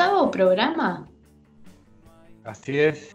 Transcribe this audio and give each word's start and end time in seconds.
Octavo 0.00 0.30
programa. 0.30 1.06
Así 2.44 2.78
es. 2.80 3.14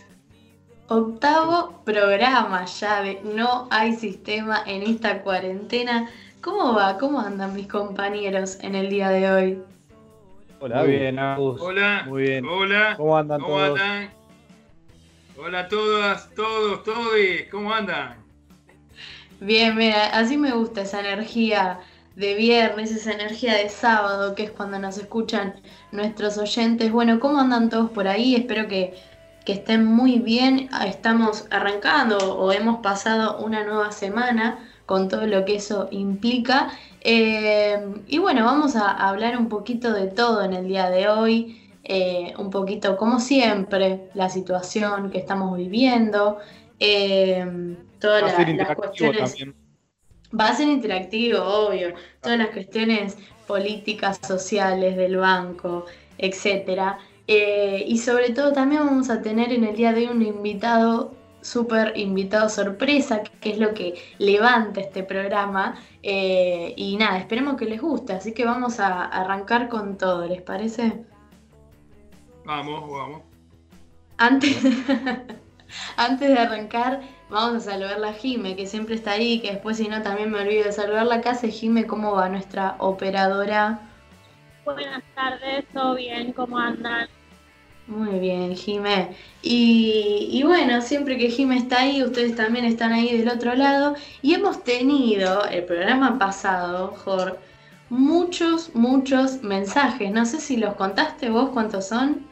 Octavo 0.88 1.82
programa 1.84 2.64
de 3.02 3.22
No 3.24 3.68
hay 3.72 3.96
sistema 3.96 4.62
en 4.68 4.84
esta 4.84 5.24
cuarentena. 5.24 6.08
¿Cómo 6.42 6.76
va? 6.76 7.00
¿Cómo 7.00 7.20
andan 7.20 7.56
mis 7.56 7.68
compañeros 7.68 8.60
en 8.62 8.76
el 8.76 8.92
día 8.92 9.10
de 9.10 9.32
hoy? 9.32 9.64
Hola, 10.60 10.84
Muy 10.84 10.92
bien, 10.92 11.18
Agus. 11.18 11.60
Hola. 11.60 12.04
Muy 12.06 12.22
bien. 12.22 12.46
Hola. 12.46 12.94
¿Cómo 12.98 13.18
andan 13.18 13.42
¿Cómo 13.42 13.56
todos? 13.56 13.80
andan? 13.80 14.10
Hola 15.38 15.60
a 15.62 15.68
todas, 15.68 16.30
todos, 16.36 16.84
todos. 16.84 17.14
¿Cómo 17.50 17.74
andan? 17.74 18.18
Bien, 19.40 19.76
mira, 19.76 20.06
así 20.10 20.38
me 20.38 20.52
gusta 20.52 20.82
esa 20.82 21.00
energía 21.00 21.80
de 22.16 22.36
viernes, 22.36 22.92
esa 22.92 23.12
energía 23.12 23.56
de 23.56 23.70
sábado, 23.70 24.36
que 24.36 24.44
es 24.44 24.52
cuando 24.52 24.80
nos 24.80 24.98
escuchan 24.98 25.56
nuestros 25.92 26.38
oyentes. 26.38 26.92
Bueno, 26.92 27.20
¿cómo 27.20 27.40
andan 27.40 27.70
todos 27.70 27.90
por 27.92 28.08
ahí? 28.08 28.36
Espero 28.36 28.68
que, 28.68 28.94
que 29.46 29.54
estén 29.54 29.86
muy 29.86 30.20
bien. 30.20 30.70
Estamos 30.86 31.46
arrancando 31.52 32.18
o 32.38 32.52
hemos 32.52 32.80
pasado 32.80 33.38
una 33.40 33.64
nueva 33.66 33.92
semana 33.92 34.60
con 34.86 35.10
todo 35.10 35.26
lo 35.28 35.46
que 35.46 35.56
eso 35.56 35.88
implica. 35.92 36.70
Eh, 37.02 37.86
y 38.08 38.18
bueno, 38.20 38.46
vamos 38.46 38.76
a 38.76 38.92
hablar 38.92 39.38
un 39.38 39.50
poquito 39.50 39.94
de 39.94 40.08
todo 40.08 40.44
en 40.44 40.54
el 40.54 40.68
día 40.68 40.90
de 40.90 41.08
hoy. 41.10 41.62
Eh, 41.84 42.34
un 42.40 42.50
poquito, 42.50 42.98
como 42.98 43.20
siempre, 43.20 44.10
la 44.16 44.30
situación 44.30 45.12
que 45.12 45.18
estamos 45.20 45.56
viviendo. 45.58 46.38
Eh, 46.80 47.78
todas 48.00 48.22
la- 48.24 48.28
las 48.58 48.68
cuestiones. 48.76 49.36
también. 49.36 49.65
Va 50.38 50.50
a 50.50 50.56
ser 50.56 50.68
interactivo, 50.68 51.40
obvio. 51.42 51.94
Todas 52.22 52.38
las 52.38 52.50
cuestiones 52.50 53.18
políticas, 53.48 54.20
sociales 54.26 54.98
del 54.98 55.18
banco, 55.18 55.86
etcétera. 56.18 57.00
Eh, 57.28 57.84
y 57.88 57.98
sobre 57.98 58.32
todo 58.32 58.54
también 58.54 58.86
vamos 58.86 59.10
a 59.10 59.22
tener 59.22 59.52
en 59.52 59.64
el 59.64 59.76
día 59.76 59.94
de 59.94 60.02
hoy 60.02 60.08
un 60.08 60.22
invitado, 60.22 61.14
súper 61.42 61.98
invitado 61.98 62.50
sorpresa, 62.50 63.24
que 63.40 63.52
es 63.52 63.58
lo 63.58 63.74
que 63.74 63.96
levanta 64.18 64.82
este 64.82 65.04
programa. 65.04 65.80
Eh, 66.04 66.74
y 66.76 66.98
nada, 66.98 67.18
esperemos 67.18 67.56
que 67.56 67.66
les 67.66 67.82
guste. 67.82 68.14
Así 68.14 68.34
que 68.34 68.46
vamos 68.46 68.80
a 68.80 69.06
arrancar 69.06 69.70
con 69.70 69.98
todo, 69.98 70.28
¿les 70.28 70.42
parece? 70.42 71.04
Vamos, 72.46 72.90
vamos. 72.92 73.22
Antes, 74.18 74.58
antes 75.98 76.30
de 76.30 76.40
arrancar, 76.40 77.02
vamos 77.30 77.56
a 77.56 77.72
saludarla 77.72 78.10
a 78.10 78.14
Jime, 78.14 78.56
que 78.56 78.68
siempre 78.68 78.96
está 78.96 79.12
ahí, 79.12 79.40
que 79.40 79.52
después 79.52 79.78
si 79.78 79.88
no 79.88 80.02
también 80.02 80.32
me 80.32 80.42
olvido 80.42 80.66
de 80.66 80.72
saludarla 80.72 81.16
acá. 81.16 81.36
Sé, 81.36 81.50
Jime, 81.50 81.86
¿cómo 81.86 82.14
va 82.14 82.30
nuestra 82.30 82.76
operadora? 82.80 83.80
Buenas 84.64 85.04
tardes, 85.14 85.66
¿todo 85.74 85.96
bien? 85.96 86.34
¿Cómo 86.34 86.58
andan? 86.58 87.08
Muy 87.88 88.18
bien, 88.20 88.56
Jime. 88.56 89.16
Y, 89.44 90.30
y 90.32 90.44
bueno, 90.44 90.82
siempre 90.82 91.18
que 91.18 91.30
Jime 91.30 91.58
está 91.58 91.82
ahí, 91.82 92.04
ustedes 92.04 92.36
también 92.36 92.66
están 92.66 92.92
ahí 92.94 93.16
del 93.16 93.30
otro 93.30 93.54
lado. 93.54 93.96
Y 94.24 94.34
hemos 94.34 94.64
tenido 94.64 95.46
el 95.46 95.66
programa 95.66 96.18
pasado, 96.18 96.88
Jor, 97.04 97.40
muchos, 97.90 98.74
muchos 98.74 99.44
mensajes. 99.44 100.12
No 100.12 100.26
sé 100.26 100.40
si 100.40 100.58
los 100.58 100.74
contaste 100.76 101.30
vos 101.30 101.50
cuántos 101.50 101.88
son. 101.88 102.26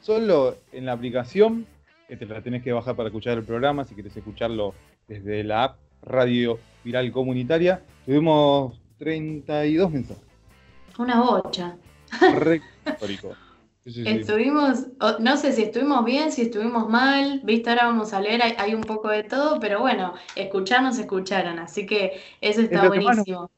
Solo 0.00 0.56
en 0.72 0.86
la 0.86 0.92
aplicación, 0.92 1.66
que 2.18 2.26
te 2.26 2.32
la 2.34 2.42
tenés 2.42 2.62
que 2.62 2.72
bajar 2.72 2.96
para 2.96 3.08
escuchar 3.08 3.38
el 3.38 3.44
programa, 3.44 3.84
si 3.84 3.94
querés 3.94 4.16
escucharlo 4.16 4.74
desde 5.08 5.44
la 5.44 5.64
app 5.64 5.78
Radio 6.02 6.58
Viral 6.84 7.10
Comunitaria, 7.12 7.82
tuvimos 8.04 8.78
32 8.98 9.90
mensajes. 9.90 10.22
Una 10.98 11.20
bocha. 11.20 11.76
Re 12.38 12.60
histórico. 12.86 13.34
Sí, 13.84 13.92
sí, 13.92 14.04
sí. 14.04 14.08
Estuvimos, 14.08 14.86
no 15.20 15.36
sé 15.36 15.52
si 15.52 15.64
estuvimos 15.64 16.04
bien, 16.04 16.32
si 16.32 16.42
estuvimos 16.42 16.88
mal, 16.88 17.40
viste, 17.44 17.68
ahora 17.68 17.86
vamos 17.86 18.14
a 18.14 18.20
leer, 18.20 18.42
hay, 18.42 18.54
hay 18.56 18.74
un 18.74 18.82
poco 18.82 19.08
de 19.10 19.24
todo, 19.24 19.60
pero 19.60 19.80
bueno, 19.80 20.14
escucharnos 20.36 20.98
escucharon, 20.98 21.58
así 21.58 21.84
que 21.84 22.22
eso 22.40 22.62
está 22.62 22.82
Es 22.82 22.88
buenísimo. 22.88 23.50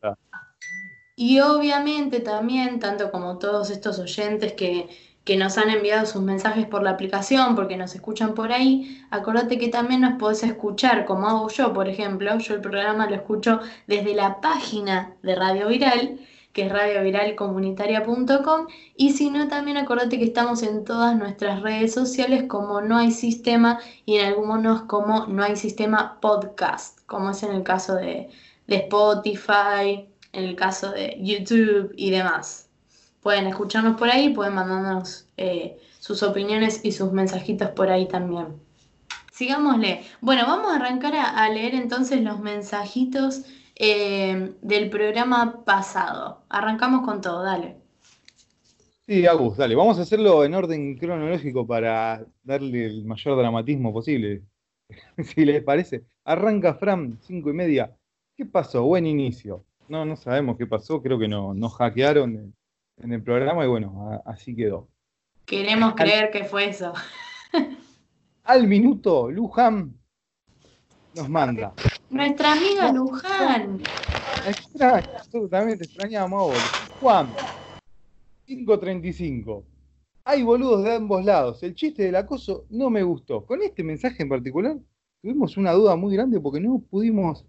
Y 1.14 1.40
obviamente 1.40 2.20
también, 2.20 2.80
tanto 2.80 3.10
como 3.10 3.38
todos 3.38 3.70
estos 3.70 3.98
oyentes 3.98 4.52
que, 4.52 4.88
que 5.26 5.37
nos 5.37 5.59
han 5.59 5.70
enviado 5.70 6.06
sus 6.06 6.22
mensajes 6.22 6.66
por 6.66 6.84
la 6.84 6.91
aplicación, 6.91 7.56
porque 7.56 7.76
nos 7.76 7.97
escuchan 7.97 8.34
por 8.34 8.53
ahí, 8.53 9.04
acordate 9.10 9.59
que 9.59 9.69
también 9.69 10.03
nos 10.03 10.20
podés 10.20 10.44
escuchar, 10.44 11.04
como 11.04 11.26
hago 11.26 11.48
yo, 11.50 11.72
por 11.72 11.88
ejemplo, 11.88 12.38
yo 12.38 12.54
el 12.54 12.60
programa 12.60 13.10
lo 13.10 13.16
escucho 13.16 13.60
desde 13.88 14.15
la 14.15 14.41
página 14.41 15.16
de 15.25 15.34
Radio 15.34 15.66
Viral, 15.66 16.20
que 16.53 16.66
es 16.66 16.72
radioviralcomunitaria.com, 16.72 18.69
y 18.97 19.10
si 19.15 19.31
no, 19.31 19.48
también 19.48 19.78
acordate 19.78 20.16
que 20.16 20.25
estamos 20.25 20.62
en 20.62 20.84
todas 20.84 21.16
nuestras 21.16 21.60
redes 21.60 21.92
sociales 21.92 22.44
como 22.44 22.81
No 22.81 22.97
hay 22.97 23.10
sistema 23.10 23.81
y 24.04 24.19
en 24.19 24.26
algunos 24.26 24.82
como 24.82 25.26
No 25.26 25.42
hay 25.42 25.56
sistema 25.56 26.20
podcast, 26.20 27.00
como 27.06 27.31
es 27.31 27.42
en 27.42 27.53
el 27.53 27.65
caso 27.65 27.97
de, 27.97 28.31
de 28.69 28.76
Spotify, 28.76 30.09
en 30.32 30.44
el 30.44 30.54
caso 30.54 30.92
de 30.92 31.19
YouTube 31.20 31.92
y 31.97 32.10
demás. 32.10 32.66
Pueden 33.26 33.48
escucharnos 33.48 33.97
por 33.97 34.09
ahí, 34.09 34.28
pueden 34.28 34.54
mandarnos 34.54 35.28
eh, 35.37 35.81
sus 35.98 36.22
opiniones 36.22 36.84
y 36.84 36.92
sus 36.92 37.10
mensajitos 37.10 37.70
por 37.70 37.91
ahí 37.91 38.06
también. 38.06 38.60
Sigámosle. 39.32 40.03
Bueno, 40.20 40.44
vamos 40.47 40.70
a 40.70 40.76
arrancar 40.76 41.14
a, 41.16 41.48
leer 41.48 41.75
entonces 41.75 42.20
los 42.20 42.38
mensajitos 42.38 43.42
eh, 43.75 44.53
del 44.62 44.91
programa 44.91 45.65
pasado. 45.65 46.44
Arrancamos 46.48 47.04
con 47.04 47.20
todo, 47.20 47.42
dale. 47.42 47.78
Sí, 49.09 49.26
Agus, 49.26 49.56
dale, 49.56 49.75
vamos 49.75 49.98
a 49.98 50.03
hacerlo 50.03 50.44
en 50.44 50.54
orden 50.54 50.97
cronológico 50.97 51.66
para 51.66 52.25
darle 52.44 52.86
el 52.86 53.04
mayor 53.06 53.36
dramatismo 53.36 53.92
posible. 53.92 54.44
si 55.34 55.44
les 55.44 55.65
parece. 55.65 56.04
Arranca 56.25 56.75
Fran, 56.75 57.19
cinco 57.22 57.50
y 57.50 57.54
media. 57.54 57.92
¿Qué 58.36 58.47
pasó? 58.47 58.84
Buen 58.84 59.04
inicio. 59.04 59.65
No, 59.88 60.04
no 60.04 60.15
sabemos 60.15 60.56
qué 60.56 60.69
pasó, 60.69 61.03
creo 61.03 61.19
que 61.19 61.26
no, 61.26 61.54
nos 61.54 61.75
hackearon 61.75 62.54
en, 62.98 63.12
el 63.12 63.22
programa 63.22 63.64
y 63.64 63.68
bueno, 63.68 64.10
a- 64.10 64.30
así 64.30 64.54
quedó. 64.54 64.88
Queremos 65.44 65.94
creer 65.94 66.30
que 66.30 66.44
fue 66.44 66.68
eso. 66.68 66.92
Al 68.44 68.66
minuto, 68.66 69.30
Luján 69.30 69.94
nos 71.14 71.28
manda. 71.28 71.72
Nuestra 72.10 72.52
amiga 72.52 72.92
Luján. 72.92 73.80
Extraño, 74.46 75.08
absolutamente 75.16 75.84
extrañamos 75.84 76.38
a 76.38 76.46
vos. 76.46 76.90
Juan, 77.00 77.28
535. 78.46 79.64
Hay 80.24 80.42
boludos 80.42 80.84
de 80.84 80.94
ambos 80.94 81.24
lados. 81.24 81.62
El 81.62 81.74
chiste 81.74 82.04
del 82.04 82.16
acoso 82.16 82.66
no 82.70 82.90
me 82.90 83.02
gustó. 83.02 83.44
Con 83.44 83.62
este 83.62 83.82
mensaje 83.82 84.22
en 84.22 84.28
particular 84.28 84.76
tuvimos 85.22 85.56
una 85.56 85.72
duda 85.72 85.96
muy 85.96 86.14
grande 86.14 86.40
porque 86.40 86.60
no 86.60 86.78
pudimos 86.78 87.44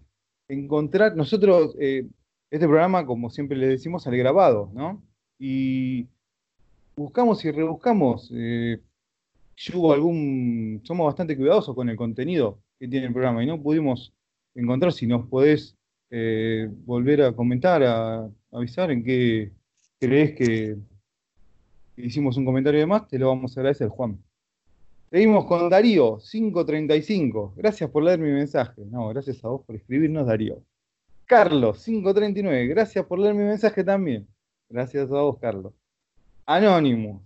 encontrar. 0.48 1.14
Nosotros, 1.16 1.76
eh, 1.80 2.06
este 2.50 2.66
programa, 2.66 3.04
como 3.04 3.30
siempre 3.30 3.56
le 3.56 3.68
decimos, 3.68 4.06
al 4.06 4.16
grabado, 4.16 4.70
¿no? 4.72 5.02
Y 5.38 6.06
buscamos 6.96 7.44
y 7.44 7.50
rebuscamos. 7.50 8.30
eh, 8.34 8.80
hubo 9.74 9.92
algún. 9.92 10.80
Somos 10.84 11.06
bastante 11.06 11.36
cuidadosos 11.36 11.74
con 11.74 11.88
el 11.88 11.96
contenido 11.96 12.58
que 12.78 12.88
tiene 12.88 13.06
el 13.06 13.12
programa 13.12 13.42
y 13.42 13.46
no 13.46 13.60
pudimos 13.60 14.12
encontrar. 14.54 14.92
Si 14.92 15.06
nos 15.06 15.26
podés 15.28 15.76
eh, 16.10 16.68
volver 16.84 17.22
a 17.22 17.32
comentar, 17.32 17.82
a 17.82 18.28
avisar 18.52 18.90
en 18.90 19.04
qué 19.04 19.52
crees 20.00 20.34
que 20.36 20.76
hicimos 21.96 22.36
un 22.36 22.44
comentario 22.44 22.80
de 22.80 22.86
más, 22.86 23.08
te 23.08 23.18
lo 23.18 23.28
vamos 23.28 23.56
a 23.56 23.60
agradecer, 23.60 23.88
Juan. 23.88 24.18
Seguimos 25.10 25.46
con 25.46 25.70
Darío, 25.70 26.18
535. 26.18 27.54
Gracias 27.56 27.90
por 27.90 28.02
leer 28.02 28.18
mi 28.18 28.30
mensaje. 28.30 28.82
No, 28.90 29.08
gracias 29.08 29.42
a 29.44 29.48
vos 29.48 29.64
por 29.64 29.74
escribirnos, 29.74 30.26
Darío. 30.26 30.62
Carlos, 31.24 31.82
539. 31.84 32.66
Gracias 32.66 33.06
por 33.06 33.18
leer 33.18 33.34
mi 33.34 33.44
mensaje 33.44 33.84
también. 33.84 34.26
Gracias 34.68 35.10
a 35.10 35.20
vos, 35.22 35.38
Carlos. 35.38 35.72
Anonymous, 36.46 37.22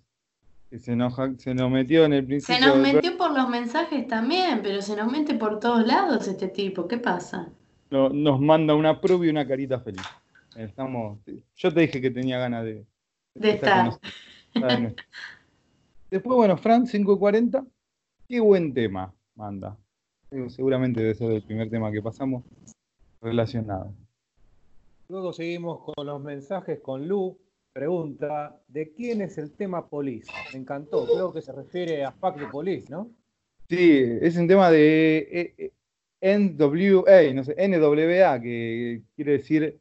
que 0.70 0.78
se 0.78 0.94
nos, 0.96 1.14
se 1.38 1.54
nos 1.54 1.70
metió 1.70 2.04
en 2.04 2.12
el 2.14 2.24
principio. 2.26 2.56
Se 2.56 2.60
nos 2.66 2.74
del 2.82 2.94
metió 2.94 3.16
por 3.16 3.32
los 3.32 3.48
mensajes 3.48 4.06
también, 4.08 4.60
pero 4.62 4.82
se 4.82 4.96
nos 4.96 5.10
mete 5.10 5.34
por 5.34 5.60
todos 5.60 5.86
lados 5.86 6.26
este 6.28 6.48
tipo. 6.48 6.86
¿Qué 6.88 6.98
pasa? 6.98 7.48
no- 7.90 8.08
nos 8.08 8.40
manda 8.40 8.74
una 8.74 9.00
prueba 9.00 9.26
y 9.26 9.28
una 9.28 9.46
carita 9.46 9.78
feliz. 9.78 10.02
Estamos, 10.56 11.18
yo 11.56 11.72
te 11.72 11.80
dije 11.80 12.00
que 12.00 12.10
tenía 12.10 12.38
ganas 12.38 12.64
de, 12.64 12.86
De 13.34 13.50
estar 13.50 13.90
Después, 16.10 16.36
bueno, 16.36 16.56
Fran 16.58 16.86
540, 16.86 17.64
qué 18.28 18.40
buen 18.40 18.74
tema 18.74 19.14
manda. 19.34 19.76
Seguramente 20.48 21.00
debe 21.00 21.14
ser 21.14 21.30
el 21.32 21.42
primer 21.42 21.70
tema 21.70 21.90
que 21.92 22.02
pasamos 22.02 22.44
relacionado. 23.20 23.94
Luego 25.08 25.32
seguimos 25.32 25.80
con 25.84 26.06
los 26.06 26.22
mensajes 26.22 26.80
con 26.80 27.06
Lu. 27.06 27.38
Pregunta, 27.72 28.60
¿de 28.68 28.92
quién 28.92 29.22
es 29.22 29.38
el 29.38 29.52
tema 29.52 29.88
Police? 29.88 30.30
Me 30.52 30.60
encantó, 30.60 31.06
creo 31.06 31.32
que 31.32 31.40
se 31.40 31.52
refiere 31.52 32.04
a 32.04 32.10
Pack 32.10 32.38
de 32.38 32.46
Police, 32.46 32.90
¿no? 32.90 33.10
Sí, 33.68 34.02
es 34.20 34.36
un 34.36 34.46
tema 34.46 34.70
de. 34.70 35.28
eh, 35.30 35.54
eh, 35.56 35.72
NWA, 36.22 37.34
no 37.34 37.42
sé, 37.42 37.56
NWA, 37.56 38.40
que 38.40 39.02
quiere 39.16 39.32
decir 39.32 39.80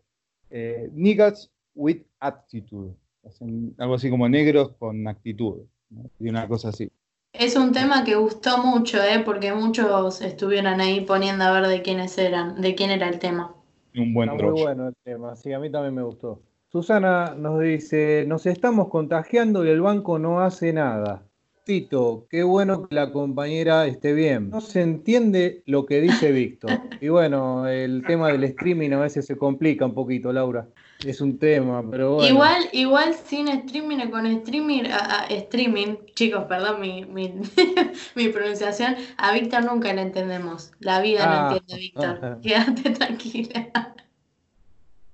eh, 0.49 0.89
Niggas 0.93 1.51
with 1.75 2.01
Attitude. 2.19 2.95
Hacen 3.23 3.75
algo 3.77 3.95
así 3.95 4.09
como 4.09 4.27
negros 4.27 4.73
con 4.79 5.07
actitud. 5.07 5.59
¿no? 5.89 6.09
Y 6.19 6.29
una 6.29 6.47
cosa 6.47 6.69
así. 6.69 6.91
Es 7.33 7.55
un 7.55 7.71
tema 7.71 8.03
que 8.03 8.15
gustó 8.15 8.57
mucho, 8.57 8.97
¿eh? 9.03 9.21
porque 9.23 9.53
muchos 9.53 10.21
estuvieron 10.21 10.81
ahí 10.81 11.01
poniendo 11.01 11.43
a 11.43 11.51
ver 11.51 11.67
de 11.67 11.81
quiénes 11.81 12.17
eran, 12.17 12.59
de 12.59 12.75
quién 12.75 12.89
era 12.89 13.07
el 13.07 13.19
tema. 13.19 13.55
Un 13.95 14.13
buen 14.13 14.29
Está 14.29 14.45
muy 14.45 14.61
bueno 14.61 14.87
el 14.87 14.95
tema, 15.03 15.35
sí, 15.35 15.51
a 15.53 15.59
mí 15.59 15.71
también 15.71 15.95
me 15.95 16.03
gustó. 16.03 16.41
Susana 16.71 17.35
nos 17.37 17.59
dice, 17.59 18.23
nos 18.27 18.45
estamos 18.45 18.87
contagiando 18.87 19.65
y 19.65 19.69
el 19.69 19.81
banco 19.81 20.19
no 20.19 20.39
hace 20.39 20.71
nada. 20.71 21.23
Tito, 21.63 22.25
qué 22.29 22.41
bueno 22.41 22.87
que 22.87 22.95
la 22.95 23.11
compañera 23.11 23.85
esté 23.85 24.13
bien. 24.13 24.49
No 24.49 24.61
se 24.61 24.81
entiende 24.81 25.61
lo 25.67 25.85
que 25.85 26.01
dice 26.01 26.31
Víctor. 26.31 26.71
Y 26.99 27.09
bueno, 27.09 27.67
el 27.67 28.03
tema 28.07 28.29
del 28.29 28.43
streaming 28.45 28.89
a 28.93 28.99
veces 28.99 29.27
se 29.27 29.37
complica 29.37 29.85
un 29.85 29.93
poquito, 29.93 30.33
Laura. 30.33 30.67
Es 31.05 31.21
un 31.21 31.37
tema, 31.37 31.83
pero 31.89 32.15
bueno. 32.15 32.33
Igual, 32.33 32.63
igual 32.73 33.13
sin 33.13 33.47
streaming 33.47 33.99
o 34.07 34.09
con 34.09 34.25
streaming, 34.25 34.85
a- 34.85 35.21
a- 35.21 35.25
streaming, 35.27 35.97
chicos, 36.15 36.45
perdón 36.45 36.81
mi, 36.81 37.05
mi, 37.05 37.31
mi 38.15 38.29
pronunciación, 38.29 38.95
a 39.17 39.31
Víctor 39.31 39.63
nunca 39.63 39.93
le 39.93 40.01
entendemos. 40.01 40.71
La 40.79 40.99
vida 40.99 41.21
Ah, 41.23 41.49
no 41.51 41.57
entiende, 41.57 41.75
Víctor. 41.79 42.19
ah. 42.23 42.37
Quédate 42.41 42.89
tranquila. 42.89 43.93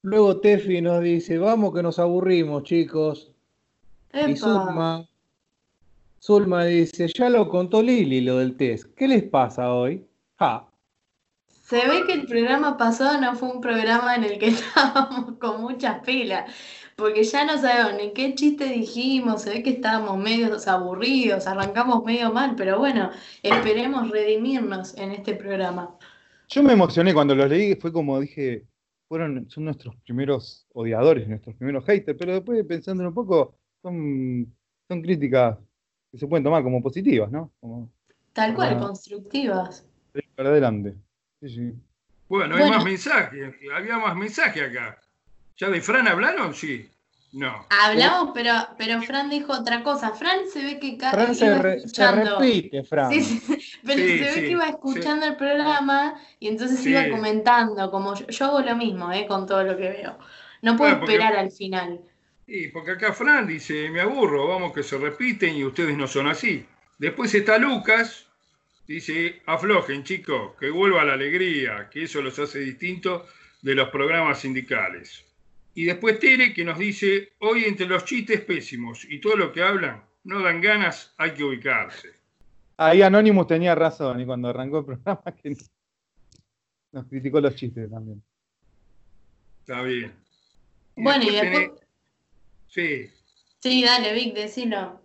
Luego 0.01 0.39
Tefi 0.39 0.81
nos 0.81 1.03
dice, 1.03 1.37
vamos 1.37 1.73
que 1.73 1.83
nos 1.83 1.99
aburrimos, 1.99 2.63
chicos. 2.63 3.31
Y 4.13 4.31
Epa. 4.31 5.05
Zulma, 6.27 6.65
dice, 6.65 7.07
ya 7.07 7.29
lo 7.29 7.47
contó 7.47 7.81
Lili 7.81 8.19
lo 8.19 8.39
del 8.39 8.57
test. 8.57 8.93
¿Qué 8.97 9.07
les 9.07 9.23
pasa 9.23 9.73
hoy? 9.73 10.05
Ja. 10.37 10.69
Se 11.47 11.77
ve 11.87 12.05
que 12.05 12.11
el 12.11 12.25
programa 12.25 12.75
pasado 12.75 13.21
no 13.21 13.33
fue 13.33 13.49
un 13.49 13.61
programa 13.61 14.13
en 14.13 14.25
el 14.25 14.37
que 14.37 14.47
estábamos 14.47 15.37
con 15.39 15.61
muchas 15.61 16.03
pilas, 16.05 16.53
porque 16.97 17.23
ya 17.23 17.45
no 17.45 17.57
sabemos 17.57 17.93
ni 18.01 18.11
qué 18.11 18.35
chiste 18.35 18.65
dijimos, 18.65 19.43
se 19.43 19.51
ve 19.51 19.63
que 19.63 19.69
estábamos 19.69 20.17
medio 20.17 20.57
aburridos, 20.67 21.47
arrancamos 21.47 22.03
medio 22.03 22.33
mal, 22.33 22.55
pero 22.57 22.77
bueno, 22.77 23.09
esperemos 23.41 24.11
redimirnos 24.11 24.97
en 24.97 25.13
este 25.13 25.33
programa. 25.33 25.95
Yo 26.49 26.61
me 26.61 26.73
emocioné 26.73 27.13
cuando 27.13 27.35
los 27.35 27.47
leí, 27.47 27.75
fue 27.75 27.93
como 27.93 28.19
dije, 28.19 28.65
fueron, 29.07 29.49
son 29.49 29.63
nuestros 29.63 29.95
primeros 30.03 30.67
odiadores, 30.73 31.25
nuestros 31.29 31.55
primeros 31.55 31.85
haters, 31.85 32.17
pero 32.19 32.33
después 32.33 32.65
pensándolo 32.65 33.07
un 33.07 33.15
poco, 33.15 33.55
son, 33.81 34.53
son 34.89 35.01
críticas 35.01 35.57
que 36.11 36.17
se 36.17 36.27
pueden 36.27 36.43
tomar 36.43 36.63
como 36.63 36.81
positivas, 36.81 37.31
¿no? 37.31 37.51
Como 37.59 37.89
Tal 38.33 38.53
cual, 38.53 38.77
constructivas. 38.79 39.85
para 40.35 40.49
adelante. 40.49 40.95
Sí, 41.41 41.49
sí. 41.49 41.73
Bueno, 42.29 42.55
hay 42.55 42.61
Bueno. 42.61 42.75
más 42.77 42.85
mensajes. 42.85 43.55
Había 43.75 43.97
más 43.97 44.15
mensajes 44.15 44.63
acá. 44.69 44.99
¿Ya 45.57 45.69
de 45.69 45.81
Fran 45.81 46.07
hablaron? 46.07 46.53
Sí. 46.53 46.89
No. 47.33 47.65
Hablamos, 47.69 48.31
pero, 48.33 48.53
pero 48.77 49.01
Fran 49.01 49.29
dijo 49.29 49.51
otra 49.53 49.83
cosa. 49.83 50.11
Fran 50.11 50.47
se 50.51 50.63
ve 50.63 50.79
que 50.79 50.97
Fran 50.97 51.35
se, 51.35 51.45
iba 51.45 51.57
re- 51.57 51.71
se 51.79 51.85
escuchando. 51.87 52.39
repite, 52.39 52.83
Fran. 52.83 53.11
Sí, 53.11 53.21
sí, 53.23 53.39
sí, 53.39 53.71
pero 53.85 53.99
Sí, 53.99 54.17
se 54.17 54.23
ve 54.23 54.31
sí, 54.33 54.39
que 54.41 54.49
iba 54.51 54.63
sí. 54.65 54.69
escuchando 54.71 55.25
el 55.25 55.35
programa 55.35 56.15
y 56.39 56.47
entonces 56.47 56.79
Sí. 56.79 56.89
iba 56.91 57.09
comentando, 57.09 57.91
como 57.91 58.15
yo, 58.15 58.27
yo 58.27 58.45
hago 58.45 58.61
lo 58.61 58.75
mismo, 58.75 59.11
eh, 59.11 59.25
con 59.27 59.45
todo 59.45 59.63
lo 59.63 59.75
que 59.75 59.89
veo. 59.89 60.17
No 60.61 60.75
puedo 60.77 60.91
Bueno, 60.91 60.99
porque- 61.01 61.13
esperar 61.15 61.35
al 61.35 61.51
final. 61.51 62.01
Sí, 62.47 62.69
porque 62.69 62.91
acá 62.91 63.11
Fran 63.11 63.45
dice, 63.45 63.89
me 63.89 63.99
aburro, 63.99 64.47
vamos 64.47 64.71
que 64.71 64.81
se 64.81 64.97
repiten 64.97 65.53
y 65.57 65.65
ustedes 65.65 65.97
no 65.97 66.07
son 66.07 66.27
así. 66.27 66.65
Después 66.97 67.35
está 67.35 67.57
Lucas, 67.57 68.25
dice, 68.87 69.41
aflojen 69.45 70.05
chicos, 70.05 70.55
que 70.57 70.69
vuelva 70.69 71.03
la 71.03 71.13
alegría, 71.13 71.89
que 71.91 72.03
eso 72.03 72.21
los 72.21 72.39
hace 72.39 72.59
distintos 72.59 73.23
de 73.61 73.75
los 73.75 73.89
programas 73.89 74.39
sindicales. 74.39 75.25
Y 75.75 75.83
después 75.83 76.19
Tere 76.19 76.53
que 76.53 76.63
nos 76.63 76.79
dice, 76.79 77.33
hoy 77.39 77.65
entre 77.65 77.85
los 77.85 78.05
chistes 78.05 78.39
pésimos 78.39 79.03
y 79.03 79.19
todo 79.19 79.35
lo 79.35 79.51
que 79.51 79.61
hablan, 79.61 80.05
no 80.23 80.41
dan 80.41 80.61
ganas, 80.61 81.13
hay 81.17 81.31
que 81.31 81.43
ubicarse. 81.43 82.11
Ahí 82.77 83.01
Anonymous 83.01 83.47
tenía 83.47 83.75
razón, 83.75 84.21
y 84.21 84.25
cuando 84.25 84.47
arrancó 84.47 84.79
el 84.79 84.85
programa 84.85 85.23
que 85.43 85.53
nos 86.93 87.05
criticó 87.07 87.41
los 87.41 87.55
chistes 87.55 87.89
también. 87.91 88.23
Está 89.59 89.81
bien. 89.81 90.13
Bueno, 90.95 91.23
y 91.25 91.31
después 91.31 91.51
después... 91.51 91.69
tenés- 91.71 91.86
Sí, 92.77 93.09
Sí, 93.59 93.83
dale, 93.83 94.13
Vic, 94.13 94.35
decilo. 94.35 95.01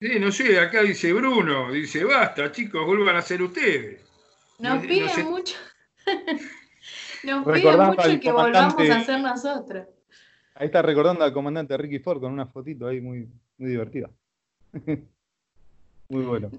Sí, 0.00 0.18
no 0.18 0.32
sé, 0.32 0.58
acá 0.58 0.80
dice 0.82 1.12
Bruno, 1.12 1.70
dice, 1.70 2.04
basta, 2.04 2.50
chicos, 2.50 2.86
vuelvan 2.86 3.16
a 3.16 3.20
ser 3.22 3.42
ustedes. 3.42 4.00
Nos 4.58 4.76
No- 4.76 4.80
piden 4.88 5.06
no 5.06 5.08
sé. 5.12 5.24
mucho. 5.24 5.56
Nos 7.24 7.44
piden 7.44 7.78
mucho 7.80 8.18
que 8.20 8.32
volvamos 8.32 8.90
a 8.90 8.96
hacer 8.96 9.20
nosotros. 9.20 9.86
Ahí 10.54 10.66
está 10.66 10.80
recordando 10.80 11.22
al 11.22 11.34
comandante 11.34 11.76
Ricky 11.76 11.98
Ford 11.98 12.18
con 12.20 12.32
una 12.32 12.46
fotito 12.46 12.88
ahí 12.88 13.02
muy, 13.02 13.28
muy 13.58 13.70
divertida. 13.70 14.08
muy 16.08 16.24
bueno. 16.24 16.50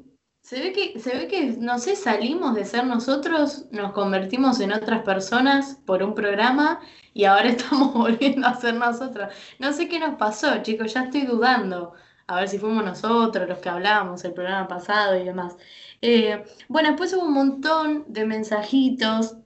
Se 0.43 0.59
ve 0.59 0.73
que, 0.73 0.99
se 0.99 1.15
ve 1.17 1.27
que, 1.29 1.55
no 1.57 1.79
sé, 1.79 1.95
salimos 1.95 2.53
de 2.53 2.65
ser 2.65 2.85
nosotros, 2.85 3.65
nos 3.71 3.93
convertimos 3.93 4.59
en 4.59 4.73
otras 4.73 5.01
personas 5.03 5.77
por 5.85 6.03
un 6.03 6.13
programa 6.15 6.81
y 7.13 7.23
ahora 7.25 7.49
estamos 7.49 7.93
volviendo 7.93 8.45
a 8.47 8.55
ser 8.59 8.75
nosotros. 8.75 9.33
No 9.59 9.71
sé 9.71 9.87
qué 9.87 9.99
nos 9.99 10.15
pasó, 10.17 10.61
chicos, 10.61 10.93
ya 10.93 11.03
estoy 11.03 11.25
dudando. 11.25 11.93
A 12.27 12.35
ver 12.41 12.49
si 12.49 12.59
fuimos 12.59 12.83
nosotros 12.83 13.47
los 13.47 13.59
que 13.59 13.69
hablábamos 13.69 14.23
el 14.25 14.33
programa 14.33 14.67
pasado 14.67 15.15
y 15.17 15.23
demás. 15.23 15.55
Eh, 16.01 16.43
bueno, 16.67 16.89
después 16.89 17.13
hubo 17.13 17.23
un 17.25 17.33
montón 17.33 18.05
de 18.07 18.25
mensajitos, 18.25 19.37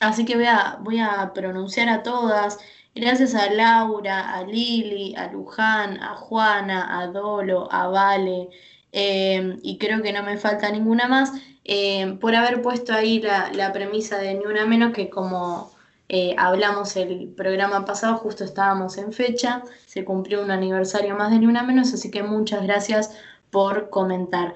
así 0.00 0.24
que 0.26 0.36
voy 0.36 0.46
a, 0.46 0.78
voy 0.82 0.98
a 1.00 1.32
pronunciar 1.34 1.88
a 1.88 2.02
todas. 2.02 2.58
Gracias 2.94 3.34
a 3.34 3.50
Laura, 3.50 4.34
a 4.34 4.44
Lili, 4.44 5.14
a 5.16 5.32
Luján, 5.32 6.02
a 6.02 6.16
Juana, 6.16 7.00
a 7.00 7.06
Dolo, 7.06 7.68
a 7.72 7.88
Vale, 7.88 8.50
eh, 8.92 9.56
y 9.62 9.78
creo 9.78 10.02
que 10.02 10.12
no 10.12 10.22
me 10.22 10.38
falta 10.38 10.70
ninguna 10.70 11.08
más, 11.08 11.32
eh, 11.64 12.16
por 12.20 12.34
haber 12.34 12.62
puesto 12.62 12.92
ahí 12.94 13.20
la, 13.20 13.52
la 13.52 13.72
premisa 13.72 14.18
de 14.18 14.34
Ni 14.34 14.46
Una 14.46 14.66
Menos, 14.66 14.92
que 14.92 15.10
como 15.10 15.70
eh, 16.08 16.34
hablamos 16.38 16.96
el 16.96 17.28
programa 17.36 17.84
pasado, 17.84 18.16
justo 18.16 18.42
estábamos 18.42 18.96
en 18.96 19.12
fecha, 19.12 19.62
se 19.84 20.04
cumplió 20.04 20.42
un 20.42 20.50
aniversario 20.50 21.14
más 21.14 21.30
de 21.30 21.38
Ni 21.38 21.46
Una 21.46 21.62
Menos, 21.62 21.92
así 21.92 22.10
que 22.10 22.22
muchas 22.22 22.62
gracias 22.62 23.14
por 23.50 23.90
comentar. 23.90 24.54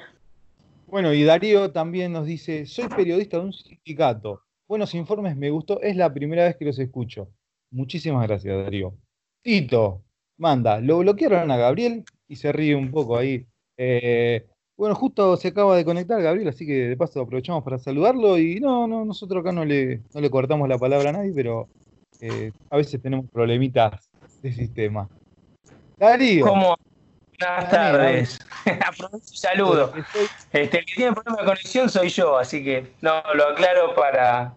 Bueno, 0.87 1.13
y 1.13 1.25
Darío 1.25 1.71
también 1.71 2.13
nos 2.13 2.27
dice, 2.27 2.65
soy 2.65 2.89
periodista 2.89 3.39
de 3.39 3.45
un 3.45 3.53
sindicato. 3.53 4.43
Buenos 4.67 4.95
informes, 4.95 5.37
me 5.37 5.51
gustó, 5.51 5.81
es 5.83 5.97
la 5.97 6.13
primera 6.13 6.45
vez 6.45 6.57
que 6.57 6.65
los 6.65 6.79
escucho. 6.79 7.29
Muchísimas 7.71 8.27
gracias, 8.27 8.65
Darío. 8.65 8.95
Tito, 9.43 10.03
manda, 10.39 10.81
lo 10.81 10.99
bloquearon 10.99 11.51
a 11.51 11.57
Gabriel 11.59 12.05
y 12.29 12.37
se 12.37 12.53
ríe 12.53 12.75
un 12.75 12.91
poco 12.91 13.19
ahí. 13.19 13.47
Eh, 13.77 14.47
bueno, 14.77 14.95
justo 14.95 15.37
se 15.37 15.49
acaba 15.49 15.77
de 15.77 15.85
conectar 15.85 16.21
Gabriel, 16.21 16.49
así 16.49 16.67
que 16.67 16.89
de 16.89 16.97
paso 16.97 17.21
aprovechamos 17.21 17.63
para 17.63 17.79
saludarlo 17.79 18.39
y 18.39 18.59
no, 18.61 18.87
no, 18.87 19.05
nosotros 19.05 19.41
acá 19.41 19.53
no 19.53 19.65
le, 19.65 20.01
no 20.15 20.21
le 20.21 20.31
cortamos 20.31 20.69
la 20.69 20.79
palabra 20.79 21.11
a 21.11 21.13
nadie, 21.13 21.33
pero 21.35 21.69
eh, 22.21 22.53
a 22.71 22.77
veces 22.77 23.01
tenemos 23.01 23.27
problemitas 23.31 24.11
de 24.43 24.53
sistema. 24.53 25.09
Darío. 25.99 26.47
¿Cómo? 26.47 26.77
Buenas 27.39 27.71
tardes. 27.71 28.39
Aprovecho 28.87 29.31
y 29.33 29.37
saludo. 29.37 29.93
Estoy- 29.95 30.29
Este, 30.53 30.79
el 30.79 30.85
que 30.85 30.95
tiene 30.95 31.13
problema 31.13 31.39
de 31.43 31.45
conexión 31.47 31.89
soy 31.89 32.09
yo, 32.09 32.37
así 32.39 32.63
que 32.63 32.93
no, 33.01 33.23
lo 33.35 33.49
aclaro 33.49 33.95
para, 33.95 34.55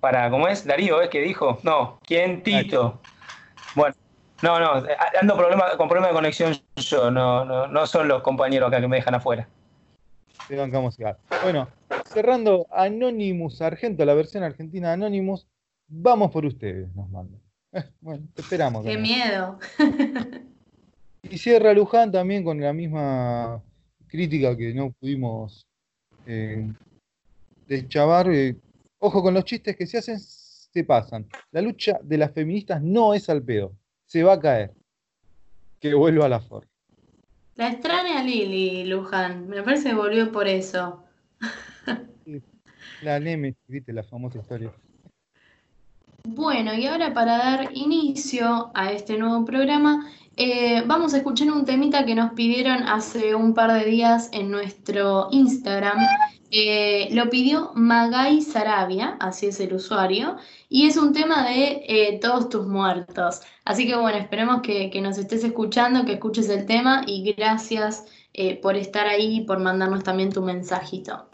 para 0.00 0.30
¿cómo 0.30 0.46
es? 0.48 0.64
Darío, 0.66 1.00
¿es 1.02 1.08
que 1.10 1.20
dijo? 1.20 1.58
No, 1.62 1.98
¿quién? 2.06 2.42
Tito. 2.42 3.00
Bueno, 3.74 3.94
no, 4.44 4.60
no, 4.60 4.86
ando 5.20 5.36
problema, 5.36 5.76
con 5.76 5.88
problema 5.88 6.08
de 6.08 6.14
conexión 6.14 6.54
yo, 6.76 7.10
no, 7.10 7.44
no, 7.44 7.66
no 7.66 7.86
son 7.86 8.08
los 8.08 8.22
compañeros 8.22 8.68
acá 8.68 8.80
que 8.80 8.88
me 8.88 8.96
dejan 8.96 9.14
afuera. 9.14 9.48
Te 10.48 10.56
bancamos 10.56 10.98
igual. 10.98 11.16
Bueno, 11.42 11.68
cerrando 12.06 12.66
Anonymous 12.70 13.62
Argento, 13.62 14.04
la 14.04 14.14
versión 14.14 14.42
argentina 14.42 14.88
de 14.88 14.94
Anonymous, 14.94 15.46
vamos 15.88 16.30
por 16.30 16.44
ustedes, 16.44 16.94
nos 16.94 17.08
mandan. 17.08 17.40
Eh, 17.72 17.84
bueno, 18.00 18.26
te 18.34 18.42
esperamos. 18.42 18.84
Qué 18.84 18.98
miedo. 18.98 19.58
Y 21.30 21.38
cierra 21.38 21.72
Luján 21.72 22.12
también 22.12 22.44
con 22.44 22.60
la 22.60 22.74
misma 22.74 23.62
crítica 24.08 24.54
que 24.54 24.74
no 24.74 24.92
pudimos 24.92 25.66
eh, 26.26 26.70
deschavar. 27.66 28.28
eh, 28.30 28.56
ojo 28.98 29.22
con 29.22 29.32
los 29.32 29.44
chistes 29.44 29.74
que 29.74 29.86
se 29.86 29.96
hacen, 29.96 30.18
se 30.20 30.84
pasan. 30.84 31.26
La 31.50 31.62
lucha 31.62 31.98
de 32.02 32.18
las 32.18 32.30
feministas 32.32 32.82
no 32.82 33.14
es 33.14 33.30
al 33.30 33.42
pedo, 33.42 33.72
se 34.14 34.22
va 34.22 34.34
a 34.34 34.40
caer. 34.40 34.70
Que 35.80 35.92
vuelva 35.92 36.26
a 36.26 36.28
la 36.28 36.38
forma. 36.38 36.70
La 37.56 37.68
extraña 37.68 38.22
Lili, 38.22 38.84
Luján, 38.84 39.48
me 39.48 39.60
parece 39.64 39.88
que 39.88 39.96
volvió 39.96 40.30
por 40.30 40.46
eso. 40.46 41.02
La 43.02 43.18
Nemesis, 43.18 43.58
viste 43.66 43.92
la 43.92 44.04
famosa 44.04 44.38
historia. 44.38 44.72
Bueno, 46.22 46.74
y 46.74 46.86
ahora 46.86 47.12
para 47.12 47.38
dar 47.38 47.70
inicio 47.72 48.70
a 48.74 48.92
este 48.92 49.18
nuevo 49.18 49.44
programa, 49.44 50.08
eh, 50.36 50.84
vamos 50.86 51.12
a 51.12 51.16
escuchar 51.16 51.50
un 51.50 51.64
temita 51.64 52.06
que 52.06 52.14
nos 52.14 52.34
pidieron 52.34 52.84
hace 52.84 53.34
un 53.34 53.52
par 53.52 53.72
de 53.72 53.84
días 53.84 54.30
en 54.32 54.48
nuestro 54.48 55.26
Instagram. 55.32 55.98
Eh, 56.56 57.08
lo 57.10 57.30
pidió 57.30 57.72
Magai 57.74 58.40
Sarabia, 58.40 59.16
así 59.18 59.46
es 59.46 59.58
el 59.58 59.74
usuario, 59.74 60.36
y 60.68 60.86
es 60.86 60.96
un 60.96 61.12
tema 61.12 61.44
de 61.44 61.82
eh, 61.88 62.20
Todos 62.22 62.48
tus 62.48 62.64
muertos. 62.64 63.40
Así 63.64 63.88
que 63.88 63.96
bueno, 63.96 64.18
esperemos 64.18 64.62
que, 64.62 64.88
nos 65.02 65.18
estés 65.18 65.42
escuchando, 65.42 66.04
que 66.04 66.12
escuches 66.12 66.48
el 66.50 66.64
tema 66.64 67.02
y 67.08 67.32
gracias 67.32 68.04
eh, 68.34 68.60
por 68.60 68.76
estar 68.76 69.08
ahí 69.08 69.38
y 69.38 69.40
por 69.40 69.58
mandarnos 69.58 70.04
también 70.04 70.32
tu 70.32 70.42
mensajito. 70.42 71.28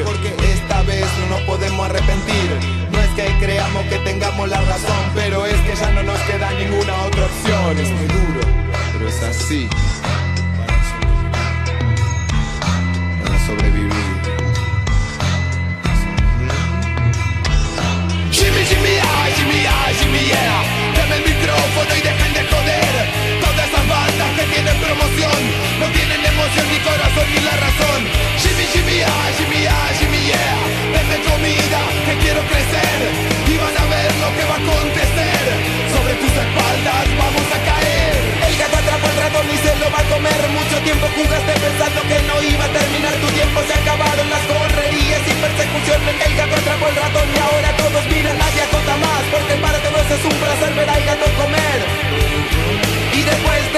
Porque 0.00 0.34
esta 0.52 0.82
vez 0.82 1.06
no 1.20 1.36
nos 1.36 1.40
podemos 1.42 1.86
arrepentir. 1.86 2.58
No 2.90 3.00
es 3.00 3.08
que 3.10 3.26
creamos 3.44 3.84
que 3.84 3.98
tengamos 3.98 4.48
la 4.48 4.60
razón, 4.62 5.04
pero 5.14 5.44
es 5.44 5.60
que 5.60 5.74
ya 5.74 5.90
no 5.90 6.02
nos 6.02 6.18
queda 6.20 6.50
ninguna 6.52 7.02
otra 7.02 7.26
opción. 7.26 7.78
Es 7.78 7.90
muy 7.90 8.06
duro, 8.06 8.40
pero 8.92 9.08
es 9.08 9.22
así. 9.22 9.68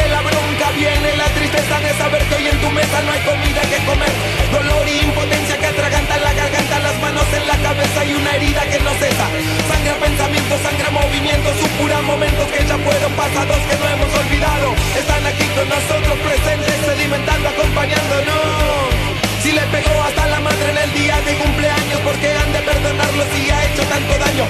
La 0.03 0.21
bronca 0.23 0.71
viene 0.75 1.17
la 1.17 1.29
tristeza 1.39 1.79
de 1.79 1.93
saber 1.95 2.23
que 2.27 2.35
hoy 2.35 2.47
en 2.49 2.59
tu 2.61 2.71
mesa 2.71 3.03
no 3.03 3.13
hay 3.13 3.23
comida 3.23 3.61
que 3.63 3.79
comer. 3.87 4.15
Dolor 4.51 4.85
y 4.89 4.99
impotencia 5.07 5.59
que 5.59 5.67
atragantan 5.67 6.21
la 6.23 6.33
garganta, 6.33 6.79
las 6.81 6.97
manos 7.01 7.27
en 7.31 7.47
la 7.47 7.57
cabeza 7.59 8.05
y 8.05 8.15
una 8.15 8.31
herida 8.35 8.63
que 8.67 8.79
no 8.81 8.91
cesa. 8.99 9.27
Sangra 9.71 9.95
pensamientos, 10.03 10.59
sangra 10.67 10.91
movimientos, 10.91 11.53
supuran 11.63 12.05
momentos 12.05 12.47
que 12.51 12.67
ya 12.67 12.77
fueron 12.79 13.13
pasados 13.15 13.59
que 13.71 13.77
no 13.79 13.87
hemos 13.95 14.11
olvidado. 14.19 14.67
Están 14.99 15.23
aquí 15.27 15.47
con 15.55 15.67
nosotros 15.69 16.17
presentes, 16.27 16.75
sedimentando, 16.83 17.49
acompañándonos. 17.49 19.15
Si 19.43 19.53
le 19.53 19.63
pegó 19.69 19.95
hasta 20.03 20.27
la 20.27 20.41
madre 20.41 20.71
en 20.71 20.79
el 20.79 20.95
día 20.95 21.21
de 21.21 21.35
cumpleaños 21.35 22.01
Porque 22.03 22.33
han 22.33 22.51
de 22.51 22.61
perdonarlo 22.61 23.25
si 23.35 23.51
ha 23.51 23.65
hecho 23.67 23.83
tanto 23.85 24.13
daño 24.17 24.45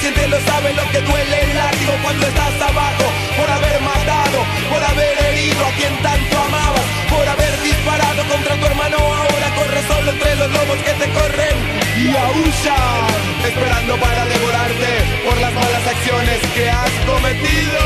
siente 0.00 0.28
lo 0.28 0.40
sabe 0.40 0.72
lo 0.74 0.84
que 0.90 1.00
duele 1.00 1.42
el 1.42 1.54
látigo 1.56 1.92
cuando 2.02 2.26
estás 2.26 2.54
abajo. 2.62 3.04
Por 3.36 3.50
haber 3.50 3.80
matado, 3.80 4.38
por 4.70 4.82
haber 4.82 5.14
herido 5.28 5.66
a 5.66 5.70
quien 5.72 5.94
tanto 6.02 6.38
amabas. 6.38 6.86
Por 7.08 7.26
haber 7.26 7.62
disparado 7.62 8.22
contra 8.28 8.54
tu 8.56 8.66
hermano 8.66 8.98
Ahora 8.98 9.48
corres 9.56 9.84
solo 9.88 10.10
entre 10.12 10.36
los 10.36 10.50
lobos 10.52 10.78
que 10.84 10.92
te 10.92 11.08
corren 11.10 11.56
y 11.96 12.08
aullan 12.14 13.18
Esperando 13.44 13.96
para 13.96 14.24
devorarte 14.26 14.90
por 15.24 15.36
las 15.40 15.52
malas 15.54 15.86
acciones 15.86 16.38
que 16.54 16.68
has 16.68 16.90
cometido. 17.06 17.80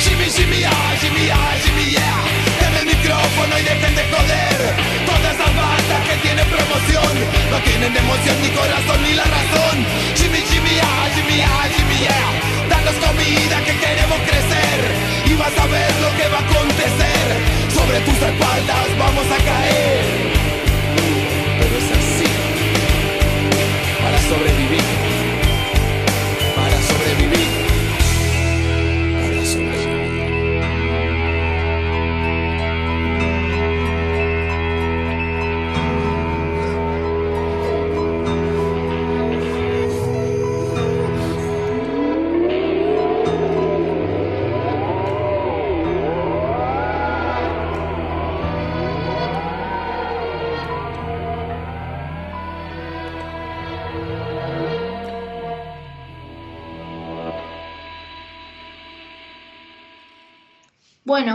Jimmy, 0.00 0.24
Jimmy, 0.24 0.64
ah, 0.64 0.96
Jimmy, 1.00 1.30
ah, 1.30 1.54
Jimmy. 1.64 2.23
Micrófono 3.04 3.58
y 3.58 3.62
dejen 3.62 3.94
de 3.96 4.02
joder. 4.04 4.58
Todas 5.04 5.34
esas 5.36 5.52
bandas 5.54 6.00
que 6.08 6.16
tienen 6.24 6.46
promoción 6.48 7.12
no 7.50 7.58
tienen 7.60 7.94
emoción 7.94 8.36
ni 8.40 8.48
corazón 8.48 9.02
ni 9.02 9.12
la 9.12 9.24
razón. 9.24 9.76
Jimmy, 10.16 10.40
Jimmy, 10.48 10.80
ah, 10.80 11.08
Jimmy, 11.14 11.42
ah, 11.42 11.68
Jimmy, 11.68 11.98
yeah. 12.00 12.32
Danos 12.70 12.96
comida 13.04 13.60
que 13.60 13.76
queremos 13.76 14.18
crecer 14.24 14.78
y 15.26 15.34
vas 15.34 15.52
a 15.52 15.66
ver 15.66 15.92
lo 16.00 16.10
que 16.16 16.28
va 16.32 16.38
a 16.38 16.48
acontecer. 16.48 17.24
Sobre 17.76 18.00
tus 18.08 18.16
espaldas 18.16 18.86
vamos 18.98 19.26
a 19.36 19.38
caer. 19.44 20.04
Pero 21.60 21.76
es 21.76 21.90
así. 22.00 22.30
Para 24.00 24.18
sobrevivir. 24.30 25.13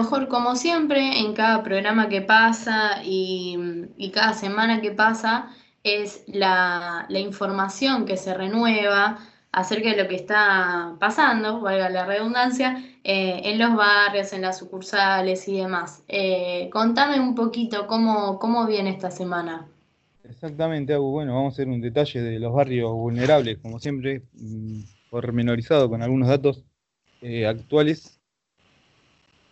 Jorge, 0.10 0.28
como 0.28 0.56
siempre, 0.56 1.20
en 1.20 1.34
cada 1.34 1.62
programa 1.62 2.10
que 2.10 2.22
pasa 2.22 3.04
y, 3.04 3.56
cada 4.12 4.34
semana 4.34 4.82
que 4.82 4.92
pasa, 4.92 5.50
es 5.84 6.24
la, 6.28 7.06
información 7.10 8.06
que 8.06 8.18
se 8.18 8.34
renueva 8.34 9.20
acerca 9.52 9.92
de 9.92 10.02
lo 10.04 10.10
que 10.10 10.16
está 10.16 10.96
pasando, 11.00 11.62
valga 11.62 11.90
la 11.90 12.06
redundancia, 12.06 12.84
eh, 13.04 13.42
en 13.46 13.60
los 13.60 13.76
barrios, 13.76 14.34
en 14.34 14.42
las 14.42 14.58
sucursales 14.58 15.48
y 15.48 15.58
demás. 15.58 16.04
Eh, 16.08 16.70
contame 16.72 17.20
un 17.20 17.36
poquito 17.36 17.86
cómo, 17.86 18.40
cómo 18.40 18.66
viene 18.66 18.90
esta 18.90 19.12
semana. 19.12 19.68
Exactamente. 20.24 20.96
Bueno, 20.98 21.36
vamos 21.36 21.54
a 21.54 21.56
hacer 21.56 21.68
un 21.68 21.82
detalle 21.82 22.22
de 22.22 22.40
los 22.40 22.52
barrios 22.54 22.92
vulnerables, 22.94 23.60
como 23.60 23.80
siempre, 23.80 24.24
mm, 24.34 24.82
pormenorizado 25.12 25.88
con 25.88 26.02
algunos 26.02 26.30
datos 26.30 26.64
eh, 27.22 27.46
actuales. 27.46 28.20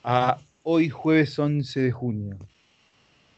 A 0.03 0.37
hoy, 0.69 0.89
jueves 0.89 1.39
11 1.39 1.79
de 1.79 1.91
junio. 1.93 2.38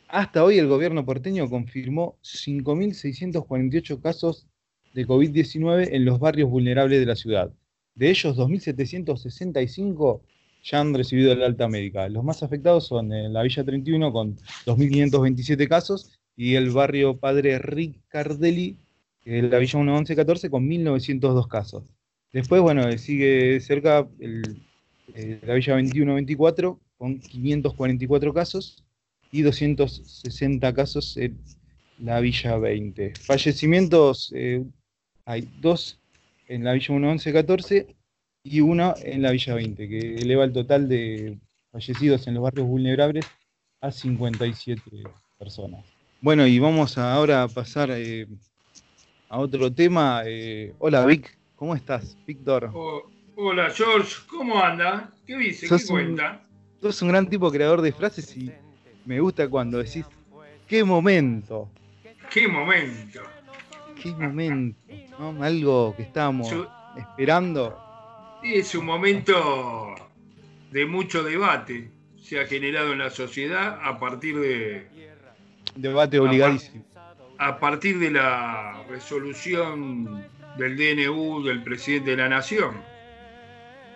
Hasta 0.08 0.44
hoy 0.44 0.58
el 0.58 0.68
gobierno 0.68 1.06
porteño 1.06 1.48
confirmó 1.48 2.18
5.648 2.24 4.02
casos 4.02 4.48
de 4.96 5.06
COVID-19 5.06 5.90
en 5.92 6.06
los 6.06 6.20
barrios 6.20 6.50
vulnerables 6.50 7.00
de 7.00 7.06
la 7.06 7.16
ciudad. 7.16 7.54
De 7.94 8.10
ellos, 8.10 8.36
2.765 8.36 10.22
ya 10.64 10.80
han 10.80 10.92
recibido 10.96 11.32
el 11.32 11.44
alta 11.44 11.68
médica. 11.68 12.10
Los 12.10 12.24
más 12.24 12.42
afectados 12.42 12.88
son 12.88 13.14
en 13.14 13.32
la 13.32 13.44
Villa 13.44 13.64
31 13.64 14.12
con 14.12 14.36
2.527 14.66 15.68
casos 15.68 16.18
y 16.36 16.56
el 16.56 16.72
barrio 16.72 17.20
Padre 17.20 17.60
Ricardelli, 17.60 18.76
en 19.26 19.52
la 19.52 19.60
Villa 19.60 19.78
1114 19.78 20.50
con 20.50 20.68
1.902 20.68 21.48
casos. 21.48 21.84
Después, 22.34 22.60
bueno, 22.64 22.92
sigue 22.98 23.60
cerca 23.60 24.08
eh, 24.20 25.40
la 25.46 25.54
Villa 25.54 25.74
2124 25.74 26.80
con 27.00 27.18
544 27.20 28.34
casos 28.34 28.84
y 29.32 29.42
260 29.42 30.74
casos 30.74 31.16
en 31.18 31.40
la 31.98 32.20
Villa 32.20 32.58
20. 32.58 33.14
Fallecimientos, 33.22 34.32
eh, 34.36 34.64
hay 35.26 35.48
dos 35.62 35.98
en 36.48 36.66
la 36.66 36.74
Villa 36.74 36.94
1114 36.94 37.96
y 38.44 38.60
uno 38.60 38.94
en 39.02 39.22
la 39.22 39.32
Villa 39.32 39.56
20, 39.56 39.88
que 39.88 40.16
eleva 40.16 40.44
el 40.44 40.52
total 40.52 40.90
de 40.90 41.40
fallecidos 41.72 42.28
en 42.28 42.34
los 42.34 42.44
barrios 42.44 42.68
vulnerables 42.68 43.26
a 43.82 43.92
57 43.92 44.82
personas. 45.38 45.86
Bueno, 46.22 46.46
y 46.46 46.60
vamos 46.60 46.98
a 46.98 47.14
ahora 47.14 47.44
a 47.44 47.48
pasar 47.48 47.92
eh, 47.92 48.28
a 49.30 49.40
otro 49.40 49.72
tema. 49.72 50.24
Eh, 50.26 50.74
hola 50.80 51.06
Vic, 51.06 51.38
¿cómo 51.56 51.76
estás? 51.76 52.18
Víctor. 52.28 52.72
Oh, 52.74 53.04
hola 53.38 53.70
George, 53.70 54.16
¿cómo 54.28 54.62
anda? 54.62 55.14
¿Qué 55.26 55.38
dice? 55.38 55.68
¿Qué 55.68 55.76
un- 55.76 55.88
cuenta? 55.88 56.46
Tú 56.82 56.88
sos 56.92 57.02
un 57.02 57.10
gran 57.10 57.28
tipo 57.30 57.52
creador 57.52 57.82
de 57.82 57.92
frases 57.92 58.36
y 58.38 58.52
me 59.06 59.20
gusta 59.20 59.48
cuando 59.50 59.80
decís, 59.80 60.06
qué 60.68 60.84
momento, 60.84 61.70
¿Qué 62.30 62.48
momento? 62.48 63.22
qué 64.02 64.12
momento, 64.12 64.80
¿no? 65.20 65.44
Algo 65.44 65.94
que 65.96 66.04
estábamos 66.04 66.48
Su- 66.50 66.68
esperando. 66.98 67.78
Es 68.44 68.74
un 68.76 68.86
momento 68.86 69.96
de 70.72 70.86
mucho 70.86 71.24
debate. 71.24 71.92
Se 72.22 72.40
ha 72.40 72.46
generado 72.46 72.94
en 72.94 73.00
la 73.00 73.10
sociedad 73.10 73.80
a 73.84 74.00
partir 74.00 74.38
de, 74.40 74.88
Debate 75.76 76.20
obligadísimo. 76.20 76.86
a 77.40 77.60
partir 77.60 77.98
de 78.00 78.12
la 78.12 78.84
resolución 78.90 80.26
del 80.58 80.78
DNU 80.78 81.44
del 81.44 81.64
presidente 81.64 82.12
de 82.12 82.18
la 82.18 82.30
Nación 82.30 82.76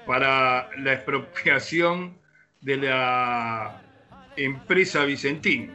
para 0.05 0.69
la 0.77 0.93
expropiación 0.93 2.17
de 2.63 2.77
la 2.77 3.81
empresa 4.35 5.05
Vicentín. 5.05 5.71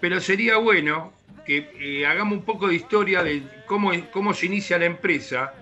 Pero 0.00 0.20
sería 0.20 0.56
bueno 0.56 1.12
que 1.46 1.70
eh, 1.78 2.06
hagamos 2.06 2.38
un 2.38 2.44
poco 2.44 2.68
de 2.68 2.74
historia 2.74 3.22
de 3.22 3.42
cómo, 3.66 3.92
cómo 4.10 4.34
se 4.34 4.46
inicia 4.46 4.78
la 4.78 4.86
empresa 4.86 5.54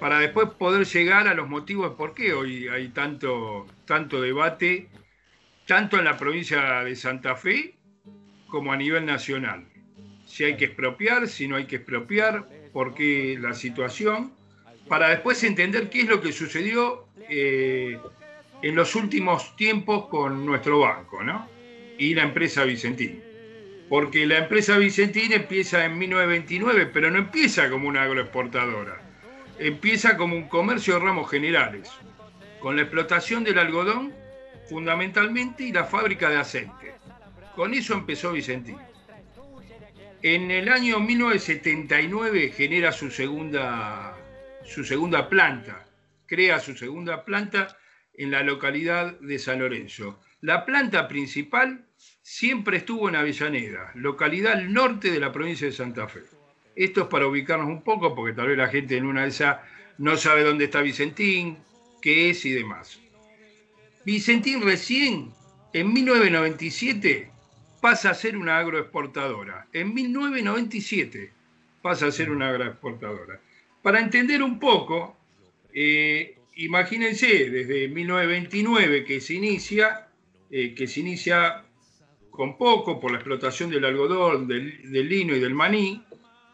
para 0.00 0.18
después 0.18 0.48
poder 0.58 0.86
llegar 0.86 1.28
a 1.28 1.34
los 1.34 1.48
motivos 1.48 1.90
de 1.90 1.96
por 1.96 2.14
qué 2.14 2.32
hoy 2.32 2.68
hay 2.68 2.88
tanto, 2.88 3.66
tanto 3.86 4.20
debate, 4.20 4.88
tanto 5.66 5.98
en 5.98 6.04
la 6.04 6.16
provincia 6.16 6.82
de 6.82 6.96
Santa 6.96 7.36
Fe 7.36 7.76
como 8.48 8.72
a 8.72 8.76
nivel 8.76 9.06
nacional. 9.06 9.64
Si 10.26 10.44
hay 10.44 10.56
que 10.56 10.64
expropiar, 10.66 11.28
si 11.28 11.46
no 11.46 11.56
hay 11.56 11.66
que 11.66 11.76
expropiar, 11.76 12.48
por 12.72 12.94
qué 12.94 13.36
la 13.38 13.54
situación, 13.54 14.32
para 14.88 15.10
después 15.10 15.42
entender 15.44 15.90
qué 15.90 16.00
es 16.00 16.08
lo 16.08 16.20
que 16.20 16.32
sucedió 16.32 17.06
eh, 17.28 17.98
en 18.62 18.76
los 18.76 18.94
últimos 18.94 19.56
tiempos 19.56 20.06
con 20.06 20.46
nuestro 20.46 20.80
banco, 20.80 21.22
¿no? 21.22 21.48
Y 21.98 22.14
la 22.14 22.22
empresa 22.22 22.64
Vicentín. 22.64 23.22
Porque 23.88 24.24
la 24.24 24.38
empresa 24.38 24.78
Vicentín 24.78 25.32
empieza 25.32 25.84
en 25.84 25.98
1929, 25.98 26.86
pero 26.86 27.10
no 27.10 27.18
empieza 27.18 27.68
como 27.68 27.88
una 27.88 28.04
agroexportadora. 28.04 29.02
Empieza 29.58 30.16
como 30.16 30.36
un 30.36 30.48
comercio 30.48 30.94
de 30.94 31.00
ramos 31.00 31.30
generales, 31.30 31.90
con 32.60 32.76
la 32.76 32.82
explotación 32.82 33.44
del 33.44 33.58
algodón 33.58 34.14
fundamentalmente 34.68 35.64
y 35.64 35.72
la 35.72 35.84
fábrica 35.84 36.30
de 36.30 36.36
aceite. 36.38 36.94
Con 37.54 37.74
eso 37.74 37.94
empezó 37.94 38.32
Vicentín. 38.32 38.78
En 40.22 40.52
el 40.52 40.68
año 40.68 41.00
1979 41.00 42.52
genera 42.56 42.92
su 42.92 43.10
segunda, 43.10 44.16
su 44.64 44.84
segunda 44.84 45.28
planta, 45.28 45.84
crea 46.26 46.60
su 46.60 46.76
segunda 46.76 47.24
planta 47.24 47.76
en 48.22 48.30
la 48.30 48.42
localidad 48.42 49.18
de 49.20 49.38
San 49.38 49.58
Lorenzo. 49.58 50.20
La 50.40 50.64
planta 50.64 51.08
principal 51.08 51.86
siempre 52.22 52.78
estuvo 52.78 53.08
en 53.08 53.16
Avellaneda, 53.16 53.92
localidad 53.94 54.52
al 54.54 54.72
norte 54.72 55.10
de 55.10 55.20
la 55.20 55.32
provincia 55.32 55.66
de 55.66 55.72
Santa 55.72 56.08
Fe. 56.08 56.22
Esto 56.74 57.02
es 57.02 57.06
para 57.08 57.26
ubicarnos 57.26 57.68
un 57.68 57.82
poco, 57.82 58.14
porque 58.14 58.34
tal 58.34 58.48
vez 58.48 58.58
la 58.58 58.68
gente 58.68 58.96
en 58.96 59.06
una 59.06 59.22
de 59.22 59.28
esas 59.28 59.58
no 59.98 60.16
sabe 60.16 60.42
dónde 60.42 60.64
está 60.64 60.80
Vicentín, 60.80 61.58
qué 62.00 62.30
es 62.30 62.44
y 62.44 62.52
demás. 62.52 63.00
Vicentín 64.04 64.62
recién, 64.62 65.32
en 65.72 65.92
1997, 65.92 67.30
pasa 67.80 68.10
a 68.10 68.14
ser 68.14 68.36
una 68.36 68.58
agroexportadora. 68.58 69.66
En 69.72 69.92
1997 69.94 71.32
pasa 71.82 72.06
a 72.06 72.12
ser 72.12 72.30
una 72.30 72.48
agroexportadora. 72.48 73.40
Para 73.82 74.00
entender 74.00 74.42
un 74.42 74.58
poco, 74.58 75.16
eh, 75.72 76.36
imagínense, 76.56 77.50
desde 77.50 77.88
1929 77.88 79.04
que 79.04 79.20
se 79.20 79.34
inicia, 79.34 80.08
eh, 80.50 80.74
que 80.74 80.86
se 80.86 81.00
inicia 81.00 81.64
con 82.30 82.56
poco 82.56 82.98
por 82.98 83.10
la 83.10 83.18
explotación 83.18 83.70
del 83.70 83.84
algodón, 83.84 84.48
del, 84.48 85.08
lino 85.08 85.34
y 85.34 85.40
del 85.40 85.54
maní, 85.54 86.02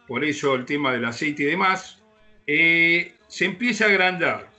por 0.06 0.24
eso 0.24 0.54
el 0.54 0.64
tema 0.64 0.92
del 0.92 1.04
aceite 1.04 1.44
y 1.44 1.46
demás, 1.46 2.02
eh, 2.46 3.14
se 3.28 3.44
empieza 3.44 3.84
a 3.84 3.88
agrandar 3.88 4.50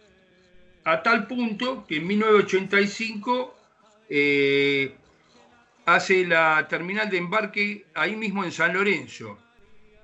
a 0.85 1.03
tal 1.03 1.27
punto 1.27 1.85
que 1.87 1.97
en 1.97 2.07
1985 2.07 3.55
eh, 4.09 4.95
hace 5.85 6.25
la 6.25 6.67
terminal 6.67 7.09
de 7.09 7.17
embarque 7.17 7.85
ahí 7.95 8.15
mismo 8.15 8.43
en 8.43 8.51
San 8.51 8.73
Lorenzo 8.73 9.37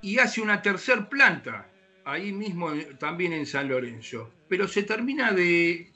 y 0.02 0.20
hace 0.20 0.42
una 0.42 0.62
tercer 0.62 1.08
planta 1.08 1.68
ahí 2.06 2.32
mismo 2.32 2.72
también 3.00 3.34
en 3.34 3.46
San 3.46 3.68
Lorenzo. 3.68 4.32
Pero 4.48 4.68
se 4.68 4.84
termina 4.84 5.32
de, 5.32 5.90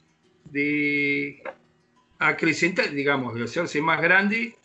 de 0.44 1.42
acrecentar, 2.18 2.90
digamos, 2.90 3.34
de 3.34 3.44
hacerse 3.44 3.80
más 3.80 4.02
grande 4.02 4.56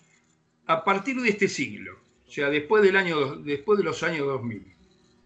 a 0.65 0.83
partir 0.83 1.21
de 1.21 1.29
este 1.29 1.47
siglo, 1.47 1.99
o 2.27 2.31
sea, 2.31 2.49
después, 2.49 2.83
del 2.83 2.97
año, 2.97 3.35
después 3.37 3.77
de 3.77 3.85
los 3.85 4.01
años 4.03 4.25
2000. 4.25 4.63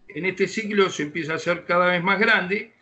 En 0.08 0.26
este 0.26 0.46
siglo 0.46 0.90
se 0.90 1.04
empieza 1.04 1.32
a 1.32 1.36
hacer 1.36 1.64
cada 1.64 1.86
vez 1.86 2.02
más 2.02 2.20
grande 2.20 2.72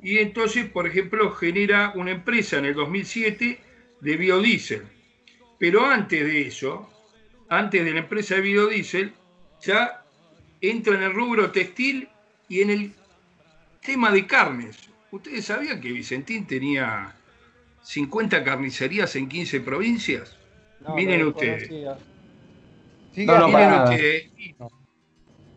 y 0.00 0.18
entonces, 0.18 0.66
por 0.70 0.86
ejemplo, 0.86 1.32
genera 1.32 1.92
una 1.96 2.12
empresa 2.12 2.58
en 2.58 2.66
el 2.66 2.74
2007 2.74 3.58
de 4.00 4.16
biodiesel. 4.16 4.82
Pero 5.58 5.84
antes 5.84 6.24
de 6.24 6.46
eso, 6.46 6.88
antes 7.48 7.84
de 7.84 7.92
la 7.92 8.00
empresa 8.00 8.36
de 8.36 8.42
biodiesel, 8.42 9.12
ya 9.62 10.04
entra 10.60 10.94
en 10.94 11.02
el 11.02 11.14
rubro 11.14 11.50
textil 11.50 12.08
y 12.48 12.60
en 12.60 12.70
el 12.70 12.92
tema 13.82 14.10
de 14.10 14.26
carnes. 14.26 14.76
¿Ustedes 15.10 15.46
sabían 15.46 15.80
que 15.80 15.92
Vicentín 15.92 16.46
tenía 16.46 17.14
50 17.82 18.42
carnicerías 18.44 19.14
en 19.16 19.28
15 19.28 19.60
provincias? 19.60 20.36
No, 20.80 20.94
Miren 20.94 21.20
no 21.20 21.28
ustedes. 21.28 21.70
No, 21.70 23.48
Miren 23.48 23.72
ustedes. 23.82 24.30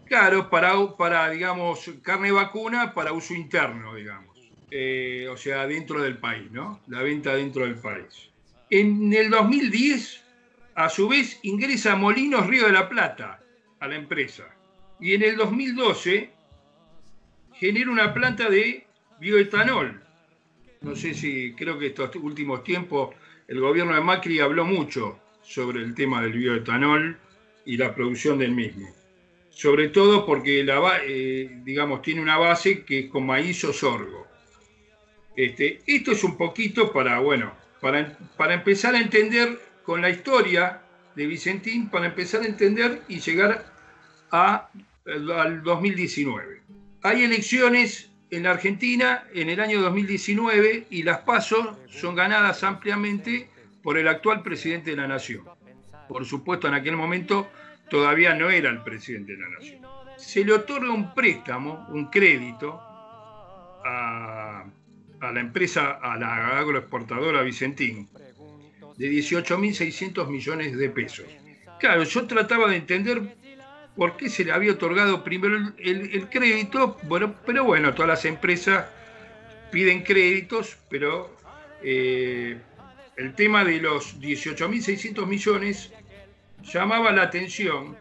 Claro, 0.06 0.49
para, 0.49 0.73
para, 0.97 1.30
digamos, 1.30 1.91
carne 2.02 2.32
vacuna 2.32 2.93
para 2.93 3.13
uso 3.13 3.34
interno, 3.34 3.93
digamos. 3.95 4.30
Eh, 4.71 5.28
o 5.32 5.38
sea, 5.38 5.67
dentro 5.67 6.02
del 6.02 6.17
país, 6.17 6.52
¿no? 6.52 6.80
La 6.88 7.02
venta 7.02 7.36
dentro 7.36 7.65
del 7.65 7.75
país. 7.75 8.30
En 8.69 9.12
el 9.13 9.30
2010, 9.30 10.23
a 10.75 10.89
su 10.89 11.10
vez, 11.10 11.39
ingresa 11.43 11.95
Molinos 11.95 12.47
Río 12.47 12.67
de 12.67 12.71
la 12.71 12.88
Plata 12.88 13.39
a 13.80 13.88
la 13.88 13.95
empresa. 13.95 14.45
Y 14.99 15.13
en 15.13 15.23
el 15.23 15.38
2012 15.38 16.38
genera 17.60 17.91
una 17.91 18.13
planta 18.13 18.50
de 18.50 18.86
bioetanol. 19.19 20.02
No 20.82 20.95
sé 20.95 21.13
si 21.13 21.54
creo 21.54 21.78
que 21.78 21.88
estos 21.88 22.15
últimos 22.15 22.63
tiempos 22.63 23.13
el 23.48 23.60
gobierno 23.60 23.93
de 23.93 24.02
Macri 24.02 24.39
habló 24.39 24.63
mucho 24.63 25.19
sobre 25.41 25.82
el 25.82 25.93
tema 25.93 26.22
del 26.22 26.34
bioetanol 26.34 27.17
y 27.65 27.78
la 27.78 27.93
producción 27.93 28.38
del 28.38 28.52
mismo. 28.52 28.88
Sobre 29.50 29.89
todo 29.89 30.26
porque 30.26 30.63
la, 30.63 31.02
eh, 31.04 31.60
digamos, 31.65 32.02
tiene 32.02 32.22
una 32.22 32.38
base 32.38 32.86
que 32.86 33.00
es 33.00 33.10
con 33.10 33.26
maíz 33.26 33.63
o 33.65 33.74
sorgo. 33.74 34.26
Este, 35.36 35.82
esto 35.86 36.12
es 36.12 36.24
un 36.24 36.38
poquito 36.38 36.93
para, 36.93 37.19
bueno, 37.19 37.52
para, 37.82 38.17
para 38.38 38.54
empezar 38.54 38.95
a 38.95 39.02
entender 39.02 39.60
con 39.84 40.02
la 40.02 40.10
historia 40.10 40.82
de 41.15 41.26
Vicentín, 41.26 41.89
para 41.89 42.06
empezar 42.06 42.41
a 42.41 42.45
entender 42.45 43.02
y 43.10 43.19
llegar 43.19 43.65
a, 44.32 44.69
al 45.06 45.63
2019. 45.63 46.62
Hay 47.02 47.24
elecciones 47.24 48.12
en 48.30 48.44
la 48.44 48.52
Argentina 48.52 49.24
en 49.34 49.50
el 49.50 49.62
año 49.62 49.82
2019 49.82 50.88
y 50.90 51.04
las 51.04 51.20
pasos 51.20 51.78
son 51.88 52.14
ganadas 52.16 52.64
ampliamente 52.64 53.50
por 53.82 53.98
el 53.98 54.08
actual 54.08 54.44
presidente 54.44 54.92
de 54.92 54.98
la 54.98 55.08
Nación. 55.08 55.46
Por 56.10 56.26
supuesto, 56.26 56.68
en 56.68 56.74
aquel 56.74 56.98
momento 56.98 57.50
todavía 57.90 58.34
no 58.34 58.50
era 58.50 58.70
el 58.70 58.84
presidente 58.84 59.34
de 59.34 59.40
la 59.40 59.50
Nación. 59.50 59.82
Se 60.18 60.44
le 60.44 60.52
otorga 60.52 60.92
un 60.92 61.14
préstamo, 61.14 61.88
un 61.90 62.08
crédito 62.08 62.82
a, 63.86 64.66
la 65.22 65.40
empresa, 65.40 66.00
a 66.02 66.18
la 66.18 66.60
agroexportadora 66.60 67.44
Vicentín, 67.44 68.10
de 68.98 69.10
18.600 69.10 70.28
millones 70.28 70.78
de 70.78 70.90
pesos. 70.90 71.26
Claro, 71.80 72.04
yo 72.04 72.28
trataba 72.28 72.70
de 72.70 72.76
entender 72.76 73.38
por 74.00 74.16
qué 74.16 74.30
se 74.30 74.46
le 74.46 74.54
había 74.54 74.72
otorgado 74.72 75.26
primero 75.26 75.58
el, 75.78 76.30
crédito, 76.30 76.98
bueno, 77.04 77.36
pero 77.46 77.66
bueno, 77.66 77.94
todas 77.94 78.08
las 78.08 78.24
empresas 78.24 78.86
piden 79.74 80.04
créditos, 80.04 80.78
pero 80.90 81.36
eh, 81.84 82.58
el 83.18 83.36
tema 83.36 83.66
de 83.66 83.82
los 83.82 84.18
18.600 84.22 85.26
millones 85.28 85.92
llamaba 86.64 87.12
la 87.12 87.24
atención 87.24 87.98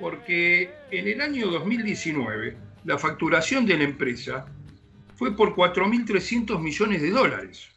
porque 0.00 0.72
en 0.90 1.06
el 1.06 1.20
año 1.20 1.48
2019 1.48 2.56
la 2.86 2.96
facturación 2.96 3.66
de 3.66 3.76
la 3.76 3.84
empresa 3.84 4.46
fue 5.16 5.36
por 5.36 5.54
4.300 5.54 6.58
millones 6.60 7.02
de 7.02 7.10
dólares. 7.10 7.68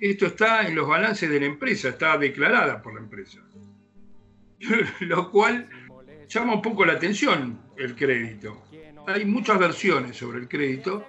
Esto 0.00 0.26
está 0.26 0.66
en 0.66 0.74
los 0.74 0.88
balances 0.88 1.30
de 1.30 1.38
la 1.38 1.46
empresa, 1.46 1.90
está 1.90 2.18
declarada 2.18 2.82
por 2.82 2.94
la 2.94 3.02
empresa. 3.02 3.38
Lo 5.00 5.30
cual 5.30 5.68
llama 6.28 6.54
un 6.54 6.62
poco 6.62 6.84
la 6.84 6.94
atención 6.94 7.58
el 7.76 7.94
crédito. 7.94 8.62
Hay 9.06 9.24
muchas 9.24 9.58
versiones 9.58 10.16
sobre 10.16 10.38
el 10.38 10.48
crédito, 10.48 11.06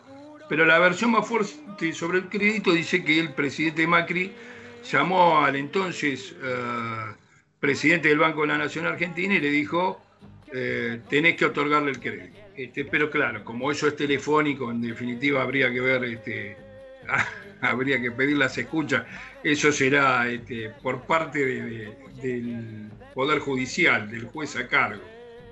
pero 0.48 0.66
la 0.66 0.80
versión 0.80 1.12
más 1.12 1.28
fuerte 1.28 1.94
sobre 1.94 2.20
el 2.20 2.30
crédito 2.30 2.72
dice 2.72 3.04
que 3.04 3.20
el 3.20 3.34
presidente 3.34 3.86
Macri 3.86 4.32
llamó 4.90 5.40
al 5.40 5.56
entonces 5.56 6.36
eh, 6.42 7.14
presidente 7.60 8.08
del 8.08 8.20
Banco 8.20 8.42
de 8.42 8.48
la 8.48 8.58
Nación 8.58 8.86
Argentina 8.86 9.36
y 9.36 9.40
le 9.40 9.50
dijo, 9.50 10.02
eh, 10.54 11.02
tenés 11.10 11.36
que 11.36 11.46
otorgarle 11.46 11.92
el 11.92 12.00
crédito. 12.00 12.40
Este, 12.56 12.86
pero 12.86 13.10
claro, 13.10 13.44
como 13.44 13.72
eso 13.72 13.88
es 13.88 13.96
telefónico, 13.96 14.72
en 14.72 14.82
definitiva 14.82 15.42
habría 15.42 15.72
que 15.72 15.80
ver, 15.80 16.04
este, 16.06 16.58
habría 17.62 18.02
que 18.02 18.12
pedir 18.12 18.38
las 18.38 18.58
escuchas, 18.58 19.06
eso 19.44 19.72
será 19.72 20.30
este, 20.30 20.70
por 20.82 21.02
parte 21.04 21.40
de- 21.46 21.62
de- 21.64 21.98
del 22.22 22.90
Poder 23.14 23.40
Judicial, 23.40 24.10
del 24.10 24.26
juez 24.26 24.56
a 24.56 24.68
cargo. 24.68 25.02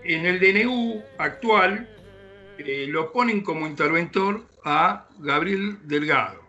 En 0.04 0.26
el 0.26 0.40
DNU 0.40 1.02
actual 1.18 1.88
eh, 2.58 2.88
lo 2.88 3.12
ponen 3.12 3.42
como 3.42 3.68
interventor 3.68 4.44
a 4.64 5.08
Gabriel 5.20 5.78
Delgado, 5.84 6.42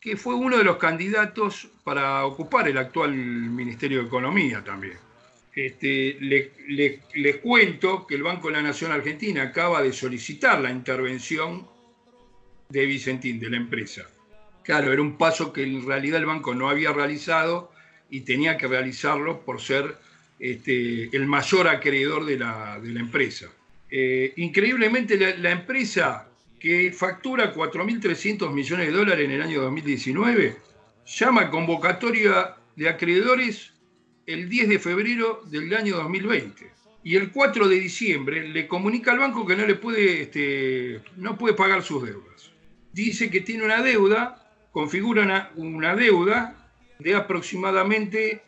que 0.00 0.16
fue 0.16 0.34
uno 0.34 0.56
de 0.56 0.64
los 0.64 0.76
candidatos 0.76 1.68
para 1.84 2.24
ocupar 2.24 2.68
el 2.68 2.78
actual 2.78 3.12
Ministerio 3.14 4.00
de 4.00 4.06
Economía 4.06 4.62
también. 4.64 4.96
Este, 5.54 6.16
le- 6.20 6.52
les 7.14 7.36
cuento 7.38 8.06
que 8.06 8.14
el 8.14 8.22
Banco 8.22 8.48
de 8.48 8.54
la 8.54 8.62
Nación 8.62 8.92
Argentina 8.92 9.42
acaba 9.42 9.82
de 9.82 9.92
solicitar 9.92 10.60
la 10.60 10.70
intervención 10.70 11.66
de 12.68 12.86
Vicentín, 12.86 13.40
de 13.40 13.50
la 13.50 13.56
empresa. 13.56 14.08
Claro, 14.62 14.92
era 14.92 15.02
un 15.02 15.16
paso 15.16 15.52
que 15.52 15.62
en 15.62 15.86
realidad 15.86 16.18
el 16.18 16.26
banco 16.26 16.54
no 16.54 16.68
había 16.68 16.92
realizado 16.92 17.72
y 18.10 18.20
tenía 18.20 18.56
que 18.56 18.66
realizarlo 18.66 19.40
por 19.40 19.60
ser 19.60 19.96
este, 20.38 21.14
el 21.16 21.26
mayor 21.26 21.68
acreedor 21.68 22.24
de 22.24 22.38
la, 22.38 22.78
de 22.80 22.90
la 22.90 23.00
empresa. 23.00 23.50
Eh, 23.90 24.32
increíblemente, 24.36 25.16
la, 25.38 25.50
empresa 25.50 26.28
que 26.58 26.92
factura 26.92 27.52
4.300 27.52 28.52
millones 28.52 28.86
de 28.86 28.92
dólares 28.92 29.24
en 29.24 29.32
el 29.32 29.42
año 29.42 29.62
2019 29.62 30.56
llama 31.06 31.50
convocatoria 31.50 32.54
de 32.76 32.88
acreedores 32.88 33.72
el 34.26 34.48
10 34.48 34.68
de 34.68 34.78
febrero 34.78 35.42
del 35.46 35.74
año 35.74 35.96
2020. 35.96 36.70
Y 37.02 37.16
el 37.16 37.32
4 37.32 37.66
de 37.66 37.80
diciembre 37.80 38.48
le 38.48 38.68
comunica 38.68 39.10
al 39.10 39.18
banco 39.18 39.46
que 39.46 39.56
no 39.56 39.66
le 39.66 39.74
puede, 39.74 40.22
este, 40.22 41.00
no 41.16 41.36
puede 41.36 41.54
pagar 41.54 41.82
sus 41.82 42.04
deudas. 42.04 42.50
Dice 42.92 43.30
que 43.30 43.40
tiene 43.40 43.64
una 43.64 43.82
deuda, 43.82 44.49
configura 44.72 45.22
una, 45.22 45.52
una 45.56 45.94
deuda 45.96 46.56
de 46.98 47.14
aproximadamente 47.14 48.42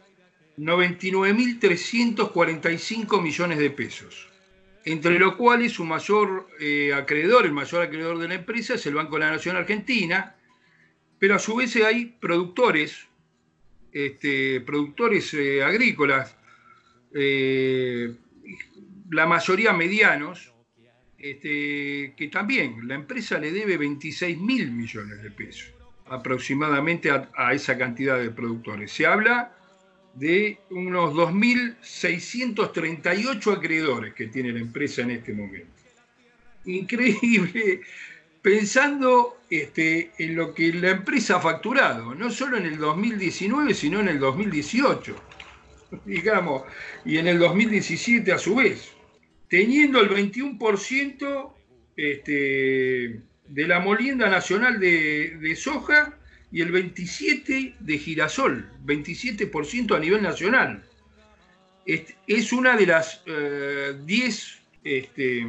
99.345 0.59 3.23
millones 3.23 3.59
de 3.59 3.71
pesos, 3.71 4.29
entre 4.85 5.19
los 5.19 5.37
cuales 5.37 5.73
su 5.73 5.85
mayor 5.85 6.49
eh, 6.61 6.93
acreedor, 6.95 7.47
el 7.47 7.53
mayor 7.53 7.81
acreedor 7.83 8.19
de 8.19 8.29
la 8.29 8.35
empresa 8.35 8.75
es 8.75 8.85
el 8.87 8.95
Banco 8.95 9.17
de 9.17 9.21
la 9.21 9.31
Nación 9.33 9.57
Argentina, 9.57 10.37
pero 11.19 11.37
a 11.37 11.39
su 11.39 11.57
vez 11.57 11.75
hay 11.77 12.15
productores, 12.21 13.07
este, 13.93 14.61
productores 14.61 15.33
eh, 15.35 15.63
agrícolas, 15.63 16.37
eh, 17.15 18.15
la 19.11 19.27
mayoría 19.27 19.73
medianos, 19.73 20.53
este, 21.19 22.15
que 22.17 22.29
también 22.29 22.89
la 22.89 22.97
empresa 22.97 23.39
le 23.39 23.53
debe 23.53 23.79
26 23.79 24.39
mil 24.39 24.73
millones 24.73 25.23
de 25.23 25.31
pesos 25.31 25.73
aproximadamente 26.07 27.11
a, 27.11 27.53
esa 27.53 27.77
cantidad 27.79 28.19
de 28.19 28.31
productores. 28.31 28.91
Se 28.93 29.07
habla 29.07 29.57
de 30.15 30.59
unos 30.71 31.15
2.638 31.15 33.57
acreedores 33.57 34.15
que 34.15 34.27
tiene 34.27 34.53
la 34.53 34.59
empresa 34.61 35.03
en 35.03 35.11
este 35.13 35.33
momento. 35.33 35.71
Increíble, 36.65 37.81
pensando 38.41 39.41
este, 39.49 40.11
en 40.19 40.35
lo 40.37 40.55
que 40.55 40.73
la 40.73 40.91
empresa 40.91 41.37
ha 41.37 41.41
facturado, 41.41 42.15
no 42.15 42.31
solo 42.31 42.57
en 42.57 42.67
el 42.67 42.79
2019, 42.79 43.75
sino 43.75 44.01
en 44.01 44.09
el 44.09 44.19
2018, 44.19 45.15
digamos, 46.05 46.65
y 47.05 47.19
en 47.19 47.29
el 47.29 47.39
2017 47.39 48.33
a 48.33 48.39
su 48.39 48.57
vez, 48.57 48.93
teniendo 49.49 50.01
el 50.01 50.11
21% 50.11 51.53
este, 51.97 53.21
de 53.53 53.67
la 53.67 53.81
molienda 53.81 54.31
nacional 54.31 54.81
de, 54.81 55.55
soja 55.57 56.17
y 56.51 56.63
el 56.63 56.73
27% 56.73 57.77
de 57.79 57.99
girasol, 57.99 58.71
27% 58.87 59.95
a 59.95 59.99
nivel 59.99 60.23
nacional. 60.23 60.83
Es, 61.85 62.53
una 62.53 62.77
de 62.77 62.87
las 62.87 63.23
eh, 63.27 63.95
10 64.05 64.59
este, 64.85 65.47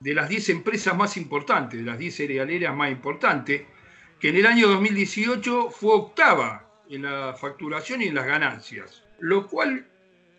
de 0.00 0.14
las 0.14 0.28
10 0.28 0.48
empresas 0.48 0.96
más 0.96 1.16
importantes, 1.16 1.78
de 1.78 1.86
las 1.86 1.98
10 1.98 2.16
cerealeras 2.16 2.74
más 2.74 2.90
importantes, 2.90 3.62
que 4.18 4.30
en 4.30 4.36
el 4.36 4.46
año 4.46 4.68
2018 4.68 5.70
fue 5.70 5.94
octava 5.94 6.68
en 6.90 7.02
la 7.02 7.34
facturación 7.34 8.02
y 8.02 8.06
en 8.06 8.16
las 8.16 8.26
ganancias. 8.26 9.04
Lo 9.20 9.46
cual, 9.46 9.86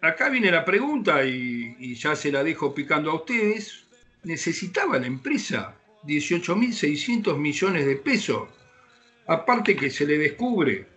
acá 0.01 0.27
viene 0.27 0.51
la 0.51 0.65
pregunta 0.65 1.23
y, 1.23 1.75
y 1.79 1.95
ya 1.95 2.17
se 2.17 2.33
la 2.33 2.43
dejo 2.43 2.75
picando 2.75 3.11
a 3.11 3.15
ustedes, 3.15 3.85
¿necesitaba 4.23 4.99
la 4.99 5.07
empresa 5.07 5.75
18.600 6.05 7.37
millones 7.37 7.85
de 7.85 7.95
pesos? 7.95 8.49
Aparte 9.27 9.75
que 9.75 9.89
se 9.89 10.05
le 10.05 10.17
descubre 10.17 10.87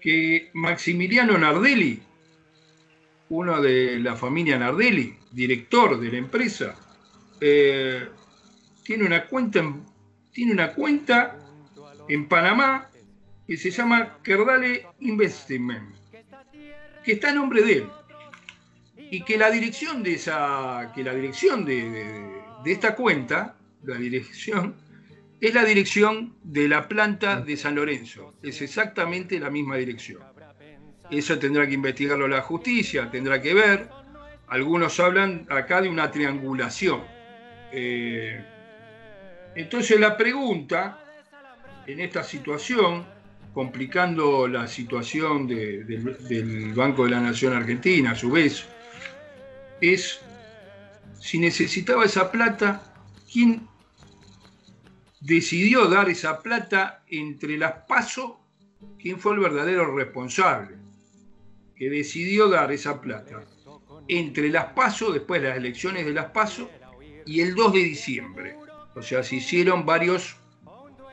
que 0.00 0.50
Maximiliano 0.54 1.36
Nardelli, 1.38 2.00
uno 3.30 3.60
de 3.60 3.98
la 4.00 4.16
familia 4.16 4.58
Nardelli, 4.58 5.16
director 5.32 5.98
de 5.98 6.12
la 6.12 6.18
empresa, 6.18 6.74
eh, 7.40 8.08
tiene 8.82 9.04
una 9.04 9.26
cuenta 9.26 9.60
en, 9.60 9.84
tiene 10.32 10.52
una 10.52 10.72
cuenta 10.72 11.38
en 12.08 12.28
Panamá 12.28 12.90
que 13.46 13.56
se 13.56 13.70
llama 13.70 14.18
Kerdale 14.22 14.86
Investment, 15.00 15.94
que 17.02 17.12
está 17.12 17.30
a 17.30 17.34
nombre 17.34 17.62
de 17.62 17.72
él. 17.72 17.88
Y 19.10 19.22
que 19.22 19.36
la 19.36 19.50
dirección 19.50 20.02
de 20.02 20.14
esa, 20.14 20.92
que 20.94 21.04
la 21.04 21.14
dirección 21.14 21.64
de, 21.64 22.42
esta 22.64 22.96
cuenta, 22.96 23.56
la 23.86 23.96
dirección, 23.96 24.76
es 25.40 25.54
la 25.54 25.64
dirección 25.64 26.34
de 26.42 26.68
la 26.68 26.88
planta 26.88 27.40
de 27.40 27.56
San 27.56 27.74
Lorenzo. 27.74 28.34
Es 28.42 28.62
exactamente 28.62 29.38
la 29.38 29.50
misma 29.50 29.76
dirección. 29.76 30.22
Eso 31.10 31.38
tendrá 31.38 31.66
que 31.66 31.74
investigarlo 31.74 32.26
la 32.28 32.40
justicia, 32.40 33.10
tendrá 33.10 33.40
que 33.42 33.52
ver. 33.52 33.88
Algunos 34.48 34.98
hablan 35.00 35.46
acá 35.50 35.82
de 35.82 35.88
una 35.88 36.10
triangulación. 36.10 37.02
Eh, 37.72 38.42
entonces 39.54 39.98
la 40.00 40.16
pregunta 40.16 41.00
en 41.86 42.00
esta 42.00 42.22
situación 42.22 43.04
complicando 43.52 44.48
la 44.48 44.66
situación 44.66 45.46
de- 45.46 45.84
del, 45.84 46.16
del 46.28 46.72
Banco 46.74 47.04
de 47.04 47.10
la 47.10 47.20
Nación 47.20 47.52
Argentina, 47.54 48.12
a 48.12 48.14
su 48.14 48.30
vez, 48.30 48.66
es 49.80 50.20
si 51.20 51.38
necesitaba 51.38 52.04
esa 52.04 52.30
plata, 52.32 52.94
¿quién 53.32 53.66
decidió 55.24 55.88
dar 55.88 56.08
esa 56.08 56.40
plata 56.40 57.02
entre 57.08 57.56
las 57.56 57.72
PASO? 57.88 58.40
¿Quién 58.98 59.18
fue 59.18 59.34
el 59.34 59.40
verdadero 59.40 59.96
responsable 59.96 60.76
que 61.74 61.90
decidió 61.90 62.48
dar 62.48 62.70
esa 62.70 63.00
plata 63.00 63.42
entre 64.06 64.50
las 64.50 64.66
PASO, 64.66 65.12
después 65.12 65.42
las 65.42 65.56
elecciones 65.56 66.04
de 66.04 66.12
las 66.12 66.26
PASO, 66.26 66.70
y 67.26 67.40
el 67.40 67.54
2 67.54 67.72
de 67.72 67.78
diciembre? 67.78 68.56
O 68.94 69.02
sea, 69.02 69.22
se 69.22 69.36
hicieron 69.36 69.86
varios... 69.86 70.36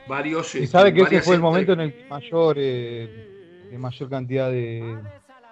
varios 0.06 0.54
Y 0.54 0.58
este, 0.58 0.66
sabe 0.68 0.92
que 0.92 1.02
ese 1.02 1.22
fue 1.22 1.36
el 1.36 1.40
momento 1.40 1.72
en 1.72 1.80
el 1.80 1.94
que 1.94 2.04
mayor, 2.08 2.56
eh, 2.58 3.68
de 3.70 3.78
mayor 3.78 4.10
cantidad 4.10 4.50
de, 4.50 4.98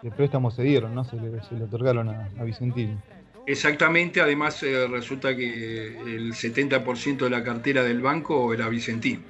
de 0.03 0.11
préstamos 0.11 0.55
se 0.55 0.63
dieron, 0.63 0.95
¿no? 0.95 1.05
Se 1.05 1.17
le, 1.17 1.43
se 1.43 1.55
le 1.55 1.65
otorgaron 1.65 2.11
a, 2.11 2.31
a 2.39 2.45
Vicentino. 2.45 3.03
Exactamente, 3.51 4.21
además 4.21 4.63
eh, 4.63 4.87
resulta 4.87 5.37
que 5.37 6.15
el 6.17 6.35
70% 6.35 7.25
de 7.25 7.31
la 7.31 7.43
cartera 7.43 7.83
del 7.83 8.01
banco 8.01 8.55
era 8.55 8.69
Vicentín. 8.69 9.25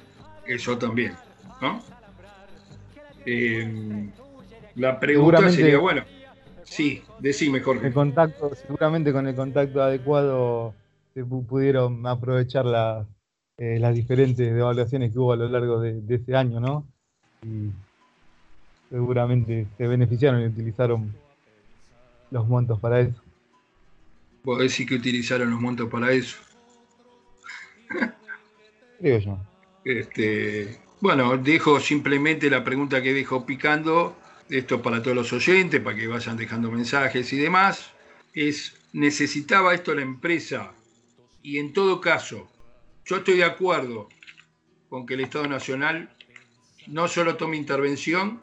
Eso 0.44 0.76
también, 0.76 1.14
¿no? 1.61 1.83
Eh, 3.24 4.11
la 4.74 5.00
pregunta 5.00 5.50
sería, 5.50 5.78
bueno, 5.78 6.04
sí, 6.64 7.02
decime, 7.18 7.61
Jorge. 7.61 7.87
El 7.87 7.94
contacto, 7.94 8.54
seguramente 8.54 9.11
con 9.11 9.26
el 9.26 9.35
contacto 9.35 9.83
adecuado 9.83 10.74
se 11.14 11.24
pu- 11.24 11.46
pudieron 11.46 12.06
aprovechar 12.06 12.66
la- 12.66 13.06
eh, 13.59 13.78
las 13.78 13.94
diferentes 13.94 14.52
devaluaciones 14.54 15.12
que 15.12 15.18
hubo 15.18 15.33
a 15.33 15.37
lo 15.37 15.48
largo 15.48 15.80
de, 15.80 16.00
de 16.00 16.14
ese 16.16 16.37
año, 16.37 16.61
¿no? 16.61 16.87
Y 17.42 17.70
seguramente 18.90 19.66
se 19.78 19.87
beneficiaron 19.87 20.42
y 20.42 20.46
utilizaron 20.46 21.14
los 22.30 22.46
montos 22.48 22.78
para 22.80 23.00
eso. 23.00 23.22
Vos 24.42 24.59
decís 24.59 24.87
que 24.87 24.94
utilizaron 24.94 25.50
los 25.50 25.61
montos 25.61 25.88
para 25.90 26.12
eso. 26.12 26.38
Creo 28.98 29.18
yo. 29.18 29.38
Este, 29.85 30.81
bueno, 31.00 31.37
dejo 31.38 31.81
simplemente 31.81 32.50
la 32.50 32.62
pregunta 32.62 33.03
que 33.03 33.14
dejo 33.14 33.46
picando, 33.46 34.16
esto 34.48 34.83
para 34.83 35.03
todos 35.03 35.16
los 35.16 35.33
oyentes, 35.33 35.81
para 35.81 35.96
que 35.96 36.07
vayan 36.07 36.37
dejando 36.37 36.70
mensajes 36.70 37.33
y 37.33 37.38
demás, 37.38 37.92
es, 38.35 38.74
¿necesitaba 38.92 39.74
esto 39.74 39.94
la 39.94 40.03
empresa? 40.03 40.72
Y 41.42 41.59
en 41.59 41.72
todo 41.72 42.00
caso, 42.00 42.50
yo 43.05 43.16
estoy 43.16 43.38
de 43.38 43.44
acuerdo 43.44 44.09
con 44.88 45.07
que 45.07 45.14
el 45.14 45.20
Estado 45.20 45.46
Nacional 45.46 46.14
no 46.87 47.09
solo 47.09 47.37
tome 47.37 47.57
intervención, 47.57 48.42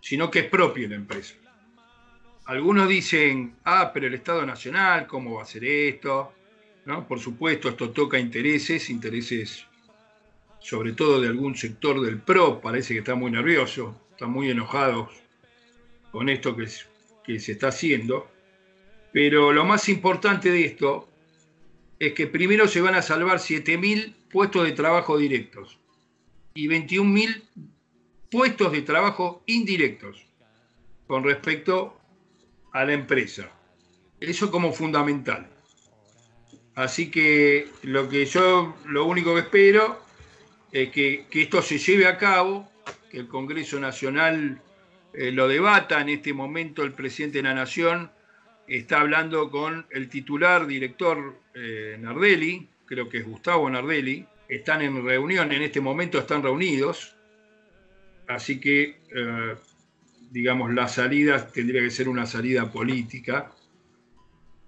sino 0.00 0.30
que 0.30 0.40
expropie 0.40 0.88
la 0.88 0.96
empresa. 0.96 1.34
Algunos 2.46 2.88
dicen, 2.88 3.54
ah, 3.64 3.90
pero 3.94 4.06
el 4.08 4.14
Estado 4.14 4.44
Nacional, 4.44 5.06
¿cómo 5.06 5.34
va 5.34 5.40
a 5.40 5.44
hacer 5.44 5.64
esto? 5.64 6.32
¿No? 6.86 7.06
Por 7.06 7.20
supuesto, 7.20 7.68
esto 7.68 7.90
toca 7.90 8.18
intereses, 8.18 8.90
intereses 8.90 9.64
sobre 10.58 10.92
todo 10.92 11.20
de 11.20 11.26
algún 11.28 11.56
sector 11.56 12.00
del 12.00 12.18
PRO, 12.20 12.60
parece 12.60 12.94
que 12.94 13.00
está 13.00 13.14
muy 13.16 13.30
nervioso, 13.32 14.00
están 14.12 14.30
muy 14.30 14.48
enojados 14.48 15.10
con 16.12 16.28
esto 16.28 16.54
que, 16.56 16.64
es- 16.64 16.86
que 17.24 17.40
se 17.40 17.52
está 17.52 17.68
haciendo. 17.68 18.28
Pero 19.12 19.52
lo 19.52 19.64
más 19.64 19.88
importante 19.88 20.50
de 20.50 20.64
esto 20.64 21.08
es 21.98 22.12
que 22.12 22.26
primero 22.28 22.68
se 22.68 22.80
van 22.80 22.94
a 22.94 23.02
salvar 23.02 23.38
7.000 23.40 24.14
puestos 24.30 24.64
de 24.64 24.72
trabajo 24.72 25.18
directos 25.18 25.78
y 26.54 26.68
21.000 26.68 27.42
puestos 28.30 28.70
de 28.72 28.82
trabajo 28.82 29.42
indirectos 29.46 30.24
con 31.08 31.24
respecto 31.24 31.98
a 32.72 32.84
la 32.84 32.92
empresa. 32.92 33.50
Eso 34.20 34.50
como 34.50 34.72
fundamental. 34.72 35.48
Así 36.74 37.10
que 37.10 37.68
lo 37.82 38.08
que 38.08 38.24
yo, 38.24 38.76
lo 38.86 39.04
único 39.04 39.34
que 39.34 39.40
espero 39.40 40.00
es 40.70 40.90
que, 40.90 41.26
que 41.30 41.42
esto 41.42 41.60
se 41.60 41.78
lleve 41.78 42.06
a 42.06 42.16
cabo, 42.16 42.70
que 43.10 43.18
el 43.18 43.28
Congreso 43.28 43.78
Nacional 43.78 44.60
eh, 45.12 45.30
lo 45.30 45.48
debata. 45.48 46.00
En 46.00 46.08
este 46.08 46.32
momento 46.32 46.82
el 46.82 46.92
presidente 46.92 47.38
de 47.38 47.44
la 47.44 47.54
Nación 47.54 48.10
está 48.66 49.00
hablando 49.00 49.50
con 49.50 49.86
el 49.90 50.08
titular, 50.08 50.66
director 50.66 51.36
eh, 51.54 51.96
Nardelli, 52.00 52.68
creo 52.86 53.08
que 53.08 53.18
es 53.18 53.26
Gustavo 53.26 53.68
Nardelli. 53.68 54.26
Están 54.48 54.82
en 54.82 55.04
reunión, 55.04 55.52
en 55.52 55.62
este 55.62 55.80
momento 55.80 56.18
están 56.18 56.42
reunidos. 56.42 57.14
Así 58.28 58.60
que, 58.60 59.00
eh, 59.14 59.54
digamos, 60.32 60.72
la 60.72 60.88
salida 60.88 61.46
tendría 61.46 61.82
que 61.82 61.90
ser 61.90 62.08
una 62.08 62.24
salida 62.24 62.72
política. 62.72 63.52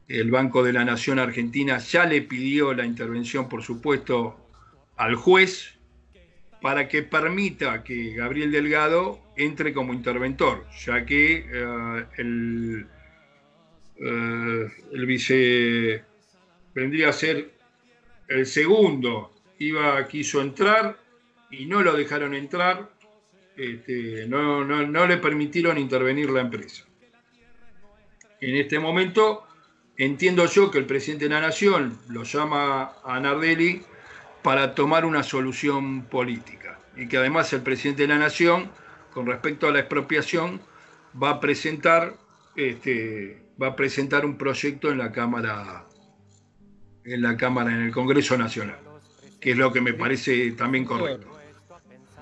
El 0.07 0.31
Banco 0.31 0.63
de 0.63 0.75
la 0.75 0.85
Nación 0.85 1.19
Argentina 1.19 1.79
ya 1.79 2.05
le 2.05 2.21
pidió 2.21 2.75
la 2.75 2.85
intervención, 2.85 3.49
por 3.49 3.63
supuesto, 3.63 4.37
al 4.97 5.15
juez 5.15 5.75
para 6.61 6.87
que 6.87 7.03
permita 7.03 7.83
que 7.83 8.13
Gabriel 8.15 8.53
Delgado 8.53 9.21
entre 9.37 9.73
como 9.73 9.95
interventor, 9.95 10.67
ya 10.85 11.05
que 11.07 11.47
eh, 11.51 12.05
el, 12.19 12.87
eh, 13.97 14.69
el 14.93 15.07
vice 15.07 16.05
vendría 16.75 17.09
a 17.09 17.13
ser 17.13 17.53
el 18.29 18.45
segundo, 18.45 19.33
iba, 19.59 20.07
quiso 20.09 20.43
entrar 20.43 20.99
y 21.51 21.65
no 21.65 21.83
lo 21.83 21.95
dejaron 21.95 22.35
entrar, 22.35 22.91
este, 23.57 24.27
no, 24.27 24.65
no, 24.65 24.87
no 24.87 25.07
le 25.07 25.17
permitieron 25.19 25.79
intervenir 25.79 26.31
la 26.31 26.41
empresa. 26.41 26.85
En 28.41 28.57
este 28.57 28.79
momento 28.79 29.47
entiendo 29.97 30.47
yo 30.47 30.71
que 30.71 30.79
el 30.79 30.87
presidente 30.87 31.27
de 31.27 31.35
la 31.35 31.41
Nación 31.41 31.99
lo 32.09 32.25
llama 32.25 32.93
a 33.05 33.21
Nardelli 33.21 33.83
para 34.43 34.75
tomar 34.75 35.05
una 35.05 35.23
solución 35.23 36.03
política 36.05 36.79
y 36.97 37.09
que 37.09 37.17
además 37.17 37.53
el 37.53 37.63
presidente 37.63 38.03
de 38.03 38.09
la 38.09 38.19
Nación, 38.19 38.71
con 39.13 39.27
respecto 39.27 39.69
a 39.69 39.73
la 39.73 39.81
expropiación, 39.81 40.61
va 41.21 41.31
a 41.31 41.41
presentar, 41.41 42.15
este, 42.57 43.43
va 43.61 43.69
a 43.69 43.77
presentar 43.77 44.25
un 44.27 44.37
proyecto 44.37 44.91
en 44.91 44.99
la 44.99 45.13
Cámara, 45.13 45.87
en 47.05 47.23
la 47.23 47.37
Cámara, 47.37 47.73
en 47.73 47.83
el 47.83 47.93
Congreso 47.93 48.37
Nacional, 48.37 48.79
que 49.41 49.53
es 49.53 49.57
lo 49.57 49.73
que 49.73 49.81
me 49.81 49.95
parece 49.95 50.53
también 50.53 50.85
correcto. 50.85 51.34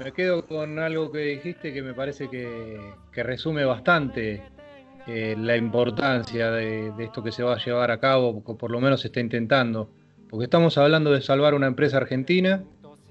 Me 0.04 0.12
quedo 0.12 0.46
con 0.46 0.78
algo 0.78 1.10
que 1.12 1.18
dijiste 1.20 1.72
que 1.72 1.82
me 1.82 1.94
parece 1.94 2.28
que, 2.28 2.78
que 3.12 3.22
resume 3.22 3.64
bastante 3.64 4.42
eh, 5.06 5.36
la 5.38 5.56
importancia 5.56 6.50
de, 6.50 6.92
de 6.92 7.04
esto 7.04 7.22
que 7.22 7.32
se 7.32 7.42
va 7.42 7.54
a 7.54 7.58
llevar 7.64 7.90
a 7.90 7.98
cabo, 7.98 8.42
o 8.44 8.56
por 8.56 8.70
lo 8.70 8.80
menos 8.80 9.00
se 9.00 9.08
está 9.08 9.20
intentando. 9.20 9.90
Porque 10.30 10.44
estamos 10.44 10.78
hablando 10.78 11.10
de 11.12 11.20
salvar 11.20 11.54
una 11.54 11.66
empresa 11.66 11.98
argentina, 11.98 12.62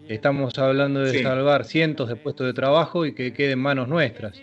estamos 0.08 0.58
hablando 0.58 1.01
de 1.01 1.12
Sí. 1.12 1.23
salvar 1.23 1.65
cientos 1.65 2.10
de 2.10 2.15
puestos 2.15 2.47
de 2.47 2.54
trabajo 2.54 3.06
y 3.06 3.13
que 3.13 3.34
queden 3.34 3.54
en 3.54 3.60
manos 3.60 3.88
nuestras. 3.88 4.41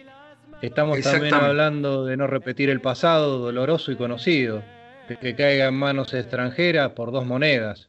Estamos 0.63 1.01
también 1.03 1.35
hablando 1.35 2.05
de 2.05 2.17
no 2.17 2.27
repetir 2.27 2.71
el 2.71 2.81
pasado 2.81 3.39
doloroso 3.39 3.93
y 3.93 3.97
conocido, 3.97 4.63
de 5.09 5.17
que 5.17 5.35
caiga 5.37 5.67
en 5.69 5.75
manos 5.75 6.15
extranjeras 6.15 6.91
por 6.91 7.13
dos 7.13 7.25
monedas. 7.27 7.89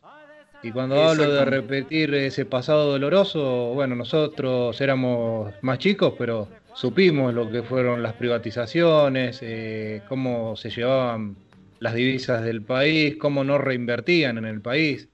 Y 0.62 0.72
cuando 0.74 1.02
hablo 1.04 1.32
de 1.32 1.46
repetir 1.46 2.14
ese 2.16 2.46
pasado 2.46 2.92
doloroso, 2.92 3.74
bueno, 3.74 3.96
nosotros 3.96 4.80
éramos 4.82 5.56
más 5.62 5.80
chicos, 5.80 6.16
pero 6.18 6.54
supimos 6.74 7.34
lo 7.34 7.50
que 7.50 7.64
fueron 7.64 8.04
las 8.04 8.16
privatizaciones, 8.16 9.40
eh, 9.42 10.04
cómo 10.06 10.58
se 10.58 10.70
llevaban 10.70 11.42
las 11.80 11.94
divisas 11.94 12.44
del 12.44 12.66
país, 12.66 13.16
cómo 13.18 13.44
no 13.46 13.58
reinvertían 13.58 14.38
en 14.38 14.46
el 14.46 14.62
país. 14.62 15.10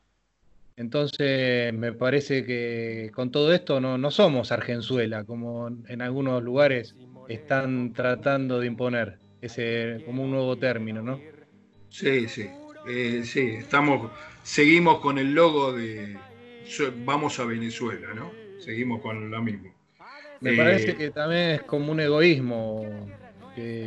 Entonces, 0.77 1.73
me 1.73 1.93
parece 1.93 2.45
que 2.45 3.11
con 3.13 3.31
todo 3.31 3.53
esto 3.53 3.79
no, 3.81 3.97
no 3.97 4.11
somos 4.11 4.51
Argenzuela, 4.51 5.25
como 5.25 5.69
en 5.69 6.01
algunos 6.01 6.43
lugares 6.43 6.97
están 7.27 7.93
tratando 7.93 8.59
de 8.59 8.67
imponer, 8.67 9.21
ese 9.41 10.01
como 10.05 10.23
un 10.23 10.31
nuevo 10.31 10.57
término, 10.59 11.01
¿no? 11.03 11.27
Sí, 11.89 12.27
sí, 12.27 12.64
eh, 12.85 13.23
sí, 13.25 13.41
estamos, 13.59 14.11
seguimos 14.41 14.99
con 15.01 15.17
el 15.17 15.33
logo 15.33 15.73
de 15.73 16.25
Vamos 16.95 17.39
a 17.39 17.45
Venezuela, 17.45 18.13
¿no? 18.13 18.39
Seguimos 18.57 19.01
con 19.01 19.29
lo 19.29 19.41
mismo. 19.43 19.75
Me 20.39 20.53
Eh, 20.53 20.55
parece 20.55 20.95
que 20.95 21.11
también 21.11 21.51
es 21.51 21.63
como 21.63 21.91
un 21.91 21.99
egoísmo 21.99 23.17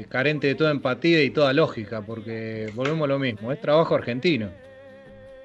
carente 0.09 0.47
de 0.49 0.55
toda 0.55 0.71
empatía 0.73 1.23
y 1.23 1.31
toda 1.31 1.53
lógica, 1.53 2.05
porque 2.05 2.71
volvemos 2.75 3.05
a 3.07 3.09
lo 3.09 3.19
mismo, 3.19 3.53
es 3.53 3.61
trabajo 3.61 3.95
argentino. 3.95 4.59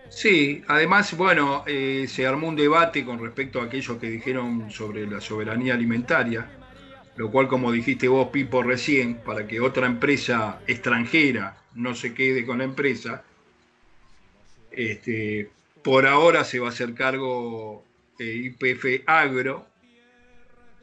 Sí, 0.10 0.64
además, 0.68 1.16
bueno, 1.18 1.64
eh, 1.66 2.06
se 2.08 2.28
armó 2.28 2.48
un 2.48 2.56
debate 2.56 3.04
con 3.04 3.20
respecto 3.20 3.60
a 3.62 3.66
aquello 3.66 3.98
que 4.00 4.10
dijeron 4.10 4.70
sobre 4.70 5.08
la 5.08 5.20
soberanía 5.22 5.74
alimentaria, 5.74 6.54
lo 7.16 7.32
cual, 7.32 7.48
como 7.48 7.72
dijiste 7.72 8.08
vos, 8.08 8.30
Pipo, 8.32 8.64
recién, 8.64 9.24
para 9.24 9.48
que 9.48 9.62
otra 9.62 9.88
empresa 9.88 10.64
extranjera 10.68 11.66
no 11.74 11.96
se 11.96 12.14
quede 12.14 12.46
con 12.46 12.60
la 12.60 12.66
empresa, 12.66 13.26
este, 14.76 15.50
por 15.84 16.06
ahora 16.06 16.44
se 16.44 16.60
va 16.60 16.68
a 16.68 16.70
hacer 16.70 16.94
cargo 16.94 17.84
eh, 18.20 18.54
IPF 18.60 19.04
Agro, 19.06 19.68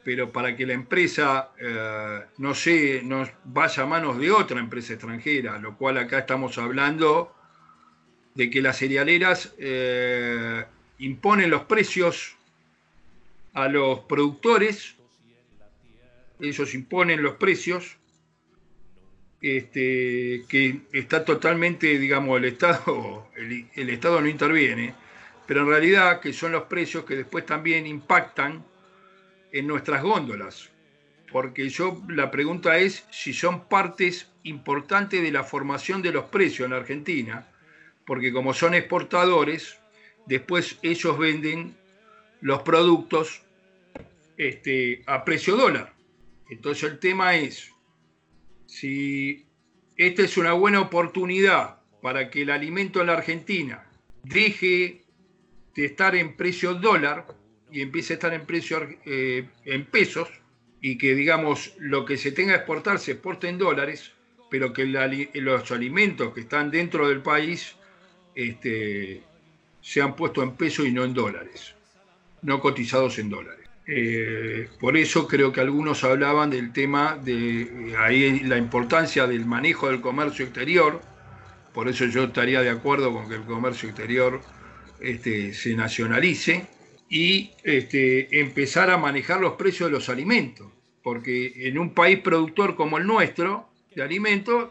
pero 0.03 0.31
para 0.31 0.55
que 0.55 0.65
la 0.65 0.73
empresa 0.73 1.51
eh, 1.59 2.21
no, 2.37 2.55
se, 2.55 3.01
no 3.03 3.27
vaya 3.45 3.83
a 3.83 3.85
manos 3.85 4.17
de 4.17 4.31
otra 4.31 4.59
empresa 4.59 4.93
extranjera, 4.93 5.59
lo 5.59 5.77
cual 5.77 5.97
acá 5.97 6.19
estamos 6.19 6.57
hablando 6.57 7.35
de 8.33 8.49
que 8.49 8.61
las 8.61 8.77
cerealeras 8.77 9.53
eh, 9.57 10.65
imponen 10.99 11.49
los 11.49 11.63
precios 11.63 12.37
a 13.53 13.67
los 13.67 13.99
productores, 14.01 14.95
ellos 16.39 16.73
imponen 16.73 17.21
los 17.21 17.35
precios, 17.35 17.97
este, 19.41 20.45
que 20.47 20.81
está 20.93 21.25
totalmente, 21.25 21.97
digamos, 21.97 22.37
el 22.37 22.45
Estado, 22.45 23.27
el, 23.35 23.89
Estado 23.89 24.21
no 24.21 24.27
interviene, 24.27 24.93
pero 25.47 25.61
en 25.61 25.67
realidad 25.67 26.19
que 26.19 26.31
son 26.31 26.51
los 26.51 26.63
precios 26.63 27.03
que 27.05 27.15
después 27.15 27.45
también 27.45 27.87
impactan 27.87 28.63
en 29.51 29.67
nuestras 29.67 30.03
góndolas. 30.03 30.69
Porque 31.31 31.69
yo 31.69 32.01
la 32.09 32.29
pregunta 32.29 32.77
es 32.77 33.05
si 33.09 33.33
son 33.33 33.67
partes 33.67 34.29
importantes 34.43 35.21
de 35.21 35.31
la 35.31 35.43
formación 35.43 36.01
de 36.01 36.11
los 36.11 36.25
precios 36.25 36.67
en 36.67 36.73
Argentina, 36.73 37.47
porque 38.05 38.33
como 38.33 38.53
son 38.53 38.73
exportadores, 38.73 39.77
después 40.25 40.77
ellos 40.81 41.17
venden 41.17 41.75
los 42.41 42.61
productos 42.63 43.43
este, 44.37 45.03
a 45.05 45.23
precio 45.23 45.55
dólar. 45.55 45.93
Entonces 46.49 46.91
el 46.91 46.99
tema 46.99 47.35
es, 47.35 47.70
si 48.71 49.45
esta 49.97 50.21
es 50.21 50.37
una 50.37 50.53
buena 50.53 50.79
oportunidad 50.79 51.81
para 52.01 52.29
que 52.29 52.43
el 52.43 52.49
alimento 52.49 53.01
en 53.01 53.07
la 53.07 53.13
Argentina 53.13 53.83
deje 54.23 55.03
de 55.75 55.85
estar 55.85 56.15
en 56.15 56.37
precio 56.37 56.75
dólar 56.75 57.27
y 57.69 57.81
empiece 57.81 58.13
a 58.13 58.15
estar 58.15 58.33
en 58.33 58.45
precio 58.45 58.87
eh, 59.05 59.45
en 59.65 59.85
pesos 59.85 60.29
y 60.79 60.97
que 60.97 61.15
digamos 61.15 61.73
lo 61.79 62.05
que 62.05 62.15
se 62.15 62.31
tenga 62.31 62.53
que 62.53 62.59
exportar 62.59 62.99
se 62.99 63.11
exporte 63.11 63.49
en 63.49 63.57
dólares, 63.57 64.13
pero 64.49 64.71
que 64.71 64.85
los 64.85 65.71
alimentos 65.71 66.33
que 66.33 66.39
están 66.39 66.71
dentro 66.71 67.09
del 67.09 67.21
país 67.21 67.75
este, 68.35 69.21
sean 69.81 70.15
puestos 70.15 70.45
en 70.45 70.55
pesos 70.55 70.87
y 70.87 70.91
no 70.93 71.03
en 71.03 71.13
dólares, 71.13 71.75
no 72.41 72.61
cotizados 72.61 73.19
en 73.19 73.29
dólares. 73.29 73.60
Eh, 73.93 74.69
por 74.79 74.95
eso 74.95 75.27
creo 75.27 75.51
que 75.51 75.59
algunos 75.59 76.05
hablaban 76.05 76.49
del 76.49 76.71
tema 76.71 77.17
de 77.21 77.93
ahí 77.99 78.39
la 78.39 78.57
importancia 78.57 79.27
del 79.27 79.45
manejo 79.45 79.89
del 79.89 79.99
comercio 79.99 80.45
exterior, 80.45 81.01
por 81.73 81.89
eso 81.89 82.05
yo 82.05 82.23
estaría 82.23 82.61
de 82.61 82.69
acuerdo 82.69 83.11
con 83.11 83.27
que 83.27 83.35
el 83.35 83.41
comercio 83.41 83.89
exterior 83.89 84.39
este, 85.01 85.53
se 85.53 85.75
nacionalice 85.75 86.67
y 87.09 87.51
este, 87.63 88.39
empezar 88.39 88.89
a 88.89 88.97
manejar 88.97 89.41
los 89.41 89.55
precios 89.55 89.89
de 89.89 89.97
los 89.97 90.07
alimentos, 90.07 90.67
porque 91.03 91.51
en 91.67 91.77
un 91.77 91.93
país 91.93 92.19
productor 92.19 92.77
como 92.77 92.97
el 92.97 93.05
nuestro 93.05 93.67
de 93.93 94.03
alimentos, 94.03 94.69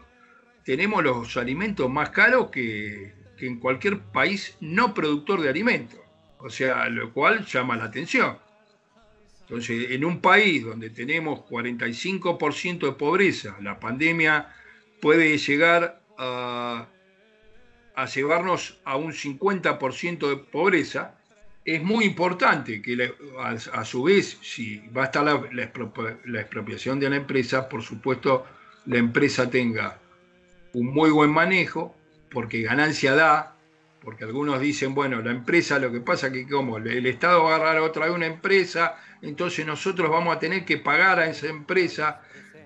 tenemos 0.65 1.03
los 1.03 1.37
alimentos 1.37 1.87
más 1.91 2.09
caros 2.09 2.49
que 2.49 3.13
en 3.37 3.59
cualquier 3.59 3.99
país 3.99 4.57
no 4.61 4.95
productor 4.95 5.41
de 5.41 5.49
alimentos, 5.49 5.99
o 6.39 6.49
sea, 6.49 6.89
lo 6.89 7.13
cual 7.13 7.45
llama 7.45 7.77
la 7.77 7.83
atención. 7.83 8.35
Entonces, 9.51 9.91
en 9.91 10.05
un 10.05 10.21
país 10.21 10.63
donde 10.63 10.89
tenemos 10.91 11.41
45% 11.41 12.85
de 12.85 12.91
pobreza, 12.93 13.57
la 13.61 13.81
pandemia 13.81 14.47
puede 15.01 15.37
llegar 15.37 16.01
a, 16.17 16.87
llevarnos 18.15 18.79
a 18.85 18.95
un 18.95 19.11
50% 19.11 20.29
de 20.29 20.37
pobreza, 20.37 21.15
es 21.65 21.83
muy 21.83 22.05
importante 22.05 22.81
que 22.81 23.13
a, 23.41 23.83
su 23.83 24.03
vez, 24.03 24.37
si 24.41 24.77
va 24.95 25.01
a 25.01 25.05
estar 25.07 25.25
la, 25.25 25.43
la, 25.51 26.39
expropiación 26.39 27.01
de 27.01 27.09
la 27.09 27.17
empresa, 27.17 27.67
por 27.67 27.83
supuesto, 27.83 28.45
la 28.85 28.99
empresa 28.99 29.49
tenga 29.49 29.99
un 30.71 30.93
muy 30.93 31.09
buen 31.09 31.29
manejo, 31.29 31.93
porque 32.29 32.61
ganancia 32.61 33.15
da, 33.15 33.57
porque 34.01 34.23
algunos 34.23 34.59
dicen, 34.59 34.95
bueno, 34.95 35.21
la 35.21 35.31
empresa 35.31 35.77
lo 35.77 35.91
que 35.91 36.01
pasa 36.01 36.31
que 36.31 36.47
como 36.47 36.77
el 36.77 37.05
Estado 37.05 37.43
va 37.43 37.53
a 37.53 37.55
agarrar 37.57 37.81
otra 37.81 38.07
vez 38.07 38.15
una 38.15 38.25
empresa, 38.25 38.95
entonces 39.21 39.65
nosotros 39.65 40.09
vamos 40.09 40.35
a 40.35 40.39
tener 40.39 40.65
que 40.65 40.77
pagar 40.77 41.19
a 41.19 41.27
esa 41.27 41.47
empresa. 41.47 42.21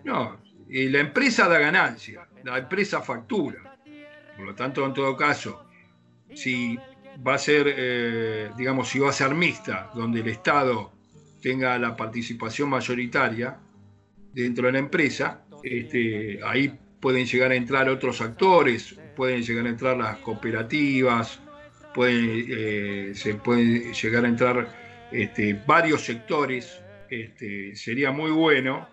No, 0.06 0.40
la 0.70 1.00
empresa 1.00 1.50
da 1.50 1.60
ganancia, 1.60 2.28
la 2.44 2.58
empresa 2.58 3.02
factura. 3.02 3.78
Por 4.38 4.46
lo 4.46 4.56
tanto, 4.56 4.86
en 4.86 4.94
todo 4.94 5.16
caso, 5.18 5.68
si 6.34 6.78
va 7.26 7.36
a 7.36 7.38
ser, 7.38 7.74
eh, 7.78 8.50
digamos, 8.58 8.88
si 8.90 9.00
va 9.00 9.10
a 9.10 9.14
ser 9.14 9.34
mixta, 9.36 9.92
donde 9.94 10.22
el 10.22 10.30
Estado 10.30 10.94
tenga 11.42 11.78
la 11.78 11.96
participación 11.96 12.70
mayoritaria 12.70 13.58
dentro 14.34 14.68
de 14.68 14.74
la 14.74 14.80
empresa, 14.80 15.46
este, 15.64 16.40
ahí 16.44 16.80
pueden 17.00 17.26
llegar 17.26 17.52
a 17.52 17.56
entrar 17.56 17.90
otros 17.90 18.22
actores, 18.22 18.96
pueden 19.16 19.42
llegar 19.44 19.66
a 19.66 19.70
entrar 19.70 19.98
las 19.98 20.18
cooperativas, 20.18 21.40
pueden, 21.94 22.46
eh, 22.50 23.12
se 23.16 23.36
pueden 23.36 23.94
llegar 23.94 24.26
a 24.26 24.28
entrar 24.28 24.68
este, 25.12 25.60
varios 25.66 26.02
sectores. 26.02 26.82
Este, 27.10 27.76
sería 27.76 28.12
muy 28.12 28.32
bueno. 28.32 28.88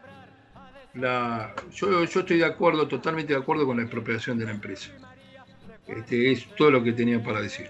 La, 0.95 1.55
yo, 1.73 2.05
yo, 2.05 2.21
estoy 2.21 2.39
de 2.39 2.45
acuerdo, 2.45 2.87
totalmente 2.87 3.33
de 3.33 3.41
acuerdo 3.41 3.67
con 3.67 3.79
la 3.79 3.83
expropiación 3.83 4.39
de 4.39 4.45
la 4.45 4.53
empresa. 4.53 4.91
Este, 5.87 6.33
es 6.33 6.47
todo 6.55 6.71
lo 6.71 6.85
que 6.85 6.93
tenía 6.93 7.23
para 7.23 7.41
decir. 7.41 7.69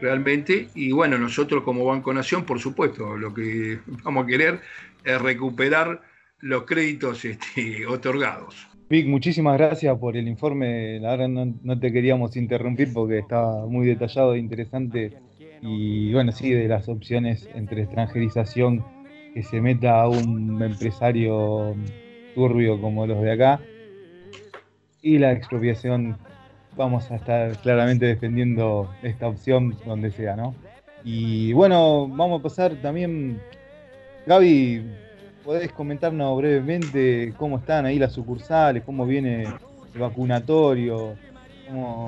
Realmente, 0.00 0.68
y 0.74 0.90
bueno, 0.90 1.16
nosotros 1.16 1.62
como 1.62 1.84
Banco 1.84 2.12
Nación, 2.12 2.44
por 2.44 2.58
supuesto, 2.58 3.16
lo 3.16 3.32
que 3.32 3.80
vamos 4.02 4.24
a 4.24 4.26
querer 4.26 4.60
es 5.04 5.22
recuperar 5.22 6.02
los 6.40 6.64
créditos 6.64 7.24
este, 7.24 7.86
otorgados. 7.86 8.68
Vic, 8.92 9.06
muchísimas 9.06 9.56
gracias 9.56 9.98
por 9.98 10.18
el 10.18 10.28
informe. 10.28 11.00
La 11.00 11.16
verdad 11.16 11.28
no, 11.28 11.80
te 11.80 11.90
queríamos 11.90 12.36
interrumpir 12.36 12.92
porque 12.92 13.20
estaba 13.20 13.64
muy 13.64 13.86
detallado 13.86 14.34
e 14.34 14.38
interesante. 14.38 15.16
Y 15.62 16.12
bueno, 16.12 16.30
sí, 16.30 16.50
de 16.50 16.68
las 16.68 16.90
opciones 16.90 17.48
entre 17.54 17.84
extranjerización 17.84 18.84
que 19.32 19.42
se 19.44 19.62
meta 19.62 20.02
a 20.02 20.10
un 20.10 20.62
empresario 20.62 21.74
turbio 22.34 22.78
como 22.82 23.06
los 23.06 23.22
de 23.22 23.32
acá 23.32 23.62
y 25.00 25.16
la 25.16 25.32
expropiación, 25.32 26.18
vamos 26.76 27.10
a 27.10 27.16
estar 27.16 27.56
claramente 27.62 28.04
defendiendo 28.04 28.90
esta 29.02 29.26
opción 29.26 29.74
donde 29.86 30.10
sea, 30.10 30.36
¿no? 30.36 30.54
Y 31.02 31.54
bueno, 31.54 32.08
vamos 32.08 32.40
a 32.40 32.42
pasar 32.42 32.74
también, 32.82 33.40
Gaby, 34.26 34.84
¿Podés 35.44 35.72
comentarnos 35.72 36.36
brevemente 36.36 37.34
cómo 37.36 37.58
están 37.58 37.84
ahí 37.84 37.98
las 37.98 38.12
sucursales, 38.12 38.84
cómo 38.84 39.04
viene 39.04 39.42
el 39.92 40.00
vacunatorio, 40.00 41.16
cómo, 41.66 42.06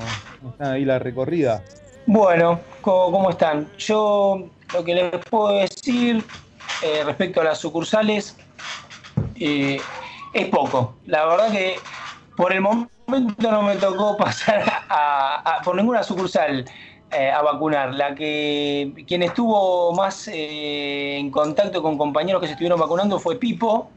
está 0.53 0.73
ahí 0.73 0.85
la 0.85 1.01
recorrida? 1.01 1.61
Bueno, 2.07 2.61
¿cómo, 2.81 3.31
están? 3.31 3.69
Yo 3.77 4.49
lo 4.73 4.85
que 4.85 4.95
les 4.95 5.11
puedo 5.29 5.59
decir 5.59 6.23
eh, 6.85 7.03
respecto 7.05 7.41
a 7.41 7.45
las 7.45 7.59
sucursales 7.59 8.37
eh, 9.35 9.81
es 10.33 10.49
poco. 10.49 10.97
La 11.07 11.27
verdad 11.27 11.51
que 11.51 11.75
por 12.37 12.53
el 12.53 12.61
momento 12.61 13.51
no 13.51 13.63
me 13.63 13.75
tocó 13.77 14.17
pasar 14.19 14.65
por 15.65 15.75
ninguna 15.75 16.05
sucursal 16.05 16.65
eh, 17.15 17.31
a 17.31 17.43
vacunar. 17.43 17.95
La 17.95 18.15
que 18.15 19.05
quien 19.07 19.23
estuvo 19.23 19.93
más 19.93 20.29
eh, 20.29 21.17
en 21.17 21.31
contacto 21.31 21.83
con 21.83 21.97
compañeros 21.97 22.41
que 22.41 22.47
se 22.49 22.53
estuvieron 22.53 22.81
vacunando 22.81 23.19
fue 23.19 23.39
Pipo. 23.39 23.91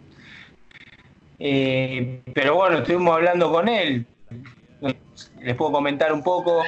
Eh, 1.40 2.22
pero 2.34 2.56
bueno, 2.56 2.78
estuvimos 2.78 3.16
hablando 3.16 3.52
con 3.52 3.68
él. 3.68 4.06
Les 5.42 5.56
puedo 5.56 5.72
comentar 5.72 6.14
un 6.14 6.24
poco 6.24 6.62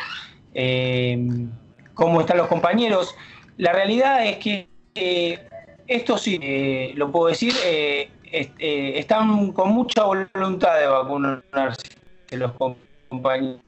cómo 1.94 2.22
están 2.22 2.38
los 2.38 2.48
compañeros. 2.48 3.16
La 3.58 3.74
realidad 3.74 4.26
es 4.26 4.38
que 4.38 4.68
esto 5.88 6.18
sí, 6.18 6.94
lo 6.96 7.12
puedo 7.12 7.28
decir, 7.28 7.54
están 8.24 9.52
con 9.52 9.70
mucha 9.70 10.04
voluntad 10.04 10.80
de 10.80 10.88
vacunarse 10.88 11.90
los 12.32 12.52
compañeros 13.10 13.62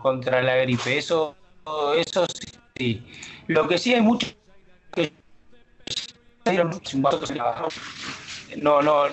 contra 0.00 0.42
la 0.42 0.56
gripe. 0.56 0.98
Eso 0.98 1.37
eso 1.94 2.26
sí. 2.76 3.02
Lo 3.46 3.66
que 3.66 3.78
sí 3.78 3.94
hay 3.94 4.00
mucho 4.00 4.28
que 4.92 5.12
no, 8.56 8.82
no, 8.82 9.04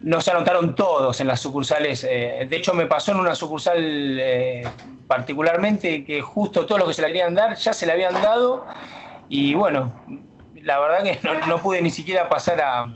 no 0.00 0.20
se 0.20 0.30
anotaron 0.30 0.74
todos 0.74 1.20
en 1.20 1.26
las 1.26 1.40
sucursales. 1.40 2.04
Eh, 2.04 2.46
de 2.48 2.56
hecho, 2.56 2.74
me 2.74 2.86
pasó 2.86 3.12
en 3.12 3.18
una 3.18 3.34
sucursal 3.34 3.78
eh, 3.80 4.66
particularmente 5.06 6.04
que 6.04 6.20
justo 6.20 6.66
todo 6.66 6.78
lo 6.78 6.86
que 6.86 6.94
se 6.94 7.02
le 7.02 7.08
querían 7.08 7.34
dar 7.34 7.56
ya 7.56 7.72
se 7.72 7.86
le 7.86 7.92
habían 7.92 8.14
dado. 8.14 8.66
Y 9.28 9.54
bueno, 9.54 9.92
la 10.62 10.78
verdad 10.80 11.02
que 11.02 11.18
no, 11.48 11.58
pude 11.58 11.82
ni 11.82 11.90
siquiera 11.90 12.28
pasar 12.28 12.60
a, 12.60 12.94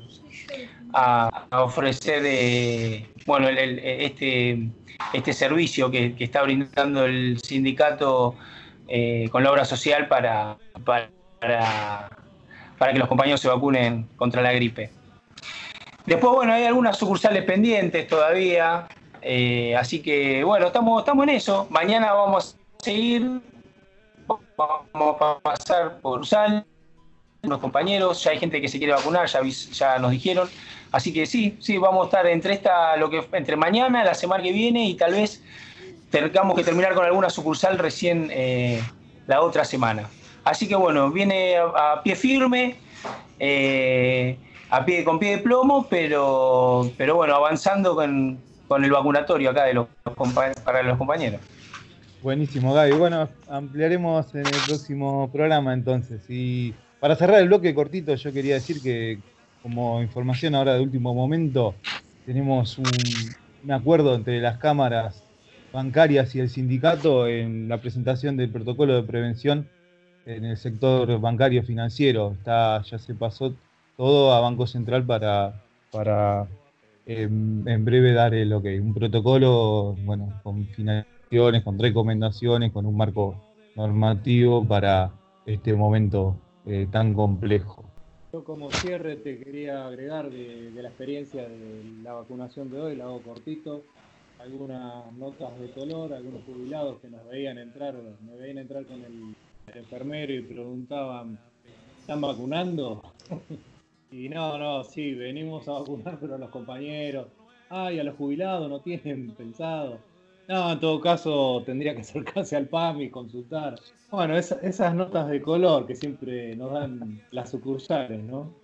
ofrecer 1.51 2.23
eh, 2.25 3.07
bueno, 3.27 3.49
este, 3.49 4.71
este 5.13 5.33
servicio 5.33 5.91
que 5.91 6.15
está 6.19 6.43
brindando 6.43 7.05
el 7.05 7.39
sindicato 7.43 8.35
eh, 8.89 9.29
con 9.31 9.45
la 9.45 9.53
obra 9.53 9.65
social 9.65 10.09
para, 10.09 10.57
para, 10.85 11.11
para 12.79 12.93
que 12.93 12.99
los 12.99 13.09
compañeros 13.09 13.41
se 13.41 13.49
vacunen 13.49 14.09
contra 14.17 14.43
la 14.43 14.53
gripe. 14.53 14.91
Después, 16.07 16.33
bueno, 16.33 16.55
hay 16.55 16.65
algunas 16.65 16.97
sucursales 16.97 17.45
pendientes 17.45 18.09
todavía, 18.09 18.89
eh, 19.21 19.77
así 19.77 20.01
que 20.01 20.43
bueno, 20.43 20.69
estamos, 20.69 21.03
estamos 21.03 21.25
en 21.25 21.31
eso. 21.31 21.67
Mañana 21.69 22.15
vamos 22.15 22.57
a 22.81 22.83
seguir, 22.83 23.41
vamos 24.57 25.17
a 25.21 25.39
pasar 25.41 25.99
por 26.01 26.27
Sal, 26.27 26.65
unos 27.43 27.59
compañeros, 27.59 28.25
ya 28.25 28.31
hay 28.31 28.39
gente 28.39 28.61
que 28.61 28.69
se 28.69 28.79
quiere 28.79 28.95
vacunar, 28.95 29.27
ya, 29.27 29.43
ya 29.43 29.99
nos 29.99 30.11
dijeron. 30.11 30.49
Así 30.91 31.13
que 31.13 31.27
sí, 31.27 31.59
sí, 31.61 31.77
vamos 31.77 32.05
a 32.05 32.05
estar 32.07 32.27
entre 32.27 32.55
esta, 32.55 32.97
lo 32.97 33.11
que 33.11 33.23
entre 33.33 33.57
mañana, 33.57 34.03
la 34.03 34.15
semana 34.15 34.43
que 34.43 34.53
viene 34.53 34.87
y 34.87 34.95
tal 34.95 35.13
vez 35.13 35.43
tengamos 36.11 36.57
que 36.57 36.65
terminar 36.65 36.95
con 36.95 37.05
alguna 37.05 37.31
sucursal 37.31 37.79
recién 37.79 38.29
eh, 38.31 38.83
la 39.27 39.43
otra 39.43 39.65
semana. 39.65 40.09
Así 40.45 40.67
que 40.67 40.75
bueno, 40.75 41.11
viene 41.11 41.57
a, 41.59 42.01
pie 42.03 42.17
firme, 42.17 42.77
eh, 43.39 44.39
a 44.71 44.85
pie, 44.85 45.05
con 45.05 45.19
pie 45.19 45.37
de 45.37 45.39
plomo, 45.39 45.87
pero, 45.89 46.91
pero 46.97 47.17
bueno, 47.17 47.35
avanzando 47.35 47.95
con, 47.95 48.39
con 48.67 48.85
el 48.85 48.91
vacunatorio 48.91 49.51
acá 49.51 49.65
de 49.65 49.75
los, 49.75 49.89
para 50.65 50.83
los 50.83 50.97
compañeros. 50.97 51.41
Buenísimo, 52.23 52.75
Gaby. 52.75 52.93
Bueno, 52.93 53.29
ampliaremos 53.49 54.35
en 54.35 54.47
el 54.47 54.61
próximo 54.67 55.31
programa 55.31 55.73
entonces. 55.73 56.23
Y 56.29 56.75
para 56.99 57.15
cerrar 57.15 57.41
el 57.41 57.49
bloque 57.49 57.75
cortito, 57.75 58.15
yo 58.15 58.33
quería 58.33 58.55
decir 58.55 58.83
que 58.83 59.19
como 59.63 60.03
información 60.03 60.55
ahora 60.55 60.75
de 60.75 60.81
último 60.81 61.15
momento, 61.15 61.75
tenemos 62.27 62.79
un 62.79 63.71
acuerdo 63.71 64.15
entre 64.15 64.41
las 64.41 64.59
cámaras 64.59 65.23
bancarias 65.73 66.35
y 66.35 66.41
el 66.41 66.49
sindicato 66.49 67.27
en 67.27 67.69
la 67.69 67.81
presentación 67.81 68.37
del 68.37 68.51
protocolo 68.51 68.95
de 68.95 69.03
prevención 69.03 69.69
en 70.27 70.45
el 70.45 70.57
sector 70.57 71.21
bancario 71.21 71.63
financiero. 71.63 72.33
Está, 72.33 72.83
ya 72.83 72.99
se 72.99 73.15
pasó 73.15 73.55
todo 73.97 74.33
a 74.33 74.41
Banco 74.41 74.67
Central 74.67 75.05
para, 75.05 75.63
para 75.91 76.47
em, 77.07 77.67
en 77.67 77.85
breve 77.85 78.13
dar 78.13 78.35
el 78.35 78.53
ok. 78.53 78.67
Un 78.81 78.95
protocolo, 78.95 79.97
bueno, 80.05 80.41
con 80.43 80.67
finalizaciones, 80.67 81.63
con 81.65 81.79
recomendaciones, 81.79 82.73
con 82.73 82.87
un 82.87 82.97
marco 82.97 83.35
normativo 83.75 84.65
para 84.65 85.11
este 85.47 85.75
momento 85.75 86.37
eh, 86.67 86.87
tan 86.91 87.15
complejo. 87.15 87.85
Yo 88.33 88.45
como 88.45 88.71
cierre 88.71 89.17
te 89.17 89.39
quería 89.39 89.87
agregar 89.87 90.29
de, 90.31 90.71
de 90.71 90.83
la 90.83 90.89
experiencia 90.91 91.49
de 91.49 91.83
la 92.03 92.13
vacunación 92.13 92.71
de 92.71 92.79
hoy, 92.79 92.97
la 92.97 93.05
hago 93.05 93.23
cortito, 93.23 93.85
algunas 94.39 95.13
notas 95.15 95.59
de 95.59 95.71
color, 95.71 96.13
algunos 96.13 96.45
jubilados 96.45 97.01
que 97.01 97.09
nos 97.09 97.27
veían 97.27 97.59
entrar, 97.59 97.95
me 98.21 98.37
veían 98.37 98.59
entrar 98.59 98.87
con 98.87 99.05
el, 99.05 99.35
enfermero 99.75 100.33
y 100.33 100.43
preguntaban, 100.43 101.39
¿están 101.99 102.21
vacunando? 102.21 103.03
y 104.11 104.29
no, 104.29 104.59
no, 104.59 104.85
sí, 104.85 105.15
venimos 105.15 105.69
a 105.69 105.73
vacunar, 105.73 106.19
pero 106.21 106.37
a 106.37 106.39
los 106.39 106.51
compañeros, 106.51 107.27
ay, 107.69 107.99
a 107.99 108.05
los 108.05 108.17
jubilados 108.17 108.69
no 108.69 108.81
tienen 108.81 109.33
pensado. 109.37 110.01
No, 110.49 110.73
en 110.73 110.81
todo 110.81 110.99
caso 111.01 111.63
tendría 111.67 111.95
que 111.95 112.01
acercarse 112.01 112.57
al 112.57 112.69
PAM 112.69 113.03
y 113.03 113.11
consultar. 113.11 113.79
Bueno, 114.11 114.39
esa- 114.39 114.59
esas 114.63 114.95
notas 114.95 115.29
de 115.29 115.43
color 115.43 115.87
que 115.87 115.95
siempre 115.95 116.57
nos 116.57 116.73
dan 116.73 117.21
las 117.31 117.51
sucursales, 117.51 118.25
¿no? 118.25 118.55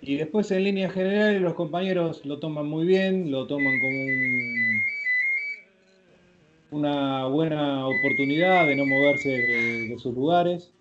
Y 0.00 0.16
después 0.16 0.50
en 0.50 0.64
línea 0.64 0.90
general 0.90 1.40
los 1.40 1.54
compañeros 1.54 2.24
lo 2.26 2.38
toman 2.38 2.66
muy 2.66 2.86
bien, 2.86 3.30
lo 3.30 3.46
toman 3.46 3.80
como 3.80 3.96
un- 3.96 4.95
una 6.76 7.26
buena 7.26 7.86
oportunidad 7.86 8.66
de 8.66 8.76
no 8.76 8.86
moverse 8.86 9.28
de, 9.30 9.88
de 9.88 9.98
sus 9.98 10.14
lugares 10.14 10.72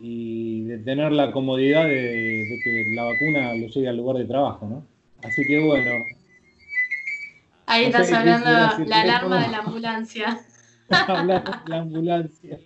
y 0.00 0.62
de 0.62 0.78
tener 0.78 1.12
la 1.12 1.30
comodidad 1.30 1.84
de, 1.84 1.94
de 1.94 2.58
que 2.64 2.84
la 2.94 3.04
vacuna 3.04 3.54
lo 3.54 3.66
llegue 3.68 3.88
al 3.88 3.96
lugar 3.96 4.16
de 4.16 4.24
trabajo, 4.24 4.66
¿no? 4.66 4.86
Así 5.22 5.44
que 5.46 5.60
bueno, 5.60 6.04
Ahí 7.66 7.82
No 7.84 7.88
estás 7.90 8.08
sé, 8.08 8.14
hablando 8.16 8.44
¿quién 8.50 8.68
quiere 8.76 8.90
la 8.90 9.00
alarma 9.02 9.42
de 9.44 9.48
la 9.50 9.58
ambulancia. 9.58 10.40
la 11.66 11.76
ambulancia. 11.78 12.58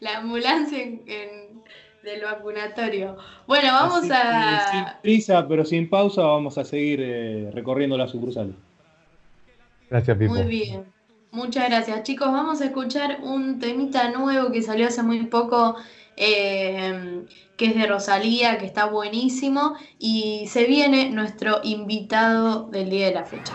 La 0.00 0.18
ambulancia 0.18 0.82
en- 0.82 1.02
en- 1.06 1.62
del 2.02 2.22
vacunatorio. 2.22 3.16
Bueno, 3.46 3.68
vamos 3.72 3.98
Así 4.04 4.10
a. 4.12 4.68
sin 4.70 4.84
prisa, 5.02 5.46
pero 5.48 5.64
sin 5.64 5.88
pausa, 5.88 6.22
vamos 6.22 6.58
a 6.58 6.64
seguir 6.64 7.00
eh, 7.02 7.50
recorriendo 7.52 7.96
la 7.96 8.08
sucursal. 8.08 8.54
Gracias, 9.94 10.18
Pipo. 10.18 10.34
Muy 10.34 10.46
bien. 10.48 10.92
Muchas 11.30 11.68
gracias, 11.68 12.02
chicos. 12.02 12.26
Vamos 12.32 12.60
a 12.60 12.64
escuchar 12.64 13.20
un 13.22 13.60
temita 13.60 14.10
nuevo 14.10 14.50
que 14.50 14.60
salió 14.60 14.88
hace 14.88 15.04
muy 15.04 15.26
poco, 15.26 15.76
eh, 16.16 17.24
que 17.56 17.66
es 17.66 17.76
de 17.76 17.86
Rosalía, 17.86 18.58
que 18.58 18.66
está 18.66 18.86
buenísimo. 18.86 19.76
Y 20.00 20.48
se 20.48 20.64
viene 20.64 21.10
nuestro 21.10 21.60
invitado 21.62 22.68
del 22.70 22.90
día 22.90 23.06
de 23.06 23.14
la 23.14 23.24
fecha. 23.24 23.54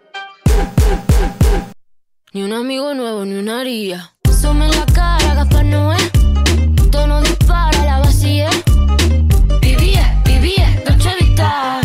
Ni 2.33 2.43
un 2.43 2.53
amigo 2.53 2.93
nuevo, 2.93 3.25
ni 3.25 3.35
una 3.35 3.59
haría. 3.59 4.13
Sume 4.39 4.63
en 4.67 4.71
la 4.71 4.85
cara, 4.85 5.33
Gaspar 5.33 5.65
Noé. 5.65 5.97
Tono 6.89 7.19
dispara, 7.19 7.83
la 7.83 7.99
vacía. 7.99 8.49
Vivía, 9.59 10.17
vivía, 10.23 10.81
Dolce 10.85 11.09
Vita. 11.19 11.81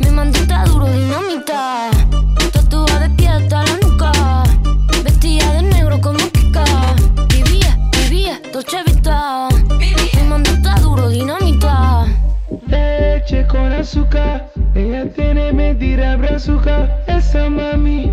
Mi 0.00 0.10
mandita 0.10 0.64
duro, 0.66 0.84
dinamita. 0.90 1.88
Tatuada 2.52 3.08
de 3.08 3.16
pie 3.16 3.28
hasta 3.28 3.64
la 3.64 3.78
nuca. 3.82 4.12
Vestida 5.04 5.54
de 5.54 5.62
negro 5.62 5.98
como 6.02 6.18
Kika. 6.18 6.64
Vivía, 7.30 7.78
vivía, 8.02 8.42
Dolce 8.52 8.82
Vita. 8.84 9.48
Mi 9.78 10.22
mandita 10.28 10.74
duro, 10.80 11.08
dinamita. 11.08 12.04
Leche 12.66 13.46
con 13.46 13.72
azúcar, 13.72 14.50
ella 14.74 15.10
tiene 15.14 15.50
mentira 15.50 16.16
brazuca. 16.16 16.94
Esa 17.06 17.48
mami 17.48 18.12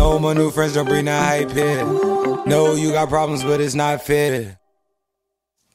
No, 0.00 0.18
my 0.18 0.32
new 0.32 0.50
friends 0.50 0.72
don't 0.72 0.88
bring 0.88 1.04
the 1.04 1.12
hype 1.12 1.50
here. 1.50 1.84
No, 2.46 2.74
you 2.74 2.90
got 2.90 3.10
problems, 3.10 3.44
but 3.44 3.60
it's 3.60 3.74
not 3.74 4.00
fair. 4.00 4.58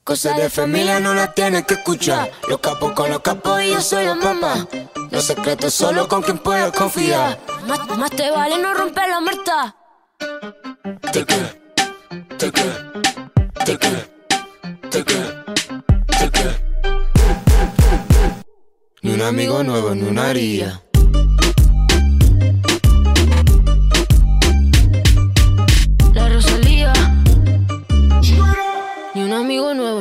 Cosas 0.03 0.35
de 0.35 0.49
familia 0.49 0.99
no 0.99 1.13
las 1.13 1.35
tienes 1.35 1.63
que 1.65 1.75
escuchar. 1.75 2.31
Los 2.49 2.57
capos 2.57 2.93
con 2.93 3.11
los 3.11 3.19
capos 3.19 3.61
y 3.61 3.69
yo 3.69 3.81
soy 3.81 4.05
la 4.05 4.15
mamá. 4.15 4.67
Los 5.11 5.25
secretos 5.25 5.75
solo 5.75 6.07
con 6.07 6.23
quien 6.23 6.39
puedas 6.39 6.71
confiar. 6.71 7.39
Más, 7.67 7.87
más 7.99 8.09
te 8.09 8.31
vale 8.31 8.57
no 8.57 8.73
romper 8.73 9.09
la 9.09 9.19
muerta. 9.19 9.75
Ni 19.03 19.13
un 19.13 19.21
amigo 19.21 19.61
nuevo, 19.61 19.93
ni 19.93 20.01
una 20.01 20.29
haría. 20.29 20.81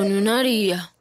Ni 0.04 0.18
una 0.18 0.40
haría. 0.40 0.94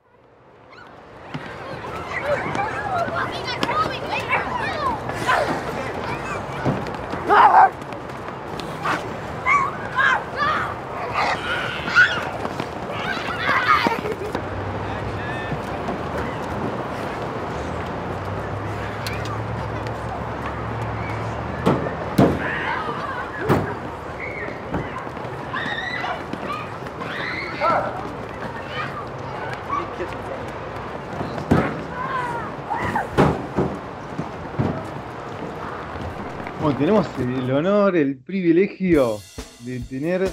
Bueno, 36.63 36.79
tenemos 36.79 37.07
el 37.19 37.51
honor, 37.51 37.97
el 37.97 38.15
privilegio 38.15 39.17
de 39.65 39.81
tener 39.81 40.29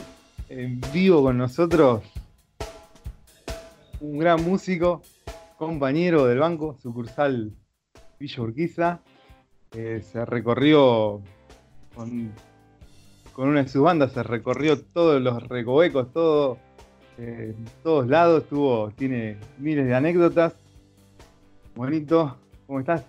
en 0.48 0.80
vivo 0.92 1.24
con 1.24 1.36
nosotros 1.36 2.04
un 4.00 4.16
gran 4.16 4.44
músico, 4.44 5.02
compañero 5.58 6.26
del 6.26 6.38
banco, 6.38 6.78
sucursal 6.80 7.50
Villa 8.20 8.42
Urquiza. 8.42 9.00
Eh, 9.72 10.04
se 10.08 10.24
recorrió 10.24 11.20
con, 11.96 12.32
con 13.32 13.48
una 13.48 13.64
de 13.64 13.68
sus 13.68 13.82
bandas, 13.82 14.12
se 14.12 14.22
recorrió 14.22 14.80
todos 14.80 15.20
los 15.20 15.48
recovecos, 15.48 16.12
todo, 16.12 16.58
eh, 17.18 17.56
todos 17.82 18.06
lados, 18.06 18.44
tuvo, 18.48 18.92
tiene 18.92 19.36
miles 19.58 19.84
de 19.84 19.96
anécdotas. 19.96 20.54
Bonito, 21.74 22.38
¿cómo 22.68 22.78
estás? 22.78 23.02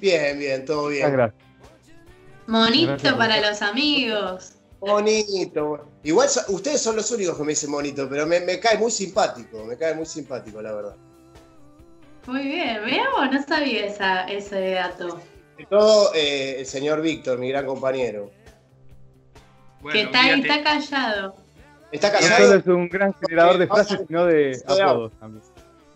Bien, 0.00 0.38
bien, 0.38 0.64
todo 0.64 0.86
bien. 0.90 1.00
Muchas 1.00 1.12
gracias. 1.12 1.49
Monito 2.50 3.16
para 3.16 3.40
los 3.48 3.62
amigos. 3.62 4.54
Bonito. 4.80 5.86
Igual 6.02 6.28
so- 6.28 6.42
ustedes 6.48 6.80
son 6.80 6.96
los 6.96 7.10
únicos 7.12 7.36
que 7.36 7.42
me 7.44 7.50
dicen 7.50 7.70
bonito, 7.70 8.08
pero 8.10 8.26
me, 8.26 8.40
me 8.40 8.58
cae 8.58 8.76
muy 8.76 8.90
simpático, 8.90 9.64
me 9.64 9.76
cae 9.76 9.94
muy 9.94 10.06
simpático, 10.06 10.60
la 10.60 10.72
verdad. 10.72 10.96
Muy 12.26 12.42
bien, 12.42 12.84
veamos, 12.84 13.30
no 13.32 13.42
sabía 13.46 13.86
esa, 13.86 14.24
ese 14.24 14.70
dato. 14.72 15.20
De 15.56 15.66
todo, 15.66 16.12
eh, 16.14 16.56
el 16.60 16.66
señor 16.66 17.00
Víctor, 17.02 17.38
mi 17.38 17.50
gran 17.50 17.66
compañero. 17.66 18.30
que 19.92 20.02
está, 20.02 20.22
ahí, 20.22 20.40
está 20.40 20.62
callado. 20.62 21.36
¿Está 21.92 22.08
No 22.08 22.14
callado? 22.18 22.46
solo 22.46 22.54
es 22.60 22.66
un 22.66 22.88
gran 22.88 23.14
generador 23.14 23.58
de 23.58 23.66
frases, 23.68 24.00
sino 24.06 24.26
de 24.26 24.60
apodos 24.66 25.12
también. 25.20 25.44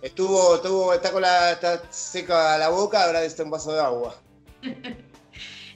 Estuvo, 0.02 0.56
estuvo, 0.56 0.92
está 0.94 1.10
con 1.10 1.22
la, 1.22 1.52
está 1.52 1.82
seca 1.90 2.58
la 2.58 2.68
boca, 2.68 3.04
ahora 3.04 3.20
necesita 3.20 3.42
un 3.44 3.50
vaso 3.50 3.72
de 3.72 3.80
agua. 3.80 4.14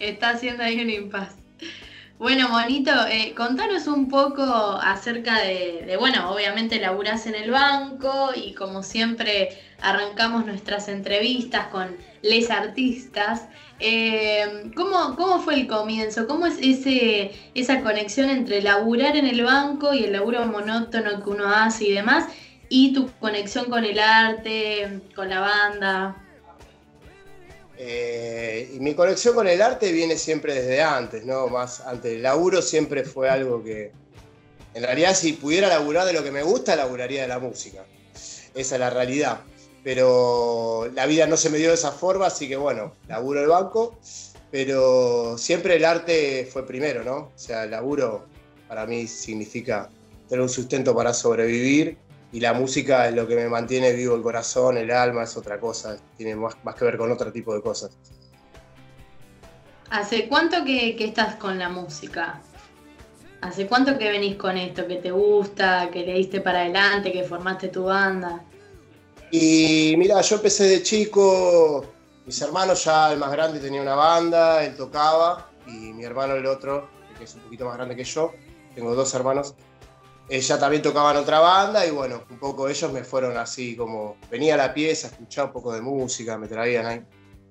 Está 0.01 0.31
haciendo 0.31 0.63
ahí 0.63 0.81
un 0.81 0.91
impas. 0.91 1.35
Bueno, 2.19 2.49
Monito, 2.49 2.91
eh, 3.07 3.33
contanos 3.37 3.87
un 3.87 4.09
poco 4.09 4.43
acerca 4.43 5.41
de, 5.41 5.85
de, 5.87 5.97
bueno, 5.97 6.31
obviamente 6.33 6.81
laburás 6.81 7.27
en 7.27 7.37
el 7.37 7.53
banco 7.53 8.31
y 8.35 8.55
como 8.55 8.83
siempre 8.83 9.57
arrancamos 9.81 10.45
nuestras 10.45 10.89
entrevistas 10.89 11.69
con 11.69 11.97
les 12.23 12.51
artistas. 12.51 13.47
Eh, 13.81 14.73
¿cómo, 14.75 15.15
¿Cómo 15.17 15.39
fue 15.41 15.55
el 15.55 15.69
comienzo? 15.69 16.27
¿Cómo 16.27 16.47
es 16.47 16.59
ese, 16.61 17.31
esa 17.55 17.83
conexión 17.83 18.31
entre 18.31 18.63
laburar 18.63 19.17
en 19.17 19.27
el 19.27 19.45
banco 19.45 19.95
y 19.95 20.05
el 20.05 20.13
laburo 20.13 20.45
monótono 20.47 21.23
que 21.23 21.31
uno 21.31 21.49
hace 21.49 21.85
y 21.85 21.93
demás? 21.93 22.27
Y 22.69 22.93
tu 22.93 23.11
conexión 23.21 23.67
con 23.67 23.85
el 23.85 23.99
arte, 24.01 25.01
con 25.15 25.29
la 25.29 25.41
banda. 25.41 26.28
Eh, 27.81 28.73
y 28.75 28.81
mi 28.81 28.95
conexión 28.95 29.37
con 29.37 29.47
el 29.47 29.63
arte 29.63 29.93
viene 29.93 30.17
siempre 30.17 30.53
desde 30.53 30.83
antes, 30.83 31.25
¿no? 31.25 31.47
Más 31.47 31.81
antes. 31.81 32.13
El 32.13 32.23
laburo 32.23 32.61
siempre 32.61 33.05
fue 33.05 33.31
algo 33.31 33.63
que. 33.63 33.93
En 34.75 34.83
realidad, 34.83 35.15
si 35.15 35.33
pudiera 35.33 35.69
laburar 35.69 36.05
de 36.05 36.13
lo 36.13 36.25
que 36.25 36.33
me 36.33 36.43
gusta, 36.43 36.75
laburaría 36.75 37.23
de 37.23 37.29
la 37.29 37.39
música. 37.39 37.85
Esa 38.55 38.75
es 38.75 38.81
la 38.81 38.91
realidad. 38.91 39.41
Pero 39.85 40.91
la 40.93 41.07
vida 41.07 41.27
no 41.27 41.37
se 41.37 41.51
me 41.51 41.59
dio 41.59 41.69
de 41.69 41.75
esa 41.75 41.93
forma, 41.93 42.27
así 42.27 42.49
que 42.49 42.57
bueno, 42.57 42.93
laburo 43.07 43.41
el 43.41 43.49
banco. 43.49 43.97
Pero 44.51 45.39
siempre 45.39 45.77
el 45.77 45.85
arte 45.85 46.49
fue 46.51 46.67
primero, 46.67 47.05
¿no? 47.05 47.17
O 47.17 47.33
sea, 47.37 47.65
el 47.65 47.71
laburo 47.71 48.27
para 48.67 48.87
mí 48.87 49.07
significa 49.07 49.89
tener 50.29 50.43
un 50.43 50.49
sustento 50.49 50.95
para 50.95 51.15
sobrevivir 51.15 51.97
y 52.33 52.41
la 52.41 52.53
música 52.53 53.09
es 53.09 53.15
lo 53.15 53.27
que 53.27 53.35
me 53.35 53.49
mantiene 53.49 53.93
vivo 53.93 54.15
el 54.15 54.23
corazón, 54.23 54.77
el 54.77 54.91
alma, 54.91 55.23
es 55.23 55.37
otra 55.37 55.59
cosa, 55.59 55.97
tiene 56.17 56.37
más, 56.37 56.57
más 56.63 56.75
que 56.75 56.85
ver 56.85 56.99
con 56.99 57.11
otro 57.11 57.33
tipo 57.33 57.55
de 57.55 57.63
cosas. 57.63 57.97
¿Hace 59.91 60.29
cuánto 60.29 60.65
que, 60.65 60.97
que 60.97 61.07
estás 61.07 61.37
con 61.37 61.59
la 61.59 61.71
música? 61.71 62.41
¿Hace 63.41 63.67
cuánto 63.67 63.97
que 63.97 64.11
venís 64.11 64.37
con 64.37 64.59
esto? 64.59 64.87
¿Que 64.87 64.97
te 64.97 65.11
gusta? 65.11 65.91
¿Que 65.91 66.05
le 66.05 66.15
diste 66.15 66.41
para 66.41 66.61
adelante? 66.61 67.13
¿Que 67.13 67.25
formaste 67.25 67.69
tu 67.69 67.85
banda? 67.85 68.45
Y 69.31 69.95
mira, 69.97 70.21
yo 70.21 70.37
empecé 70.37 70.65
de 70.65 70.83
chico, 70.83 71.85
mis 72.27 72.41
hermanos 72.43 72.85
ya, 72.85 73.13
el 73.13 73.19
más 73.19 73.31
grande 73.31 73.61
tenía 73.61 73.83
una 73.83 73.95
banda, 73.95 74.65
él 74.65 74.75
tocaba, 74.77 75.51
y 75.67 75.93
mi 75.93 76.05
hermano 76.05 76.35
el 76.35 76.47
otro, 76.47 76.89
que 77.17 77.25
es 77.25 77.35
un 77.35 77.43
poquito 77.43 77.67
más 77.67 77.77
grande 77.77 77.95
que 77.95 78.05
yo, 78.05 78.33
tengo 78.75 78.95
dos 78.95 79.13
hermanos, 79.15 79.55
ella 80.29 80.59
también 80.59 80.83
tocaba 80.83 81.13
en 81.13 81.17
otra 81.19 81.41
banda 81.41 81.87
y 81.87 81.91
bueno, 81.91 82.25
un 82.31 82.39
poco 82.39 82.69
ellos 82.69 82.93
me 82.93 83.03
fueron 83.05 83.37
así 83.37 83.77
como, 83.77 84.17
venía 84.31 84.55
a 84.55 84.57
la 84.59 84.75
pieza, 84.75 85.09
escuchaba 85.09 85.47
un 85.49 85.53
poco 85.53 85.73
de 85.73 85.81
música, 85.81 86.37
me 86.37 86.49
traían 86.49 86.87
ahí. 86.87 87.03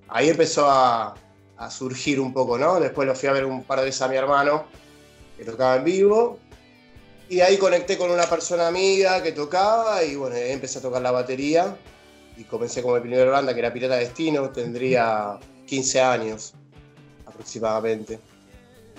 Ahí 0.09 0.29
empezó 0.29 0.69
a, 0.69 1.15
a 1.57 1.71
surgir 1.71 2.19
un 2.19 2.33
poco, 2.33 2.57
¿no? 2.57 2.79
Después 2.79 3.07
lo 3.07 3.15
fui 3.15 3.29
a 3.29 3.33
ver 3.33 3.45
un 3.45 3.63
par 3.63 3.79
de 3.79 3.85
veces 3.85 4.01
a 4.01 4.07
mi 4.07 4.15
hermano, 4.15 4.65
que 5.37 5.43
tocaba 5.43 5.75
en 5.77 5.83
vivo, 5.83 6.39
y 7.29 7.41
ahí 7.41 7.57
conecté 7.57 7.97
con 7.97 8.09
una 8.11 8.23
persona 8.23 8.67
amiga 8.67 9.21
que 9.21 9.31
tocaba 9.31 10.03
y 10.03 10.15
bueno, 10.15 10.35
empecé 10.35 10.79
a 10.79 10.81
tocar 10.81 11.01
la 11.01 11.11
batería 11.11 11.75
y 12.37 12.43
comencé 12.43 12.81
con 12.81 12.93
mi 12.93 13.01
primera 13.01 13.29
banda 13.29 13.53
que 13.53 13.59
era 13.59 13.73
Pirata 13.73 13.95
Destino, 13.95 14.49
tendría 14.49 15.37
15 15.65 16.01
años 16.01 16.53
aproximadamente. 17.25 18.19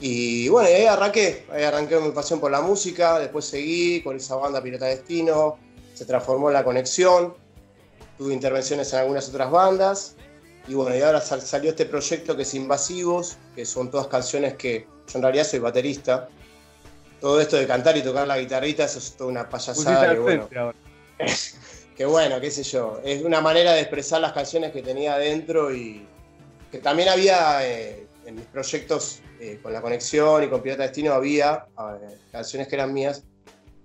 Y 0.00 0.48
bueno, 0.48 0.68
ahí 0.68 0.84
arranqué, 0.86 1.44
ahí 1.50 1.64
arranqué 1.64 1.98
mi 1.98 2.10
pasión 2.10 2.38
por 2.40 2.50
la 2.50 2.60
música, 2.60 3.18
después 3.18 3.44
seguí 3.44 4.00
con 4.02 4.16
esa 4.16 4.36
banda 4.36 4.62
Pirata 4.62 4.86
Destino, 4.86 5.58
se 5.94 6.04
transformó 6.04 6.48
en 6.50 6.54
La 6.54 6.62
Conexión, 6.64 7.34
tuve 8.16 8.32
intervenciones 8.32 8.92
en 8.92 9.00
algunas 9.00 9.28
otras 9.28 9.50
bandas 9.50 10.14
y 10.68 10.74
bueno, 10.74 10.96
y 10.96 11.00
ahora 11.02 11.20
sal- 11.20 11.42
salió 11.42 11.70
este 11.70 11.86
proyecto 11.86 12.36
que 12.36 12.42
es 12.42 12.54
Invasivos, 12.54 13.38
que 13.56 13.64
son 13.64 13.90
todas 13.90 14.06
canciones 14.06 14.54
que 14.54 14.86
yo 15.08 15.16
en 15.18 15.22
realidad 15.22 15.44
soy 15.44 15.58
baterista. 15.60 16.28
Todo 17.20 17.40
esto 17.40 17.56
de 17.56 17.66
cantar 17.66 17.96
y 17.96 18.02
tocar 18.02 18.28
la 18.28 18.38
guitarrita, 18.38 18.84
eso 18.84 18.98
es 19.00 19.12
toda 19.16 19.30
una 19.30 19.48
payasada. 19.48 20.00
que 20.14 20.18
bueno, 20.20 20.48
que 21.96 22.04
bueno, 22.06 22.40
qué 22.40 22.50
sé 22.52 22.62
yo. 22.62 23.00
Es 23.02 23.22
una 23.24 23.40
manera 23.40 23.72
de 23.72 23.80
expresar 23.80 24.20
las 24.20 24.32
canciones 24.32 24.70
que 24.70 24.82
tenía 24.82 25.14
adentro 25.14 25.74
y 25.74 26.06
que 26.70 26.78
también 26.78 27.08
había 27.08 27.66
eh, 27.66 28.06
en 28.28 28.34
mis 28.34 28.44
proyectos 28.44 29.22
eh, 29.40 29.58
con 29.62 29.72
la 29.72 29.80
conexión 29.80 30.44
y 30.44 30.48
con 30.48 30.60
Pirata 30.60 30.82
Destino 30.82 31.14
había 31.14 31.66
canciones 32.30 32.68
que 32.68 32.74
eran 32.74 32.92
mías. 32.92 33.24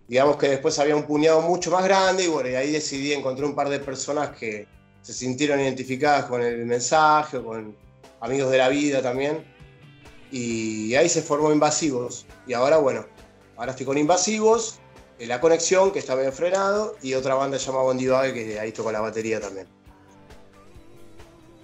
Digamos 0.08 0.36
que 0.36 0.50
después 0.50 0.78
había 0.80 0.98
un 0.98 1.04
puñado 1.04 1.42
mucho 1.42 1.72
más 1.72 1.86
grande 1.86 2.26
y 2.26 2.28
bueno, 2.28 2.50
y 2.50 2.56
ahí 2.56 2.72
decidí 2.72 3.14
encontrar 3.14 3.48
un 3.48 3.56
par 3.56 3.70
de 3.70 3.80
personas 3.80 4.36
que 4.36 4.68
se 5.02 5.14
sintieron 5.14 5.62
identificadas 5.62 6.26
con 6.26 6.42
el 6.42 6.66
mensaje, 6.66 7.42
con 7.42 7.76
amigos 8.20 8.52
de 8.52 8.58
la 8.58 8.68
vida 8.68 9.02
también. 9.02 9.46
Y 10.30 10.94
ahí 10.96 11.08
se 11.08 11.22
formó 11.22 11.52
Invasivos. 11.52 12.26
Y 12.46 12.54
ahora, 12.54 12.78
bueno, 12.78 13.06
ahora 13.56 13.72
estoy 13.72 13.86
con 13.86 13.98
Invasivos, 13.98 14.80
eh, 15.20 15.26
La 15.26 15.40
Conexión, 15.40 15.92
que 15.92 16.00
está 16.00 16.16
bien 16.16 16.34
frenado, 16.34 16.98
y 17.02 17.14
otra 17.14 17.36
banda 17.36 17.58
llamada 17.58 17.84
Bondi 17.86 18.08
Vague, 18.08 18.34
que 18.34 18.60
ahí 18.60 18.74
toco 18.74 18.92
la 18.92 19.00
batería 19.00 19.40
también. 19.40 19.68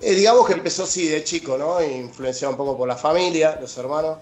Eh, 0.02 0.16
digamos 0.16 0.48
que 0.48 0.54
empezó 0.54 0.84
así 0.84 1.08
de 1.08 1.24
chico, 1.24 1.58
¿no? 1.58 1.84
Influenciado 1.84 2.54
un 2.54 2.58
poco 2.58 2.78
por 2.78 2.88
la 2.88 2.96
familia, 2.96 3.58
los 3.60 3.78
hermanos. 3.78 4.20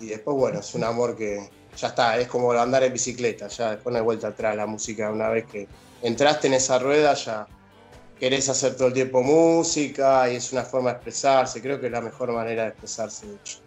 Y 0.00 0.06
después, 0.06 0.36
bueno, 0.36 0.60
es 0.60 0.74
un 0.74 0.84
amor 0.84 1.14
que 1.16 1.48
ya 1.76 1.88
está, 1.88 2.18
es 2.18 2.28
como 2.28 2.52
andar 2.52 2.82
en 2.84 2.92
bicicleta, 2.92 3.48
ya 3.48 3.72
después 3.72 3.92
no 3.92 3.98
hay 3.98 4.04
vuelta 4.04 4.28
atrás 4.28 4.56
la 4.56 4.66
música. 4.66 5.10
Una 5.10 5.28
vez 5.28 5.44
que 5.44 5.68
entraste 6.02 6.46
en 6.46 6.54
esa 6.54 6.78
rueda, 6.78 7.14
ya 7.14 7.46
querés 8.18 8.48
hacer 8.48 8.76
todo 8.76 8.88
el 8.88 8.94
tiempo 8.94 9.22
música 9.22 10.30
y 10.32 10.36
es 10.36 10.52
una 10.52 10.62
forma 10.62 10.90
de 10.90 10.96
expresarse. 10.96 11.60
Creo 11.60 11.78
que 11.78 11.86
es 11.86 11.92
la 11.92 12.00
mejor 12.00 12.32
manera 12.32 12.62
de 12.62 12.68
expresarse, 12.70 13.26
de 13.26 13.34
hecho. 13.34 13.58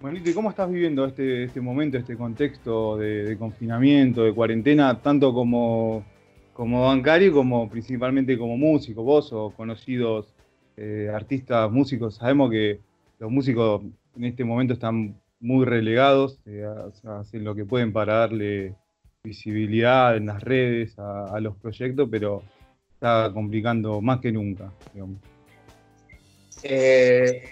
Manito, 0.00 0.30
¿y 0.30 0.34
cómo 0.34 0.50
estás 0.50 0.70
viviendo 0.70 1.04
este, 1.04 1.44
este 1.44 1.60
momento, 1.60 1.98
este 1.98 2.16
contexto 2.16 2.96
de, 2.96 3.24
de 3.24 3.38
confinamiento, 3.38 4.22
de 4.22 4.34
cuarentena, 4.34 5.00
tanto 5.00 5.32
como, 5.32 6.04
como 6.52 6.86
bancario 6.86 7.32
como 7.32 7.68
principalmente 7.68 8.38
como 8.38 8.56
músico? 8.56 9.02
Vos 9.02 9.32
o 9.32 9.50
conocidos 9.50 10.33
eh, 10.76 11.10
artistas, 11.12 11.70
músicos, 11.70 12.16
sabemos 12.16 12.50
que 12.50 12.80
los 13.18 13.30
músicos 13.30 13.82
en 14.16 14.24
este 14.24 14.44
momento 14.44 14.74
están 14.74 15.20
muy 15.40 15.64
relegados, 15.64 16.40
eh, 16.46 16.66
hacen 17.04 17.44
lo 17.44 17.54
que 17.54 17.64
pueden 17.64 17.92
para 17.92 18.14
darle 18.14 18.74
visibilidad 19.22 20.16
en 20.16 20.26
las 20.26 20.42
redes 20.42 20.98
a, 20.98 21.38
los 21.40 21.56
proyectos, 21.56 22.08
pero 22.10 22.42
está 22.92 23.30
complicando 23.32 24.00
más 24.00 24.20
que 24.20 24.32
nunca. 24.32 24.72
Eh, 26.62 27.42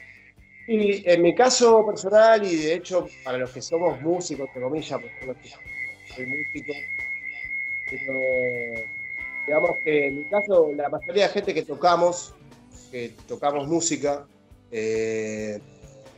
y 0.68 1.08
en 1.08 1.22
mi 1.22 1.34
caso 1.34 1.84
personal, 1.86 2.44
y 2.44 2.56
de 2.56 2.74
hecho 2.74 3.06
para 3.24 3.38
los 3.38 3.50
que 3.50 3.62
somos 3.62 4.00
músicos, 4.00 4.46
entre 4.48 4.62
comillas, 4.62 5.00
porque 5.00 5.26
no 5.26 5.34
soy 6.14 6.26
músico, 6.26 6.72
pero 7.90 8.12
digamos 9.46 9.70
que 9.84 10.06
en 10.06 10.18
mi 10.18 10.24
caso, 10.24 10.72
la 10.74 10.88
mayoría 10.88 11.24
de 11.24 11.32
gente 11.32 11.54
que 11.54 11.62
tocamos, 11.62 12.34
que 12.90 13.14
tocamos 13.26 13.66
música, 13.68 14.26
eh, 14.70 15.60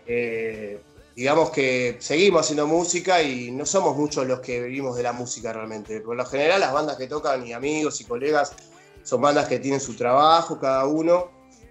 eh, 0.06 0.80
digamos 1.16 1.50
que 1.50 1.96
seguimos 2.00 2.42
haciendo 2.42 2.66
música 2.66 3.22
y 3.22 3.50
no 3.50 3.66
somos 3.66 3.96
muchos 3.96 4.26
los 4.26 4.40
que 4.40 4.60
vivimos 4.62 4.96
de 4.96 5.02
la 5.02 5.12
música 5.12 5.52
realmente. 5.52 6.00
Por 6.00 6.16
lo 6.16 6.24
general, 6.26 6.60
las 6.60 6.72
bandas 6.72 6.96
que 6.96 7.06
tocan 7.06 7.46
y 7.46 7.52
amigos 7.52 8.00
y 8.00 8.04
colegas 8.04 8.52
son 9.02 9.20
bandas 9.20 9.46
que 9.46 9.58
tienen 9.58 9.80
su 9.80 9.94
trabajo 9.94 10.58
cada 10.58 10.86
uno 10.86 11.30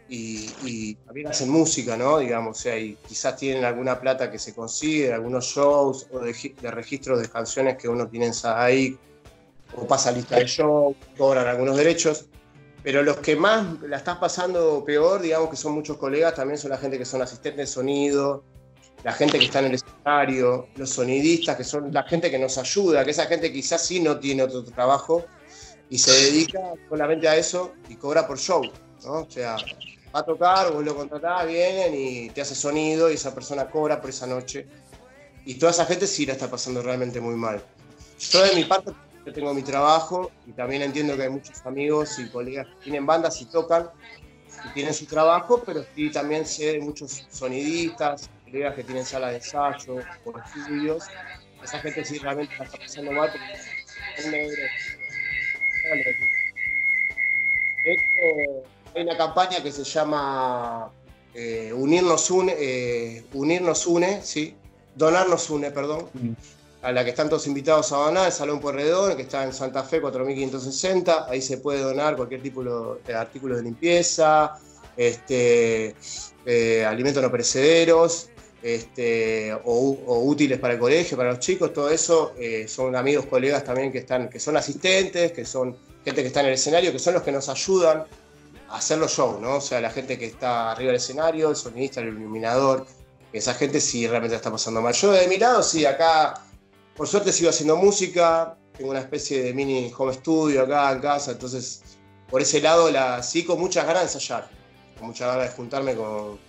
y, 0.09 0.95
también 1.05 1.27
hacen 1.27 1.49
música, 1.49 1.97
¿no? 1.97 2.19
Digamos, 2.19 2.59
o 2.59 2.61
sea, 2.61 2.77
y 2.77 2.95
quizás 3.07 3.35
tienen 3.35 3.65
alguna 3.65 3.99
plata 3.99 4.29
que 4.29 4.37
se 4.37 4.53
consigue, 4.53 5.11
algunos 5.11 5.45
shows 5.45 6.07
o 6.11 6.19
de, 6.19 6.33
de 6.61 6.71
registros 6.71 7.19
de 7.19 7.29
canciones 7.29 7.77
que 7.77 7.87
uno 7.87 8.07
tiene 8.07 8.31
ahí, 8.43 8.97
o 9.75 9.87
pasa 9.87 10.11
lista 10.11 10.37
de 10.37 10.45
show, 10.45 10.95
cobran 11.17 11.47
algunos 11.47 11.77
derechos. 11.77 12.25
Pero 12.83 13.01
los 13.01 13.17
que 13.17 13.35
más 13.35 13.81
la 13.83 13.97
estás 13.97 14.17
pasando 14.17 14.83
peor, 14.85 15.21
digamos 15.21 15.49
que 15.49 15.55
son 15.55 15.73
muchos 15.73 15.97
colegas, 15.97 16.35
también 16.35 16.57
son 16.57 16.69
la 16.69 16.77
gente 16.77 16.97
que 16.97 17.05
son 17.05 17.21
asistentes 17.21 17.69
de 17.69 17.73
sonido, 17.73 18.43
la 19.03 19.13
gente 19.13 19.39
que 19.39 19.45
está 19.45 19.59
en 19.59 19.65
el 19.65 19.73
escenario, 19.75 20.67
los 20.75 20.89
sonidistas, 20.89 21.55
que 21.55 21.63
son 21.63 21.93
la 21.93 22.03
gente 22.03 22.29
que 22.29 22.37
nos 22.37 22.57
ayuda, 22.57 23.05
que 23.05 23.11
esa 23.11 23.25
gente 23.25 23.51
quizás 23.51 23.85
sí 23.85 24.01
no 24.01 24.19
tiene 24.19 24.43
otro 24.43 24.63
trabajo 24.63 25.25
y 25.89 25.97
se 25.97 26.11
dedica 26.11 26.59
solamente 26.89 27.27
a 27.27 27.37
eso 27.37 27.73
y 27.87 27.95
cobra 27.95 28.27
por 28.27 28.37
show, 28.37 28.63
¿no? 29.05 29.13
O 29.13 29.29
sea, 29.29 29.55
va 30.13 30.19
a 30.19 30.23
tocar, 30.23 30.71
vos 30.71 30.83
lo 30.83 30.95
contratás, 30.95 31.47
vienen 31.47 31.93
y 31.95 32.29
te 32.29 32.41
hace 32.41 32.55
sonido 32.55 33.09
y 33.09 33.15
esa 33.15 33.33
persona 33.33 33.69
cobra 33.69 34.01
por 34.01 34.09
esa 34.09 34.27
noche. 34.27 34.67
Y 35.45 35.55
toda 35.55 35.71
esa 35.71 35.85
gente 35.85 36.07
sí 36.07 36.25
la 36.25 36.33
está 36.33 36.49
pasando 36.49 36.81
realmente 36.81 37.19
muy 37.19 37.35
mal. 37.35 37.61
Yo 38.19 38.43
de 38.43 38.55
mi 38.55 38.63
parte 38.63 38.91
yo 39.25 39.33
tengo 39.33 39.53
mi 39.53 39.61
trabajo 39.61 40.31
y 40.45 40.51
también 40.51 40.81
entiendo 40.81 41.15
que 41.15 41.23
hay 41.23 41.29
muchos 41.29 41.65
amigos 41.65 42.19
y 42.19 42.29
colegas 42.29 42.67
que 42.67 42.83
tienen 42.83 43.05
bandas 43.05 43.41
y 43.41 43.45
tocan 43.45 43.89
y 44.65 44.73
tienen 44.73 44.93
su 44.93 45.05
trabajo, 45.05 45.63
pero 45.65 45.83
sí 45.95 46.11
también 46.11 46.45
sé 46.45 46.73
de 46.73 46.79
muchos 46.79 47.25
sonidistas, 47.29 48.29
colegas 48.45 48.75
que 48.75 48.83
tienen 48.83 49.05
sala 49.05 49.29
de 49.29 49.37
ensayo 49.37 49.95
o 50.25 50.39
estudios. 50.39 51.05
Esa 51.63 51.79
gente 51.79 52.03
sí 52.03 52.17
realmente 52.19 52.53
está 52.53 52.77
pasando 52.77 53.11
mal 53.11 53.31
porque. 53.31 54.33
De 57.85 57.97
hay 58.95 59.01
una 59.03 59.17
campaña 59.17 59.61
que 59.61 59.71
se 59.71 59.83
llama 59.83 60.91
eh, 61.33 61.73
Unirnos 61.73 62.29
Une, 62.29 62.55
eh, 62.57 63.25
Unirnos 63.33 63.87
Une, 63.87 64.21
sí, 64.21 64.55
Donarnos 64.95 65.49
Une, 65.49 65.71
perdón, 65.71 66.09
a 66.83 66.91
la 66.91 67.03
que 67.03 67.11
están 67.11 67.29
todos 67.29 67.47
invitados 67.47 67.91
a 67.93 67.97
donar, 67.97 68.27
el 68.27 68.33
Salón 68.33 68.59
Puerredón, 68.59 69.15
que 69.15 69.23
está 69.23 69.43
en 69.45 69.53
Santa 69.53 69.83
Fe 69.83 70.01
4560, 70.01 71.29
ahí 71.29 71.41
se 71.41 71.57
puede 71.57 71.79
donar 71.79 72.17
cualquier 72.17 72.41
tipo 72.41 72.61
de 72.63 73.15
artículos 73.15 73.57
de 73.57 73.63
limpieza, 73.63 74.59
este, 74.97 75.95
eh, 76.45 76.85
alimentos 76.85 77.23
no 77.23 77.31
perecederos, 77.31 78.29
este, 78.61 79.53
o, 79.63 80.23
útiles 80.25 80.59
para 80.59 80.73
el 80.73 80.79
colegio, 80.79 81.15
para 81.15 81.31
los 81.31 81.39
chicos, 81.39 81.73
todo 81.73 81.89
eso 81.89 82.33
eh, 82.37 82.67
son 82.67 82.97
amigos, 82.97 83.25
colegas 83.27 83.63
también 83.63 83.89
que, 83.89 83.99
están, 83.99 84.29
que 84.29 84.39
son 84.39 84.57
asistentes, 84.57 85.31
que 85.31 85.45
son 85.45 85.77
gente 86.03 86.21
que 86.21 86.27
está 86.27 86.41
en 86.41 86.47
el 86.47 86.53
escenario, 86.53 86.91
que 86.91 86.99
son 86.99 87.13
los 87.13 87.23
que 87.23 87.31
nos 87.31 87.47
ayudan 87.47 88.03
a 88.69 88.77
hacer 88.77 88.97
los 88.97 89.11
shows, 89.11 89.39
¿no? 89.39 89.55
O 89.55 89.61
sea, 89.61 89.79
la 89.79 89.89
gente 89.89 90.17
que 90.17 90.25
está 90.25 90.71
arriba 90.71 90.87
del 90.87 90.97
escenario, 90.97 91.49
el 91.49 91.55
sonidista, 91.55 92.01
el 92.01 92.09
iluminador, 92.09 92.85
esa 93.31 93.53
gente 93.53 93.79
sí 93.79 94.05
realmente 94.05 94.35
está 94.35 94.51
pasando 94.51 94.81
mal. 94.81 94.93
Yo 94.93 95.11
de 95.11 95.27
mi 95.27 95.37
lado, 95.37 95.63
sí, 95.63 95.85
acá, 95.85 96.45
por 96.95 97.07
suerte 97.07 97.31
sigo 97.31 97.49
haciendo 97.49 97.75
música, 97.75 98.57
tengo 98.77 98.91
una 98.91 98.99
especie 98.99 99.43
de 99.43 99.53
mini 99.53 99.91
home 99.97 100.13
studio 100.13 100.63
acá 100.63 100.91
en 100.91 100.99
casa, 100.99 101.31
entonces 101.31 101.81
por 102.29 102.41
ese 102.41 102.61
lado 102.61 102.89
la, 102.89 103.21
sí 103.21 103.43
con 103.43 103.59
muchas 103.59 103.85
ganas 103.85 104.03
de 104.03 104.07
ensayar, 104.07 104.49
con 104.97 105.07
muchas 105.07 105.27
ganas 105.27 105.49
de 105.49 105.55
juntarme 105.55 105.95
con, 105.95 106.39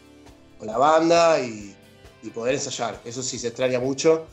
la 0.61 0.79
banda 0.79 1.41
y, 1.41 1.77
y 2.23 2.31
poder 2.31 2.55
ensayar. 2.55 2.99
Eso 3.05 3.23
sí 3.23 3.39
se 3.39 3.49
extraña 3.49 3.79
mucho. 3.79 4.27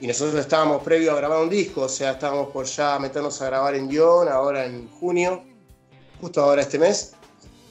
Y 0.00 0.06
nosotros 0.06 0.38
estábamos 0.40 0.82
previo 0.82 1.10
a 1.10 1.16
grabar 1.16 1.42
un 1.42 1.50
disco, 1.50 1.82
o 1.82 1.88
sea, 1.88 2.12
estábamos 2.12 2.50
por 2.50 2.66
ya 2.66 2.98
meternos 3.00 3.40
a 3.42 3.46
grabar 3.46 3.74
en 3.74 3.88
guion, 3.88 4.28
ahora 4.28 4.64
en 4.64 4.88
junio, 4.88 5.44
justo 6.20 6.40
ahora 6.40 6.62
este 6.62 6.78
mes. 6.78 7.14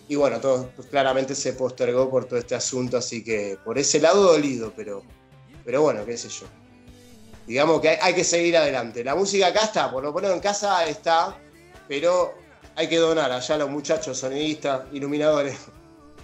Y 0.09 0.15
bueno, 0.15 0.41
todo 0.41 0.69
pues, 0.75 0.89
claramente 0.89 1.35
se 1.35 1.53
postergó 1.53 2.09
por 2.09 2.25
todo 2.25 2.37
este 2.37 2.55
asunto, 2.55 2.97
así 2.97 3.23
que 3.23 3.57
por 3.63 3.77
ese 3.77 3.99
lado 3.99 4.23
dolido, 4.23 4.73
pero, 4.75 5.03
pero 5.63 5.81
bueno, 5.81 6.05
qué 6.05 6.17
sé 6.17 6.27
yo. 6.27 6.47
Digamos 7.51 7.81
que 7.81 7.99
hay, 8.01 8.13
que 8.13 8.23
seguir 8.23 8.55
adelante. 8.55 9.03
La 9.03 9.13
música 9.13 9.47
acá 9.47 9.65
está, 9.65 9.91
por 9.91 10.01
lo 10.01 10.13
menos 10.13 10.31
en 10.31 10.39
casa 10.39 10.85
está, 10.85 11.35
pero 11.85 12.33
hay 12.77 12.87
que 12.87 12.95
donar 12.95 13.29
allá 13.29 13.55
a 13.55 13.57
los 13.57 13.69
muchachos, 13.69 14.19
sonidistas, 14.19 14.83
iluminadores. 14.93 15.57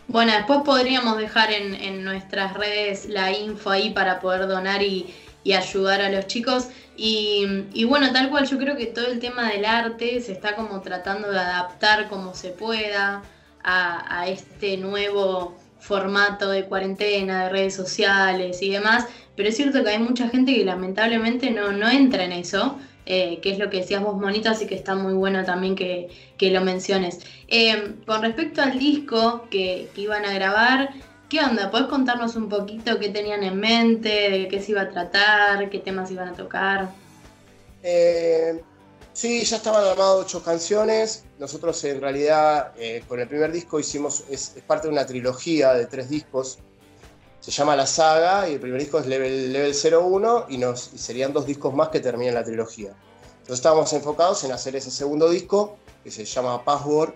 Bueno, 0.08 0.32
después 0.32 0.62
podríamos 0.64 1.18
dejar 1.18 1.52
en, 1.52 2.02
nuestras 2.06 2.54
redes 2.54 3.08
la 3.10 3.34
info 3.34 3.72
ahí 3.72 3.90
para 3.90 4.22
poder 4.22 4.48
donar 4.48 4.82
y, 4.82 5.14
y 5.44 5.52
ayudar 5.52 6.00
a 6.00 6.10
los 6.10 6.28
chicos. 6.28 6.68
Y, 6.96 7.66
y, 7.74 7.84
bueno, 7.84 8.14
tal 8.14 8.30
cual, 8.30 8.48
yo 8.48 8.58
creo 8.58 8.78
que 8.78 8.86
todo 8.86 9.08
el 9.08 9.20
tema 9.20 9.50
del 9.50 9.66
arte 9.66 10.22
se 10.22 10.32
está 10.32 10.56
como 10.56 10.80
tratando 10.80 11.30
de 11.30 11.40
adaptar 11.40 12.08
como 12.08 12.36
se 12.36 12.52
pueda 12.52 13.22
a 13.70 14.30
este 14.30 14.78
nuevo 14.78 15.58
formato 15.80 16.50
de 16.50 16.66
cuarentena, 16.66 17.44
de 17.44 17.50
redes 17.50 17.76
sociales 17.76 18.62
y 18.62 18.72
demás. 18.72 19.06
Pero 19.38 19.50
es 19.50 19.56
cierto 19.56 19.84
que 19.84 19.92
hay 19.92 20.00
mucha 20.00 20.28
gente 20.28 20.54
que 20.54 20.66
lamentablemente 20.66 21.52
no, 21.52 21.72
no 21.72 21.90
entra 21.90 22.26
en 22.26 22.34
eso. 22.34 22.78
Eh, 23.10 23.40
que 23.42 23.52
es 23.52 23.58
lo 23.58 23.70
que 23.70 23.78
decías 23.78 24.04
vos, 24.04 24.18
Monito, 24.18 24.50
así 24.50 24.68
que 24.68 24.76
está 24.76 24.94
muy 24.94 25.14
bueno 25.14 25.46
también 25.46 25.76
que, 25.76 26.10
que 26.38 26.52
lo 26.52 26.60
menciones. 26.60 27.20
Eh, 27.48 27.96
con 28.06 28.22
respecto 28.22 28.62
al 28.62 28.78
disco 28.78 29.48
que, 29.50 29.90
que, 29.96 30.02
iban 30.02 30.26
a 30.26 30.34
grabar, 30.34 30.90
¿qué 31.30 31.40
onda? 31.40 31.72
¿Podés 31.72 31.88
contarnos 31.88 32.36
un 32.36 32.50
poquito 32.50 33.00
qué 33.00 33.08
tenían 33.08 33.44
en 33.46 33.58
mente, 33.58 34.10
de 34.10 34.48
qué 34.50 34.62
se 34.62 34.74
iba 34.74 34.82
a 34.82 34.90
tratar, 34.90 35.70
qué 35.70 35.80
temas 35.80 36.12
iban 36.12 36.28
a 36.28 36.34
tocar? 36.34 36.90
Eh, 37.82 38.62
sí, 39.14 39.42
ya 39.46 39.56
estaban 39.56 39.86
armadas 39.86 40.26
ocho 40.26 40.44
canciones. 40.44 41.24
Nosotros 41.40 41.82
en 41.86 42.02
realidad 42.02 42.74
eh, 42.78 43.04
con 43.08 43.22
el 43.22 43.28
primer 43.30 43.54
disco 43.54 43.80
hicimos, 43.80 44.26
es, 44.30 44.58
es 44.58 44.64
parte 44.64 44.88
de 44.88 44.94
una 44.94 45.06
trilogía 45.06 45.74
de 45.76 45.86
tres 45.86 46.10
discos 46.10 46.60
se 47.48 47.54
llama 47.54 47.78
La 47.78 47.88
Saga 47.88 48.50
y 48.50 48.56
el 48.56 48.60
primer 48.60 48.82
disco 48.82 49.00
es 49.00 49.06
Level, 49.06 49.54
Level 49.54 49.74
01 49.74 50.48
y, 50.50 50.58
nos, 50.58 50.82
serían 50.82 51.32
dos 51.32 51.46
discos 51.46 51.74
más 51.74 51.88
que 51.88 52.02
terminan 52.02 52.34
la 52.34 52.44
trilogía. 52.44 52.90
Entonces 52.90 53.60
estábamos 53.60 53.94
enfocados 53.94 54.44
en 54.44 54.52
hacer 54.52 54.76
ese 54.76 54.92
segundo 54.92 55.30
disco 55.30 55.78
que 56.04 56.12
se 56.12 56.26
llama 56.26 56.66
Password, 56.66 57.14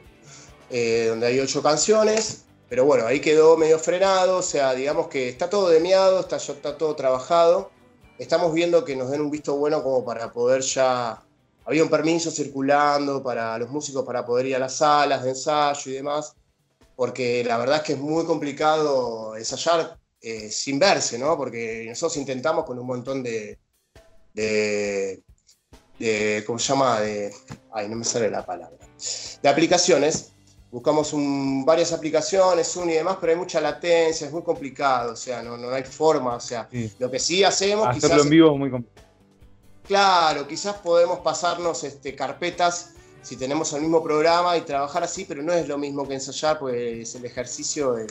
eh, 0.69 1.07
donde 1.09 1.27
hay 1.27 1.37
ocho 1.41 1.61
canciones, 1.61 2.45
pero 2.69 2.85
bueno, 2.85 3.07
ahí 3.07 3.19
quedó 3.19 3.57
medio 3.57 3.77
frenado, 3.77 4.37
o 4.37 4.41
sea, 4.41 4.73
digamos 4.73 5.09
que 5.09 5.27
está 5.27 5.49
todo 5.49 5.67
demiado, 5.67 6.21
está, 6.21 6.37
está 6.37 6.77
todo 6.77 6.95
trabajado. 6.95 7.69
Estamos 8.17 8.53
viendo 8.53 8.85
que 8.85 8.95
nos 8.95 9.11
den 9.11 9.19
un 9.19 9.31
visto 9.31 9.57
bueno 9.57 9.83
como 9.83 10.05
para 10.05 10.31
poder 10.31 10.61
ya... 10.61 11.21
Había 11.65 11.83
un 11.83 11.89
permiso 11.89 12.31
circulando 12.31 13.21
para 13.21 13.57
los 13.57 13.69
músicos 13.69 14.05
para 14.05 14.25
poder 14.25 14.45
ir 14.45 14.55
a 14.55 14.59
las 14.59 14.77
salas 14.77 15.25
de 15.25 15.31
ensayo 15.31 15.91
y 15.91 15.95
demás, 15.95 16.35
porque 16.95 17.43
la 17.43 17.57
verdad 17.57 17.77
es 17.79 17.83
que 17.83 17.93
es 17.93 17.99
muy 17.99 18.23
complicado 18.23 19.35
ensayar 19.35 19.99
eh, 20.21 20.51
sin 20.51 20.77
verse, 20.77 21.17
¿no? 21.17 21.35
Porque 21.35 21.85
nosotros 21.89 22.17
intentamos 22.17 22.63
con 22.65 22.77
un 22.77 22.85
montón 22.85 23.23
de, 23.23 23.57
de, 24.33 25.23
de, 25.97 26.43
¿cómo 26.45 26.59
se 26.59 26.67
llama? 26.67 26.99
De, 26.99 27.33
ay, 27.73 27.89
no 27.89 27.95
me 27.95 28.03
sale 28.03 28.29
la 28.29 28.45
palabra. 28.45 28.77
De 29.41 29.49
aplicaciones. 29.49 30.27
Buscamos 30.69 31.11
un, 31.11 31.65
varias 31.65 31.91
aplicaciones, 31.91 32.71
Zoom 32.71 32.89
y 32.91 32.93
demás, 32.93 33.17
pero 33.19 33.33
hay 33.33 33.37
mucha 33.37 33.59
latencia, 33.59 34.25
es 34.25 34.31
muy 34.31 34.41
complicado, 34.41 35.11
o 35.11 35.15
sea, 35.17 35.43
no, 35.43 35.57
no 35.57 35.69
hay 35.69 35.83
forma, 35.83 36.35
o 36.35 36.39
sea, 36.39 36.69
sí. 36.71 36.89
lo 36.97 37.11
que 37.11 37.19
sí 37.19 37.43
hacemos... 37.43 37.87
Hacerlo 37.87 38.07
quizás, 38.07 38.23
en 38.23 38.29
vivo 38.29 38.53
es 38.53 38.57
muy 38.57 38.71
complicado. 38.71 39.07
Claro, 39.83 40.47
quizás 40.47 40.75
podemos 40.77 41.19
pasarnos 41.19 41.83
este, 41.83 42.15
carpetas 42.15 42.91
si 43.21 43.35
tenemos 43.35 43.73
el 43.73 43.81
mismo 43.81 44.01
programa 44.01 44.55
y 44.55 44.61
trabajar 44.61 45.03
así, 45.03 45.25
pero 45.25 45.43
no 45.43 45.51
es 45.51 45.67
lo 45.67 45.77
mismo 45.77 46.07
que 46.07 46.13
ensayar, 46.13 46.57
pues 46.59 47.15
el 47.15 47.25
ejercicio... 47.25 47.93
De, 47.95 48.07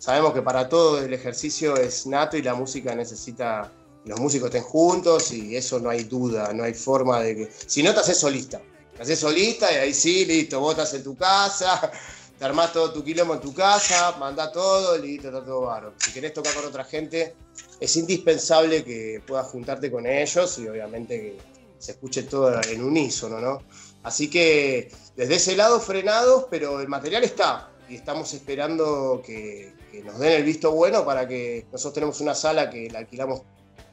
sabemos 0.00 0.32
que 0.32 0.40
para 0.40 0.68
todo 0.68 0.98
el 0.98 1.12
ejercicio 1.12 1.76
es 1.76 2.06
nato 2.06 2.36
y 2.36 2.42
la 2.42 2.54
música 2.54 2.94
necesita 2.94 3.70
que 4.02 4.08
los 4.08 4.18
músicos 4.18 4.46
estén 4.46 4.62
juntos 4.62 5.30
y 5.30 5.54
eso 5.54 5.78
no 5.78 5.90
hay 5.90 6.04
duda, 6.04 6.52
no 6.54 6.64
hay 6.64 6.72
forma 6.72 7.20
de 7.20 7.36
que... 7.36 7.50
Si 7.66 7.82
no, 7.82 7.92
te 7.92 8.00
haces 8.00 8.16
solista. 8.16 8.60
Te 8.96 9.02
haces 9.02 9.18
solista 9.18 9.70
y 9.70 9.76
ahí 9.76 9.94
sí, 9.94 10.24
listo, 10.24 10.58
vos 10.58 10.72
estás 10.72 10.94
en 10.94 11.04
tu 11.04 11.14
casa, 11.16 11.92
te 12.38 12.44
armás 12.44 12.72
todo 12.72 12.94
tu 12.94 13.04
quilombo 13.04 13.34
en 13.34 13.40
tu 13.40 13.52
casa, 13.52 14.16
mandás 14.18 14.52
todo, 14.52 14.96
listo, 14.96 15.28
está 15.28 15.44
todo 15.44 15.60
baro. 15.62 15.92
Si 15.98 16.12
querés 16.12 16.32
tocar 16.32 16.54
con 16.54 16.64
otra 16.64 16.84
gente, 16.84 17.34
es 17.78 17.96
indispensable 17.96 18.82
que 18.82 19.22
puedas 19.26 19.48
juntarte 19.48 19.90
con 19.90 20.06
ellos 20.06 20.58
y 20.58 20.66
obviamente 20.66 21.20
que 21.20 21.38
se 21.78 21.92
escuche 21.92 22.22
todo 22.22 22.58
en 22.62 22.82
unísono, 22.82 23.38
¿no? 23.38 23.62
Así 24.02 24.30
que 24.30 24.90
desde 25.14 25.34
ese 25.34 25.56
lado 25.56 25.78
frenados, 25.78 26.46
pero 26.50 26.80
el 26.80 26.88
material 26.88 27.22
está 27.22 27.70
y 27.86 27.96
estamos 27.96 28.32
esperando 28.32 29.20
que, 29.22 29.74
que 29.90 30.02
nos 30.02 30.18
den 30.18 30.32
el 30.32 30.44
visto 30.44 30.72
bueno 30.72 31.04
para 31.04 31.26
que 31.26 31.66
nosotros 31.72 31.94
tenemos 31.94 32.20
una 32.20 32.34
sala 32.34 32.70
que 32.70 32.90
la 32.90 33.00
alquilamos 33.00 33.42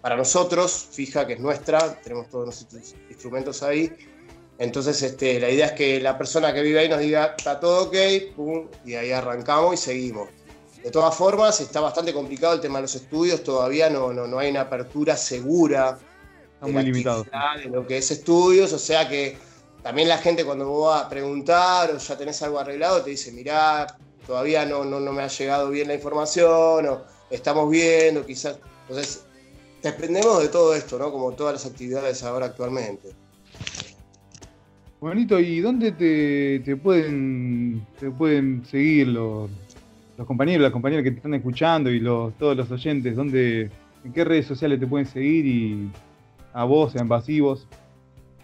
para 0.01 0.15
nosotros, 0.15 0.87
fija 0.91 1.25
que 1.25 1.33
es 1.33 1.39
nuestra, 1.39 1.99
tenemos 2.01 2.29
todos 2.29 2.45
nuestros 2.45 2.95
instrumentos 3.09 3.63
ahí. 3.63 3.91
Entonces 4.59 5.01
este, 5.01 5.39
la 5.39 5.49
idea 5.49 5.67
es 5.67 5.71
que 5.73 5.99
la 5.99 6.17
persona 6.17 6.53
que 6.53 6.61
vive 6.61 6.79
ahí 6.79 6.89
nos 6.89 6.99
diga, 6.99 7.35
está 7.37 7.59
todo 7.59 7.85
ok, 7.85 7.95
pum, 8.35 8.67
y 8.85 8.95
ahí 8.95 9.11
arrancamos 9.11 9.75
y 9.75 9.77
seguimos. 9.77 10.29
De 10.83 10.91
todas 10.91 11.15
formas, 11.15 11.59
está 11.59 11.81
bastante 11.81 12.13
complicado 12.13 12.53
el 12.53 12.61
tema 12.61 12.77
de 12.77 12.83
los 12.83 12.95
estudios, 12.95 13.43
todavía 13.43 13.89
no, 13.89 14.13
no, 14.13 14.27
no 14.27 14.39
hay 14.39 14.51
una 14.51 14.61
apertura 14.61 15.17
segura 15.17 15.99
está 16.57 16.67
muy 16.67 16.83
limitado. 16.83 17.25
de 17.63 17.69
lo 17.69 17.85
que 17.85 17.97
es 17.97 18.09
estudios, 18.11 18.73
o 18.73 18.79
sea 18.79 19.07
que 19.07 19.37
también 19.83 20.07
la 20.07 20.17
gente 20.17 20.43
cuando 20.43 20.67
vos 20.67 20.89
vas 20.89 21.05
a 21.05 21.09
preguntar 21.09 21.91
o 21.91 21.97
ya 21.97 22.17
tenés 22.17 22.41
algo 22.41 22.59
arreglado 22.59 23.03
te 23.03 23.11
dice, 23.11 23.31
mirá, 23.31 23.85
todavía 24.27 24.65
no, 24.65 24.83
no, 24.83 24.99
no 24.99 25.13
me 25.13 25.23
ha 25.23 25.27
llegado 25.27 25.69
bien 25.71 25.87
la 25.87 25.95
información, 25.95 26.85
o 26.85 27.01
estamos 27.31 27.71
viendo, 27.71 28.25
quizás. 28.25 28.59
Entonces, 28.81 29.25
dependemos 29.81 30.43
de 30.43 30.49
todo 30.49 30.75
esto, 30.75 30.99
¿no? 30.99 31.11
Como 31.11 31.31
todas 31.31 31.53
las 31.53 31.65
actividades 31.65 32.21
ahora 32.23 32.47
actualmente. 32.47 33.09
Bonito, 34.99 35.39
¿y 35.39 35.59
dónde 35.61 35.91
te, 35.91 36.59
te 36.65 36.75
pueden 36.75 37.85
te 37.99 38.09
pueden 38.09 38.65
seguir 38.65 39.09
los, 39.09 39.49
los 40.17 40.27
compañeros, 40.27 40.63
las 40.63 40.71
compañeras 40.71 41.03
que 41.03 41.11
te 41.11 41.17
están 41.17 41.35
escuchando 41.35 41.89
y 41.89 41.99
los, 41.99 42.35
todos 42.37 42.57
los 42.57 42.69
oyentes? 42.71 43.15
¿Dónde, 43.15 43.69
¿En 44.03 44.13
qué 44.13 44.23
redes 44.23 44.47
sociales 44.47 44.79
te 44.79 44.87
pueden 44.87 45.05
seguir 45.05 45.45
y 45.45 45.91
a 46.53 46.63
vos, 46.63 46.95
a 46.95 47.01
Invasivos? 47.01 47.67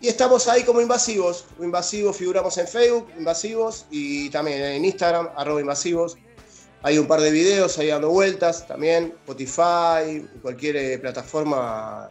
Y 0.03 0.09
estamos 0.09 0.49
ahí 0.49 0.63
como 0.63 0.81
invasivos. 0.81 1.45
Invasivos 1.61 2.17
figuramos 2.17 2.57
en 2.57 2.67
Facebook, 2.67 3.07
invasivos, 3.17 3.85
y 3.89 4.29
también 4.31 4.61
en 4.61 4.83
Instagram, 4.83 5.29
arroba 5.37 5.61
invasivos. 5.61 6.17
Hay 6.81 6.97
un 6.97 7.07
par 7.07 7.21
de 7.21 7.31
videos 7.31 7.77
ahí 7.79 7.87
dando 7.87 8.09
vueltas 8.09 8.67
también, 8.67 9.13
Spotify, 9.21 10.27
cualquier 10.41 10.75
eh, 10.75 10.97
plataforma 10.99 12.09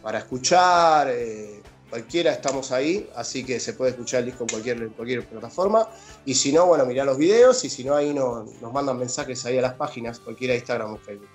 para 0.00 0.18
escuchar, 0.18 1.08
eh, 1.10 1.60
cualquiera 1.90 2.30
estamos 2.30 2.70
ahí, 2.70 3.10
así 3.16 3.42
que 3.42 3.58
se 3.58 3.72
puede 3.72 3.90
escuchar 3.90 4.20
el 4.20 4.26
disco 4.26 4.44
en 4.44 4.50
cualquier, 4.92 5.26
plataforma. 5.26 5.88
Y 6.24 6.34
si 6.34 6.52
no, 6.52 6.66
bueno, 6.66 6.86
mirá 6.86 7.04
los 7.04 7.18
videos 7.18 7.64
y 7.64 7.68
si 7.68 7.82
no, 7.82 7.96
ahí 7.96 8.14
no- 8.14 8.44
nos 8.60 8.72
mandan 8.72 8.96
mensajes 8.96 9.44
ahí 9.44 9.58
a 9.58 9.62
las 9.62 9.74
páginas, 9.74 10.20
cualquiera 10.20 10.54
Instagram 10.54 10.92
o 10.92 10.98
Facebook. 10.98 11.26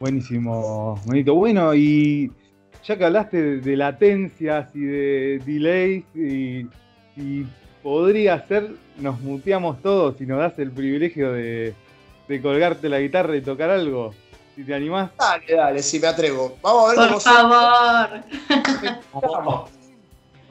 Buenísimo, 0.00 1.00
bonito. 1.06 1.34
Bueno, 1.36 1.72
y 1.72 2.32
ya 2.86 2.96
que 2.96 3.04
hablaste 3.04 3.42
de, 3.42 3.60
de 3.60 3.76
latencias 3.76 4.68
y 4.74 4.80
de 4.80 5.42
delays, 5.44 6.04
y, 6.14 6.68
y 7.16 7.46
podría 7.82 8.46
ser, 8.46 8.70
nos 8.98 9.20
muteamos 9.20 9.80
todos 9.82 10.20
y 10.20 10.26
nos 10.26 10.38
das 10.38 10.58
el 10.58 10.70
privilegio 10.70 11.32
de, 11.32 11.74
de 12.28 12.42
colgarte 12.42 12.88
la 12.88 13.00
guitarra 13.00 13.36
y 13.36 13.40
tocar 13.42 13.70
algo. 13.70 14.14
Si 14.54 14.62
te 14.62 14.72
animás. 14.72 15.10
Dale, 15.18 15.52
dale, 15.52 15.82
si 15.82 15.98
me 15.98 16.06
atrevo. 16.06 16.56
Vamos 16.62 16.84
a 16.84 16.88
ver 16.88 16.96
Por 16.96 17.08
cómo 17.08 17.20
favor. 17.20 18.20
Vamos. 19.12 19.70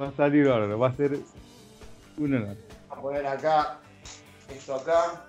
Va 0.01 0.07
a 0.07 0.11
salir 0.11 0.47
bárbaro, 0.47 0.79
va 0.79 0.87
a 0.87 0.95
ser 0.95 1.19
un 2.17 2.33
honor. 2.33 2.57
a 2.89 2.95
poner 2.95 3.27
acá, 3.27 3.77
esto 4.49 4.75
acá. 4.75 5.23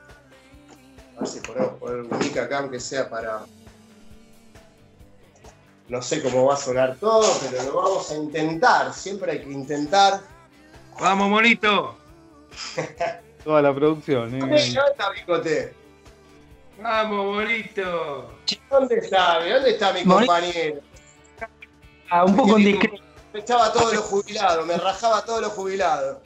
A 1.17 1.21
ver 1.21 1.29
si 1.29 1.41
podemos 1.41 1.75
poner 1.75 2.01
un 2.01 2.19
mic 2.19 2.37
acá, 2.39 2.61
aunque 2.61 2.81
sea 2.81 3.09
para. 3.09 3.43
No 5.89 6.01
sé 6.01 6.23
cómo 6.23 6.47
va 6.47 6.55
a 6.55 6.57
sonar 6.57 6.97
todo, 6.97 7.31
pero 7.43 7.63
lo 7.65 7.77
vamos 7.77 8.11
a 8.11 8.17
intentar. 8.17 8.93
Siempre 8.95 9.33
hay 9.33 9.41
que 9.41 9.51
intentar. 9.51 10.21
Vamos, 10.99 11.29
monito. 11.29 11.97
Toda 13.45 13.61
la 13.61 13.75
producción, 13.75 14.39
¿Dónde 14.39 14.57
¿eh? 14.57 14.75
está 14.91 15.11
Bicote? 15.11 15.75
Vamos, 16.81 17.27
bonito. 17.27 18.31
¿Dónde 18.71 18.97
está? 18.97 19.47
¿Dónde 19.47 19.71
está 19.71 19.93
mi 19.93 20.05
compañero? 20.05 20.81
Ah, 22.09 22.25
un 22.25 22.37
poco 22.37 22.59
indiscreto. 22.59 23.03
Me 23.35 23.41
echaba 23.41 23.73
todos 23.73 23.93
los 23.93 24.05
jubilados, 24.05 24.67
me 24.67 24.77
rajaba 24.77 25.25
todos 25.25 25.43
los 25.43 25.53
jubilados. 25.53 26.19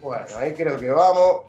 Bueno, 0.00 0.24
ahí 0.38 0.54
creo 0.54 0.78
que 0.78 0.90
vamos. 0.90 1.42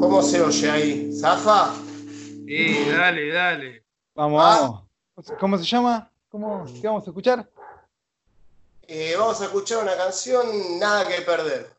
¿Cómo 0.00 0.22
se 0.22 0.40
oye 0.40 0.70
ahí? 0.70 1.12
¿Zafa? 1.12 1.74
Sí, 2.46 2.84
dale, 2.90 3.32
dale. 3.32 3.84
Vamos, 4.14 4.42
Ah. 4.44 4.58
vamos. 5.16 5.32
¿Cómo 5.38 5.58
se 5.58 5.64
llama? 5.64 6.10
¿Cómo, 6.30 6.64
¿Qué 6.80 6.86
vamos 6.86 7.06
a 7.06 7.10
escuchar? 7.10 7.48
Eh, 8.88 9.14
vamos 9.18 9.40
a 9.40 9.44
escuchar 9.44 9.82
una 9.82 9.96
canción, 9.96 10.78
Nada 10.80 11.06
que 11.06 11.20
perder. 11.22 11.76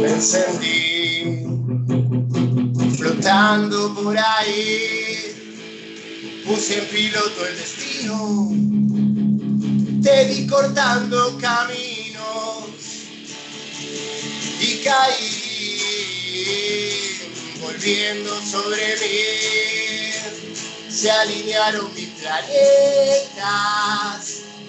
Me 0.00 0.08
encendí 0.10 0.95
flotando 3.36 3.94
por 3.94 4.16
ahí, 4.16 5.34
puse 6.46 6.78
en 6.78 6.86
piloto 6.86 7.46
el 7.46 7.56
destino, 7.58 8.48
te 10.02 10.24
vi 10.24 10.46
cortando 10.46 11.36
caminos 11.38 12.64
y 14.58 14.82
caí, 14.82 15.80
volviendo 17.60 18.40
sobre 18.42 18.96
mí. 19.00 19.20
Se 20.88 21.10
alinearon 21.10 21.92
mis 21.94 22.08
planetas, 22.20 22.46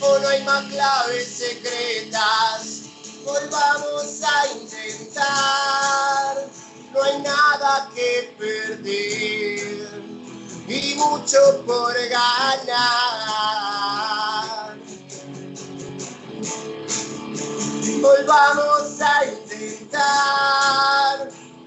o 0.01 0.19
no 0.19 0.27
hay 0.27 0.43
más 0.43 0.65
claves 0.65 1.25
secretas. 1.25 2.81
Volvamos 3.23 4.21
a 4.23 4.47
intentar, 4.61 6.49
no 6.93 7.03
hay 7.03 7.21
nada 7.21 7.89
que 7.93 8.33
perder 8.37 9.89
y 10.67 10.95
mucho 10.95 11.63
por 11.65 11.93
ganar. 12.09 12.77
Volvamos 18.01 19.01
a 19.01 19.25
intentar, 19.25 19.97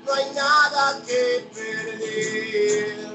no 0.04 0.12
hay 0.12 0.30
nada 0.34 1.02
que 1.06 1.48
perder 1.54 3.10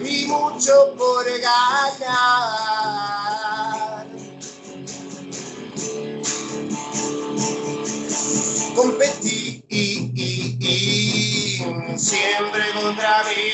y 0.00 0.26
mucho 0.26 0.94
por 0.96 1.24
ganar. 1.24 2.50
Competí 8.74 9.39
siempre 12.00 12.72
contra 12.72 13.24
mí, 13.24 13.52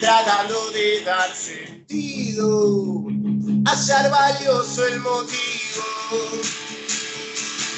tratando 0.00 0.70
de 0.70 1.02
dar 1.02 1.34
sentido, 1.34 3.04
hallar 3.64 4.10
valioso 4.10 4.86
el 4.86 5.00
motivo 5.00 5.84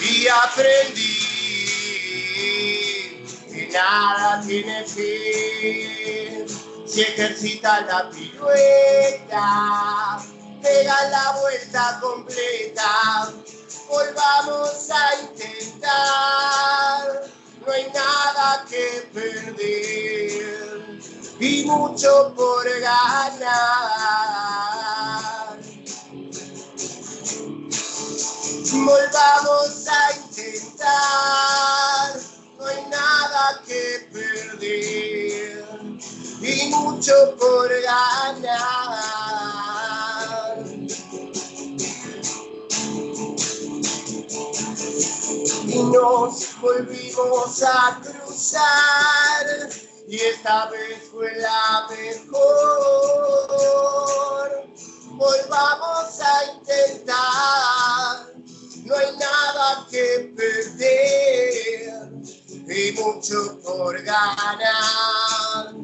y 0.01 0.27
aprendí 0.29 1.17
que 3.53 3.69
nada 3.73 4.41
tiene 4.47 4.85
fin 4.85 6.47
si 6.87 7.03
ejercitas 7.03 7.87
la 7.87 8.09
pirueta, 8.11 9.43
pega 10.63 11.09
la 11.11 11.33
vuelta 11.43 11.99
completa, 12.01 13.33
volvamos 13.89 14.89
a 14.91 15.21
intentar, 15.21 15.85
no 17.67 17.73
hay 17.73 17.87
nada 17.93 18.65
que 18.69 19.09
perder 19.13 21.01
y 21.41 21.65
mucho 21.65 22.33
por 22.37 22.65
ganar. 22.81 23.57
Volvamos 28.73 29.89
a 29.89 30.13
intentar, 30.17 30.87
no 32.59 32.67
hay 32.67 32.85
nada 32.89 33.63
que 33.67 34.09
perder 34.13 35.67
y 36.41 36.69
mucho 36.69 37.37
por 37.37 37.69
ganar. 37.83 39.17
Y 45.47 45.83
nos 45.83 46.61
volvimos 46.61 47.63
a 47.63 48.01
cruzar 48.03 49.47
y 50.09 50.17
esta 50.17 50.67
vez 50.71 51.09
fue 51.11 51.33
la 51.37 51.87
mejor. 51.89 52.37
Volvamos 55.13 56.21
a 56.21 56.45
intentar, 56.53 58.35
no 58.85 58.97
hay 58.97 59.17
nada 59.17 59.87
que 59.89 60.33
perder 60.37 62.11
y 62.69 62.93
mucho 63.01 63.59
por 63.65 64.03
ganar. 64.03 65.75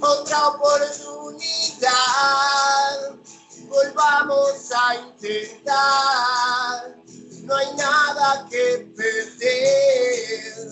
Otra 0.00 0.48
oportunidad, 0.48 1.90
volvamos 3.68 4.72
a 4.74 4.94
intentar, 4.96 5.84
no 7.44 7.56
hay 7.56 7.66
nada 7.76 8.46
que 8.50 8.86
perder 8.96 10.68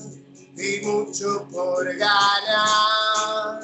y 0.56 0.80
mucho 0.86 1.46
por 1.50 1.84
ganar. 1.96 3.60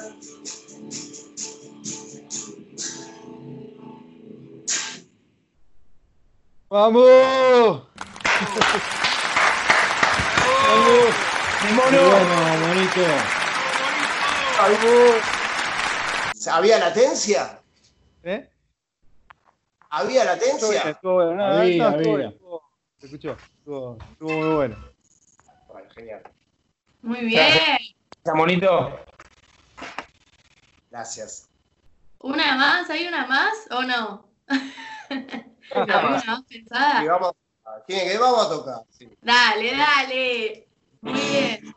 ¡Vamos! 6.69 7.81
Muy 11.61 11.77
bueno, 11.77 11.99
bonito. 12.67 13.01
¿Había 16.51 16.79
latencia? 16.79 17.61
¿Eh? 18.23 18.49
¿Había 19.89 20.21
Estuvo 20.21 20.33
latencia? 20.33 20.89
estuvo 20.91 21.13
bueno. 21.15 21.33
No, 21.35 21.43
Había, 21.57 21.89
no, 21.89 21.97
estuvo 21.97 22.13
había. 22.15 22.33
Se 22.99 23.05
escuchó. 23.05 23.31
Estuvo, 23.31 23.97
estuvo 24.11 24.31
muy 24.33 24.55
bueno. 24.55 24.75
Bueno, 25.67 25.89
genial. 25.95 26.23
Muy 27.01 27.21
bien. 27.25 27.53
Está 28.17 28.33
bonito. 28.37 28.99
Gracias. 30.89 31.47
¿Una 32.19 32.55
más? 32.55 32.89
¿Hay 32.89 33.07
una 33.07 33.25
más 33.27 33.53
o 33.71 33.83
no? 33.83 34.29
¿Había 35.09 35.97
una 35.99 36.23
más 36.25 36.41
Y 36.49 36.59
pensada? 36.59 37.03
vamos, 37.05 37.31
a- 37.65 37.83
tiene 37.85 38.11
que 38.11 38.17
vamos 38.17 38.45
a 38.45 38.49
tocar. 38.49 38.83
sí. 38.89 39.09
Dale, 39.21 39.71
dale. 39.77 40.67
Muy 41.01 41.13
bien. 41.13 41.73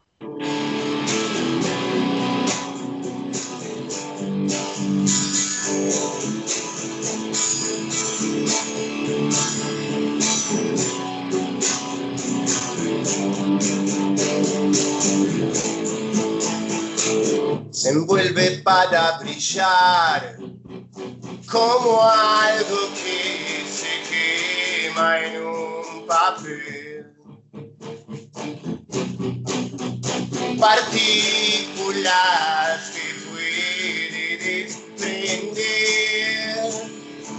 Se 17.73 17.89
envuelve 17.89 18.61
para 18.63 19.19
brillar 19.19 20.37
como 21.51 22.03
algo 22.03 22.77
que 23.03 23.65
se 23.67 24.03
quema 24.11 25.25
en 25.25 25.43
un 25.43 26.07
papel. 26.07 27.07
Partículas 30.61 32.91
que 32.91 33.15
puede 33.31 34.37
desprender 34.37 35.73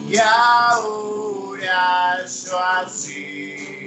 y 0.10 0.18
ahora 0.18 2.26
yo 2.26 2.60
así 2.60 3.83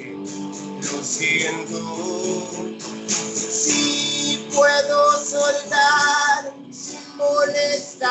lo 0.92 1.02
siento. 1.02 2.48
Si 2.78 4.48
puedo 4.54 5.24
soltar 5.24 6.54
sin 6.70 7.16
molestar 7.16 8.10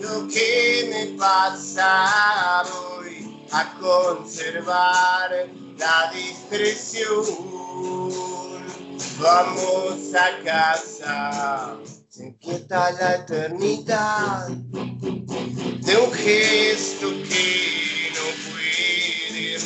lo 0.00 0.28
que 0.28 0.86
me 0.90 1.06
pasa, 1.18 2.62
voy 2.72 3.46
a 3.52 3.74
conservar 3.80 5.30
la 5.78 6.12
discreción. 6.12 7.24
Vamos 9.18 10.12
a 10.14 10.42
casa, 10.44 11.76
se 12.08 12.26
inquieta 12.26 12.90
la 12.92 13.14
eternidad 13.16 14.48
de 14.48 15.96
un 15.96 16.12
gesto 16.12 17.10
que 17.28 18.10
no 18.14 18.24
puede 18.50 19.58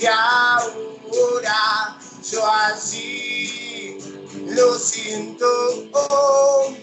y 0.00 0.06
ahora 0.06 1.98
yo 2.30 2.46
así 2.46 3.98
lo 4.46 4.78
siento. 4.78 5.46
Oh, 5.92 6.74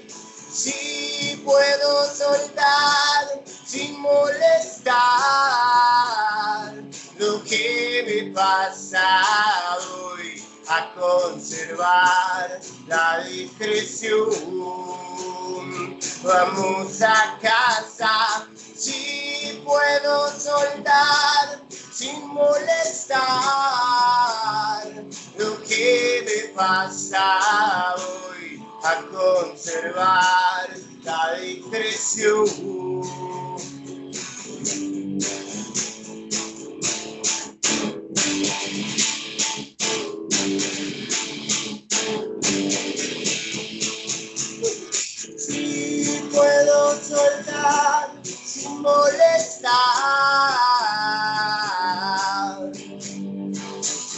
si 0.51 1.41
puedo 1.43 2.05
soltar 2.13 3.43
sin 3.65 3.99
molestar 3.99 4.93
lo 7.17 7.43
que 7.43 8.03
me 8.05 8.31
pasa 8.31 9.23
hoy 9.91 10.50
a 10.71 10.93
conservar 10.93 12.61
la 12.87 13.23
discreción. 13.25 14.29
Vamos 16.23 17.01
a 17.01 17.37
casa, 17.41 18.47
si 18.75 19.61
puedo 19.65 20.29
soltar 20.39 21.61
sin 21.91 22.25
molestar 22.27 23.19
lo 25.37 25.61
que 25.63 26.23
me 26.25 26.53
pasa 26.55 27.95
hoy 27.97 28.63
a 28.83 29.01
conservar 29.11 30.69
la 31.03 31.33
discreción. 31.33 32.45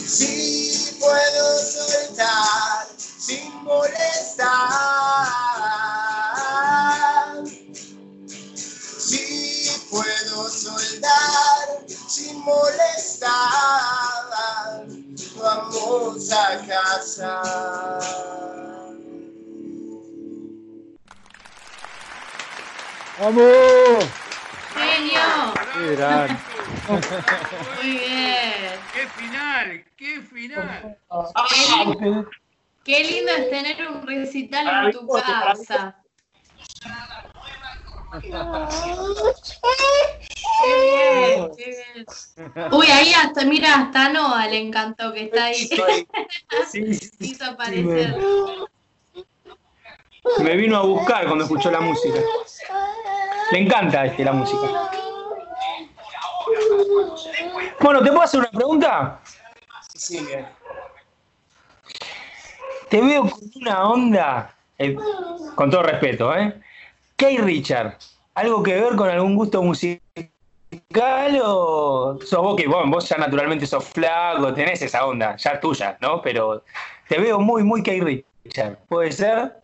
Si 0.06 0.96
puedo 0.98 1.58
soltar 1.58 2.86
sin 2.96 3.62
molestar. 3.62 4.56
Si 8.98 9.86
puedo 9.90 10.48
soltar 10.48 11.84
sin 12.08 12.40
molestar. 12.40 13.30
Vamos 15.36 16.32
a 16.32 16.66
casa. 16.66 17.42
¡Vamos! 23.20 24.23
Genio. 24.74 25.54
¡Qué 25.72 25.96
gran! 25.96 26.38
Muy 27.82 27.90
bien. 27.90 28.80
¡Qué 28.92 29.08
final! 29.16 29.84
¡Qué 29.96 30.20
final! 30.20 30.98
Qué 32.84 33.02
lindo 33.02 33.32
es 33.32 33.50
tener 33.50 33.88
un 33.88 34.06
recital 34.06 34.86
en 34.86 34.92
tu 34.92 35.08
casa. 35.08 35.96
Qué 40.62 40.74
bien, 40.80 41.50
qué 41.56 41.64
bien. 41.64 42.06
Uy, 42.72 42.86
ahí 42.86 43.12
hasta, 43.12 43.44
mira, 43.44 43.74
hasta 43.74 44.10
Noah 44.10 44.46
le 44.48 44.58
encantó 44.58 45.12
que 45.12 45.24
está 45.24 45.46
ahí. 45.46 45.68
Sí, 46.70 46.94
sí, 46.94 47.10
Hizo 47.20 47.44
aparecer. 47.44 48.16
Me 50.38 50.56
vino 50.56 50.76
a 50.76 50.82
buscar 50.82 51.26
cuando 51.26 51.44
escuchó 51.44 51.70
la 51.70 51.80
música. 51.80 52.18
Le 53.54 53.60
encanta 53.60 54.04
este, 54.04 54.24
la 54.24 54.32
música. 54.32 54.66
Bueno, 57.80 58.02
¿te 58.02 58.08
puedo 58.08 58.22
hacer 58.22 58.40
una 58.40 58.50
pregunta? 58.50 59.20
Sí, 59.94 60.18
bien. 60.26 60.48
Te 62.88 63.00
veo 63.00 63.30
con 63.30 63.40
una 63.54 63.88
onda, 63.88 64.54
eh, 64.76 64.96
con 65.54 65.70
todo 65.70 65.84
respeto, 65.84 66.34
¿eh? 66.36 66.52
Kay 67.14 67.38
Richard, 67.38 67.96
¿algo 68.34 68.60
que 68.60 68.74
ver 68.74 68.96
con 68.96 69.08
algún 69.08 69.36
gusto 69.36 69.62
musical 69.62 70.00
o 71.44 72.18
sos 72.24 72.42
vos 72.42 72.56
que 72.56 72.66
bueno, 72.66 72.90
vos 72.90 73.08
ya 73.08 73.18
naturalmente 73.18 73.68
sos 73.68 73.84
flaco, 73.84 74.52
tenés 74.52 74.82
esa 74.82 75.06
onda, 75.06 75.36
ya 75.36 75.60
tuya, 75.60 75.96
¿no? 76.00 76.20
Pero 76.20 76.64
te 77.06 77.20
veo 77.20 77.38
muy, 77.38 77.62
muy 77.62 77.84
Kay 77.84 78.00
Richard, 78.00 78.78
¿puede 78.88 79.12
ser? 79.12 79.63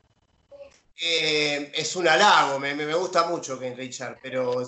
Eh, 1.03 1.73
es 1.75 1.97
un 1.97 2.07
halago, 2.09 2.59
me, 2.59 2.75
me- 2.75 2.95
gusta 2.95 3.27
mucho 3.27 3.59
Ken 3.59 3.77
Richard, 3.77 4.19
pero 4.23 4.63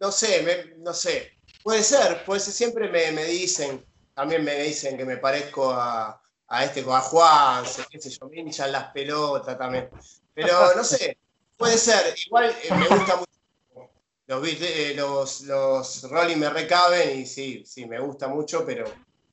no 0.00 0.10
sé, 0.12 0.74
no 0.78 0.94
sé. 0.94 1.32
Puede 1.62 1.82
ser, 1.82 2.24
puede 2.24 2.40
ser, 2.40 2.52
siempre 2.54 2.88
me, 2.88 3.12
me 3.12 3.24
dicen, 3.24 3.84
también 4.14 4.44
me 4.44 4.54
dicen 4.62 4.96
que 4.96 5.04
me 5.04 5.18
parezco 5.18 5.70
a, 5.72 6.20
a 6.48 6.64
este, 6.64 6.84
a 6.88 7.00
Juan, 7.00 7.64
qué 7.90 8.00
sé 8.00 8.10
yo, 8.10 8.28
me 8.28 8.40
hinchan 8.40 8.72
las 8.72 8.92
pelotas 8.92 9.58
también. 9.58 9.90
Pero 10.32 10.74
no 10.74 10.84
sé, 10.84 11.18
puede 11.56 11.76
ser, 11.76 12.14
igual 12.26 12.46
eh, 12.62 12.70
me 12.70 12.88
gusta 12.88 13.16
mucho. 13.16 13.90
Los, 14.26 14.48
eh, 14.48 14.94
los, 14.96 15.42
los 15.42 16.02
me 16.36 16.48
recaben 16.48 17.20
y 17.20 17.26
sí, 17.26 17.62
sí, 17.66 17.84
me 17.86 17.98
gusta 18.00 18.26
mucho, 18.28 18.64
pero 18.64 18.84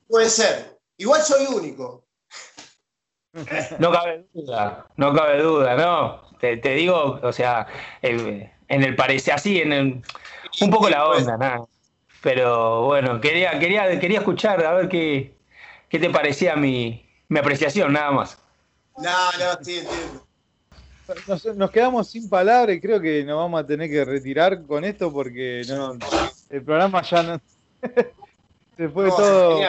puede 0.06 0.28
ser. 0.28 0.78
Igual 0.98 1.22
soy 1.22 1.46
único. 1.46 2.04
No 3.78 3.90
cabe 3.90 4.28
duda, 4.34 4.86
no 4.96 5.14
cabe 5.14 5.42
duda, 5.42 5.74
¿no? 5.74 6.31
Te, 6.42 6.56
te 6.56 6.70
digo, 6.74 7.20
o 7.22 7.32
sea, 7.32 7.68
en 8.02 8.50
el 8.68 8.96
parecer, 8.96 9.34
así, 9.34 9.60
en 9.60 9.72
el- 9.72 10.02
un 10.60 10.70
poco 10.72 10.90
la 10.90 11.06
onda, 11.06 11.36
nada. 11.36 11.64
Pero 12.20 12.82
bueno, 12.86 13.20
quería, 13.20 13.60
quería, 13.60 14.00
quería 14.00 14.18
escuchar, 14.18 14.64
a 14.66 14.74
ver 14.74 14.88
qué, 14.88 15.36
qué 15.88 16.00
te 16.00 16.10
parecía 16.10 16.56
mi, 16.56 17.08
mi 17.28 17.38
apreciación, 17.38 17.92
nada 17.92 18.10
más. 18.10 18.42
No, 18.96 19.04
no, 19.38 19.62
sí, 19.64 19.78
entiendo. 19.78 20.26
Nos, 21.28 21.44
nos 21.44 21.70
quedamos 21.70 22.10
sin 22.10 22.28
palabras 22.28 22.74
y 22.74 22.80
creo 22.80 23.00
que 23.00 23.22
nos 23.22 23.36
vamos 23.36 23.60
a 23.62 23.66
tener 23.66 23.88
que 23.88 24.04
retirar 24.04 24.66
con 24.66 24.82
esto 24.84 25.12
porque 25.12 25.62
no, 25.68 25.96
el 26.50 26.64
programa 26.64 27.02
ya 27.02 27.22
no. 27.22 27.38
se 28.76 28.88
fue 28.88 29.04
No, 29.04 29.14
todo. 29.14 29.60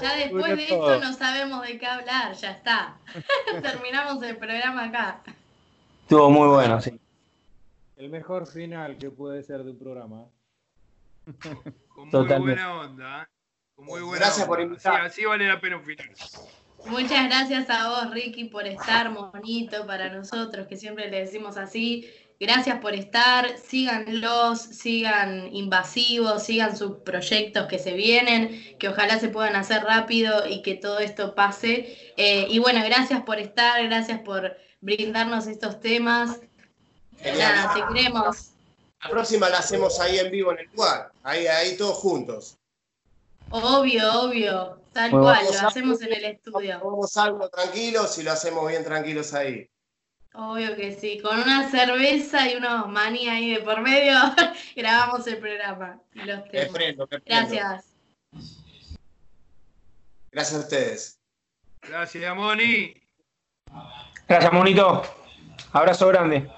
Ya 0.00 0.16
después 0.16 0.56
de 0.56 0.66
todo. 0.66 0.94
esto 0.94 1.06
no 1.06 1.12
sabemos 1.12 1.64
de 1.64 1.78
qué 1.78 1.86
hablar, 1.86 2.32
ya 2.32 2.50
está. 2.50 2.96
Terminamos 3.62 4.20
el 4.24 4.36
programa 4.36 4.86
acá. 4.86 5.22
Estuvo 6.10 6.28
muy 6.28 6.48
bueno, 6.48 6.80
sí. 6.80 6.98
El 7.96 8.10
mejor 8.10 8.44
final 8.44 8.98
que 8.98 9.12
puede 9.12 9.44
ser 9.44 9.62
de 9.62 9.70
un 9.70 9.78
programa. 9.78 10.24
Con 11.94 12.02
muy 12.02 12.10
Totalmente. 12.10 12.60
buena 12.64 12.80
onda. 12.80 13.22
¿eh? 13.22 13.26
Con 13.76 13.84
muy 13.84 14.00
buena 14.00 14.26
Gracias 14.26 14.44
por 14.44 14.60
invitar. 14.60 14.92
Sí, 14.92 15.06
así 15.06 15.24
vale 15.24 15.46
la 15.46 15.60
pena 15.60 15.76
un 15.76 15.84
final. 15.84 16.10
Muchas 16.86 17.26
gracias 17.26 17.70
a 17.70 17.90
vos, 17.90 18.10
Ricky, 18.10 18.46
por 18.46 18.66
estar 18.66 19.08
monito 19.10 19.86
para 19.86 20.12
nosotros, 20.12 20.66
que 20.66 20.76
siempre 20.76 21.08
le 21.08 21.20
decimos 21.20 21.56
así. 21.56 22.10
Gracias 22.40 22.80
por 22.80 22.94
estar, 22.94 23.56
síganlos, 23.58 24.60
sigan 24.60 25.54
invasivos, 25.54 26.42
sigan 26.42 26.76
sus 26.76 26.96
proyectos 27.04 27.68
que 27.68 27.78
se 27.78 27.92
vienen, 27.92 28.76
que 28.80 28.88
ojalá 28.88 29.20
se 29.20 29.28
puedan 29.28 29.54
hacer 29.54 29.84
rápido 29.84 30.48
y 30.48 30.62
que 30.62 30.74
todo 30.74 30.98
esto 30.98 31.36
pase. 31.36 31.96
Eh, 32.16 32.48
y 32.50 32.58
bueno, 32.58 32.80
gracias 32.84 33.22
por 33.22 33.38
estar, 33.38 33.84
gracias 33.84 34.18
por 34.20 34.56
brindarnos 34.80 35.46
estos 35.46 35.80
temas. 35.80 36.40
Genial. 37.18 37.54
Nada, 37.56 37.74
te 37.74 37.94
queremos. 37.94 38.50
La 39.02 39.10
próxima 39.10 39.48
la 39.48 39.58
hacemos 39.58 39.98
ahí 40.00 40.18
en 40.18 40.30
vivo 40.30 40.52
en 40.52 40.58
el 40.60 40.66
lugar. 40.74 41.10
Ahí, 41.22 41.46
ahí 41.46 41.76
todos 41.76 41.96
juntos. 41.98 42.56
Obvio, 43.50 44.22
obvio, 44.22 44.80
tal 44.92 45.10
Bueno, 45.10 45.24
cual, 45.24 45.44
lo 45.60 45.68
hacemos 45.68 46.00
en 46.02 46.12
el 46.12 46.24
estudio. 46.24 46.80
Vamos 46.84 47.16
algo 47.16 47.48
tranquilos 47.48 48.16
y 48.18 48.22
lo 48.22 48.32
hacemos 48.32 48.68
bien 48.68 48.84
tranquilos 48.84 49.34
ahí. 49.34 49.68
Obvio 50.34 50.76
que 50.76 50.94
sí, 50.94 51.18
con 51.20 51.36
una 51.40 51.68
cerveza 51.70 52.48
y 52.48 52.54
unos 52.54 52.88
maní 52.88 53.28
ahí 53.28 53.54
de 53.54 53.60
por 53.62 53.80
medio, 53.80 54.14
grabamos 54.76 55.26
el 55.26 55.38
programa 55.38 56.00
y 56.14 56.20
los 56.20 56.38
Me 56.44 56.50
temas. 56.50 56.68
prendo, 56.72 57.08
me 57.10 57.20
prendo. 57.20 57.24
Gracias. 57.26 57.84
Gracias 60.30 60.60
a 60.60 60.62
ustedes. 60.62 61.18
Gracias, 61.82 62.36
Moni. 62.36 62.94
Gracias, 64.30 64.52
monito. 64.52 65.02
Abrazo 65.72 66.06
grande. 66.06 66.48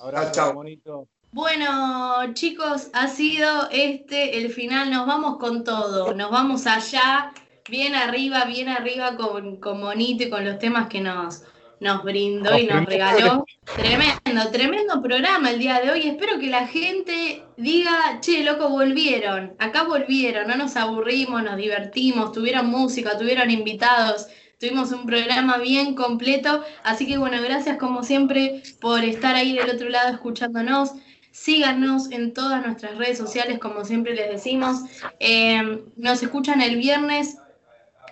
Abrazo, 0.00 0.32
chao. 0.32 0.54
bonito. 0.54 1.06
Bueno, 1.32 2.32
chicos, 2.32 2.88
ha 2.94 3.08
sido 3.08 3.68
este 3.70 4.38
el 4.38 4.50
final. 4.50 4.90
Nos 4.90 5.06
vamos 5.06 5.36
con 5.36 5.64
todo. 5.64 6.14
Nos 6.14 6.30
vamos 6.30 6.66
allá, 6.66 7.34
bien 7.68 7.94
arriba, 7.94 8.46
bien 8.46 8.70
arriba 8.70 9.16
con, 9.16 9.56
con 9.56 9.80
Monito 9.80 10.24
y 10.24 10.30
con 10.30 10.46
los 10.46 10.58
temas 10.58 10.88
que 10.88 11.02
nos, 11.02 11.42
nos 11.78 12.02
brindó 12.04 12.56
y 12.56 12.66
nos 12.66 12.86
regaló. 12.86 13.44
Tremendo, 13.76 14.50
tremendo 14.50 15.02
programa 15.02 15.50
el 15.50 15.58
día 15.58 15.82
de 15.82 15.90
hoy. 15.90 16.08
Espero 16.08 16.38
que 16.38 16.46
la 16.46 16.66
gente 16.68 17.44
diga, 17.58 18.18
che, 18.22 18.42
loco, 18.44 18.70
volvieron. 18.70 19.54
Acá 19.58 19.82
volvieron, 19.82 20.48
no 20.48 20.56
nos 20.56 20.74
aburrimos, 20.74 21.42
nos 21.42 21.58
divertimos, 21.58 22.32
tuvieron 22.32 22.64
música, 22.64 23.18
tuvieron 23.18 23.50
invitados. 23.50 24.28
Tuvimos 24.58 24.90
un 24.90 25.06
programa 25.06 25.58
bien 25.58 25.94
completo, 25.94 26.64
así 26.82 27.06
que 27.06 27.16
bueno, 27.16 27.40
gracias 27.40 27.78
como 27.78 28.02
siempre 28.02 28.62
por 28.80 29.04
estar 29.04 29.36
ahí 29.36 29.54
del 29.54 29.70
otro 29.70 29.88
lado 29.88 30.12
escuchándonos. 30.12 30.94
Síganos 31.30 32.10
en 32.10 32.34
todas 32.34 32.66
nuestras 32.66 32.98
redes 32.98 33.18
sociales, 33.18 33.60
como 33.60 33.84
siempre 33.84 34.14
les 34.16 34.28
decimos. 34.30 34.80
Eh, 35.20 35.84
nos 35.96 36.22
escuchan 36.22 36.60
el 36.60 36.76
viernes 36.76 37.36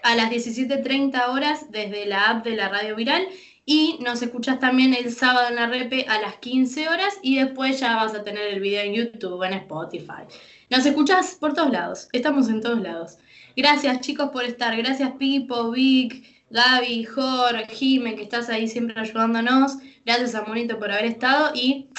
a 0.04 0.14
las 0.14 0.30
17.30 0.30 1.30
horas 1.30 1.72
desde 1.72 2.06
la 2.06 2.30
app 2.30 2.44
de 2.44 2.54
la 2.54 2.68
Radio 2.68 2.94
Viral 2.94 3.26
y 3.64 3.98
nos 4.00 4.22
escuchas 4.22 4.60
también 4.60 4.94
el 4.94 5.12
sábado 5.12 5.48
en 5.48 5.56
la 5.56 5.66
repe 5.66 6.06
a 6.08 6.20
las 6.20 6.36
15 6.36 6.88
horas 6.88 7.18
y 7.22 7.38
después 7.38 7.80
ya 7.80 7.96
vas 7.96 8.14
a 8.14 8.22
tener 8.22 8.46
el 8.46 8.60
video 8.60 8.84
en 8.84 8.94
YouTube, 8.94 9.42
en 9.42 9.54
Spotify. 9.54 10.22
Nos 10.70 10.86
escuchas 10.86 11.34
por 11.34 11.54
todos 11.54 11.72
lados, 11.72 12.08
estamos 12.12 12.48
en 12.48 12.60
todos 12.60 12.80
lados. 12.80 13.18
Gracias 13.56 14.00
chicos 14.00 14.30
por 14.30 14.44
estar, 14.44 14.76
gracias 14.76 15.10
Pipo, 15.18 15.72
Vic, 15.72 16.35
Gaby, 16.56 17.04
Jorge, 17.04 17.66
Jime, 17.68 18.16
que 18.16 18.22
estás 18.22 18.48
ahí 18.48 18.66
siempre 18.66 18.98
ayudándonos. 18.98 19.76
Gracias 20.06 20.34
a 20.34 20.42
Monito 20.42 20.78
por 20.78 20.90
haber 20.90 21.04
estado 21.04 21.50
y 21.54 21.90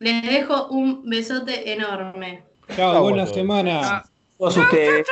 les 0.00 0.22
dejo 0.22 0.66
un 0.66 1.08
besote 1.08 1.72
enorme. 1.72 2.42
Chao, 2.74 3.02
buena 3.02 3.24
semana. 3.26 4.02
Todos 4.36 4.56
ustedes. 4.56 5.06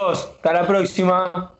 Hasta 0.00 0.52
la 0.52 0.66
próxima. 0.66 1.54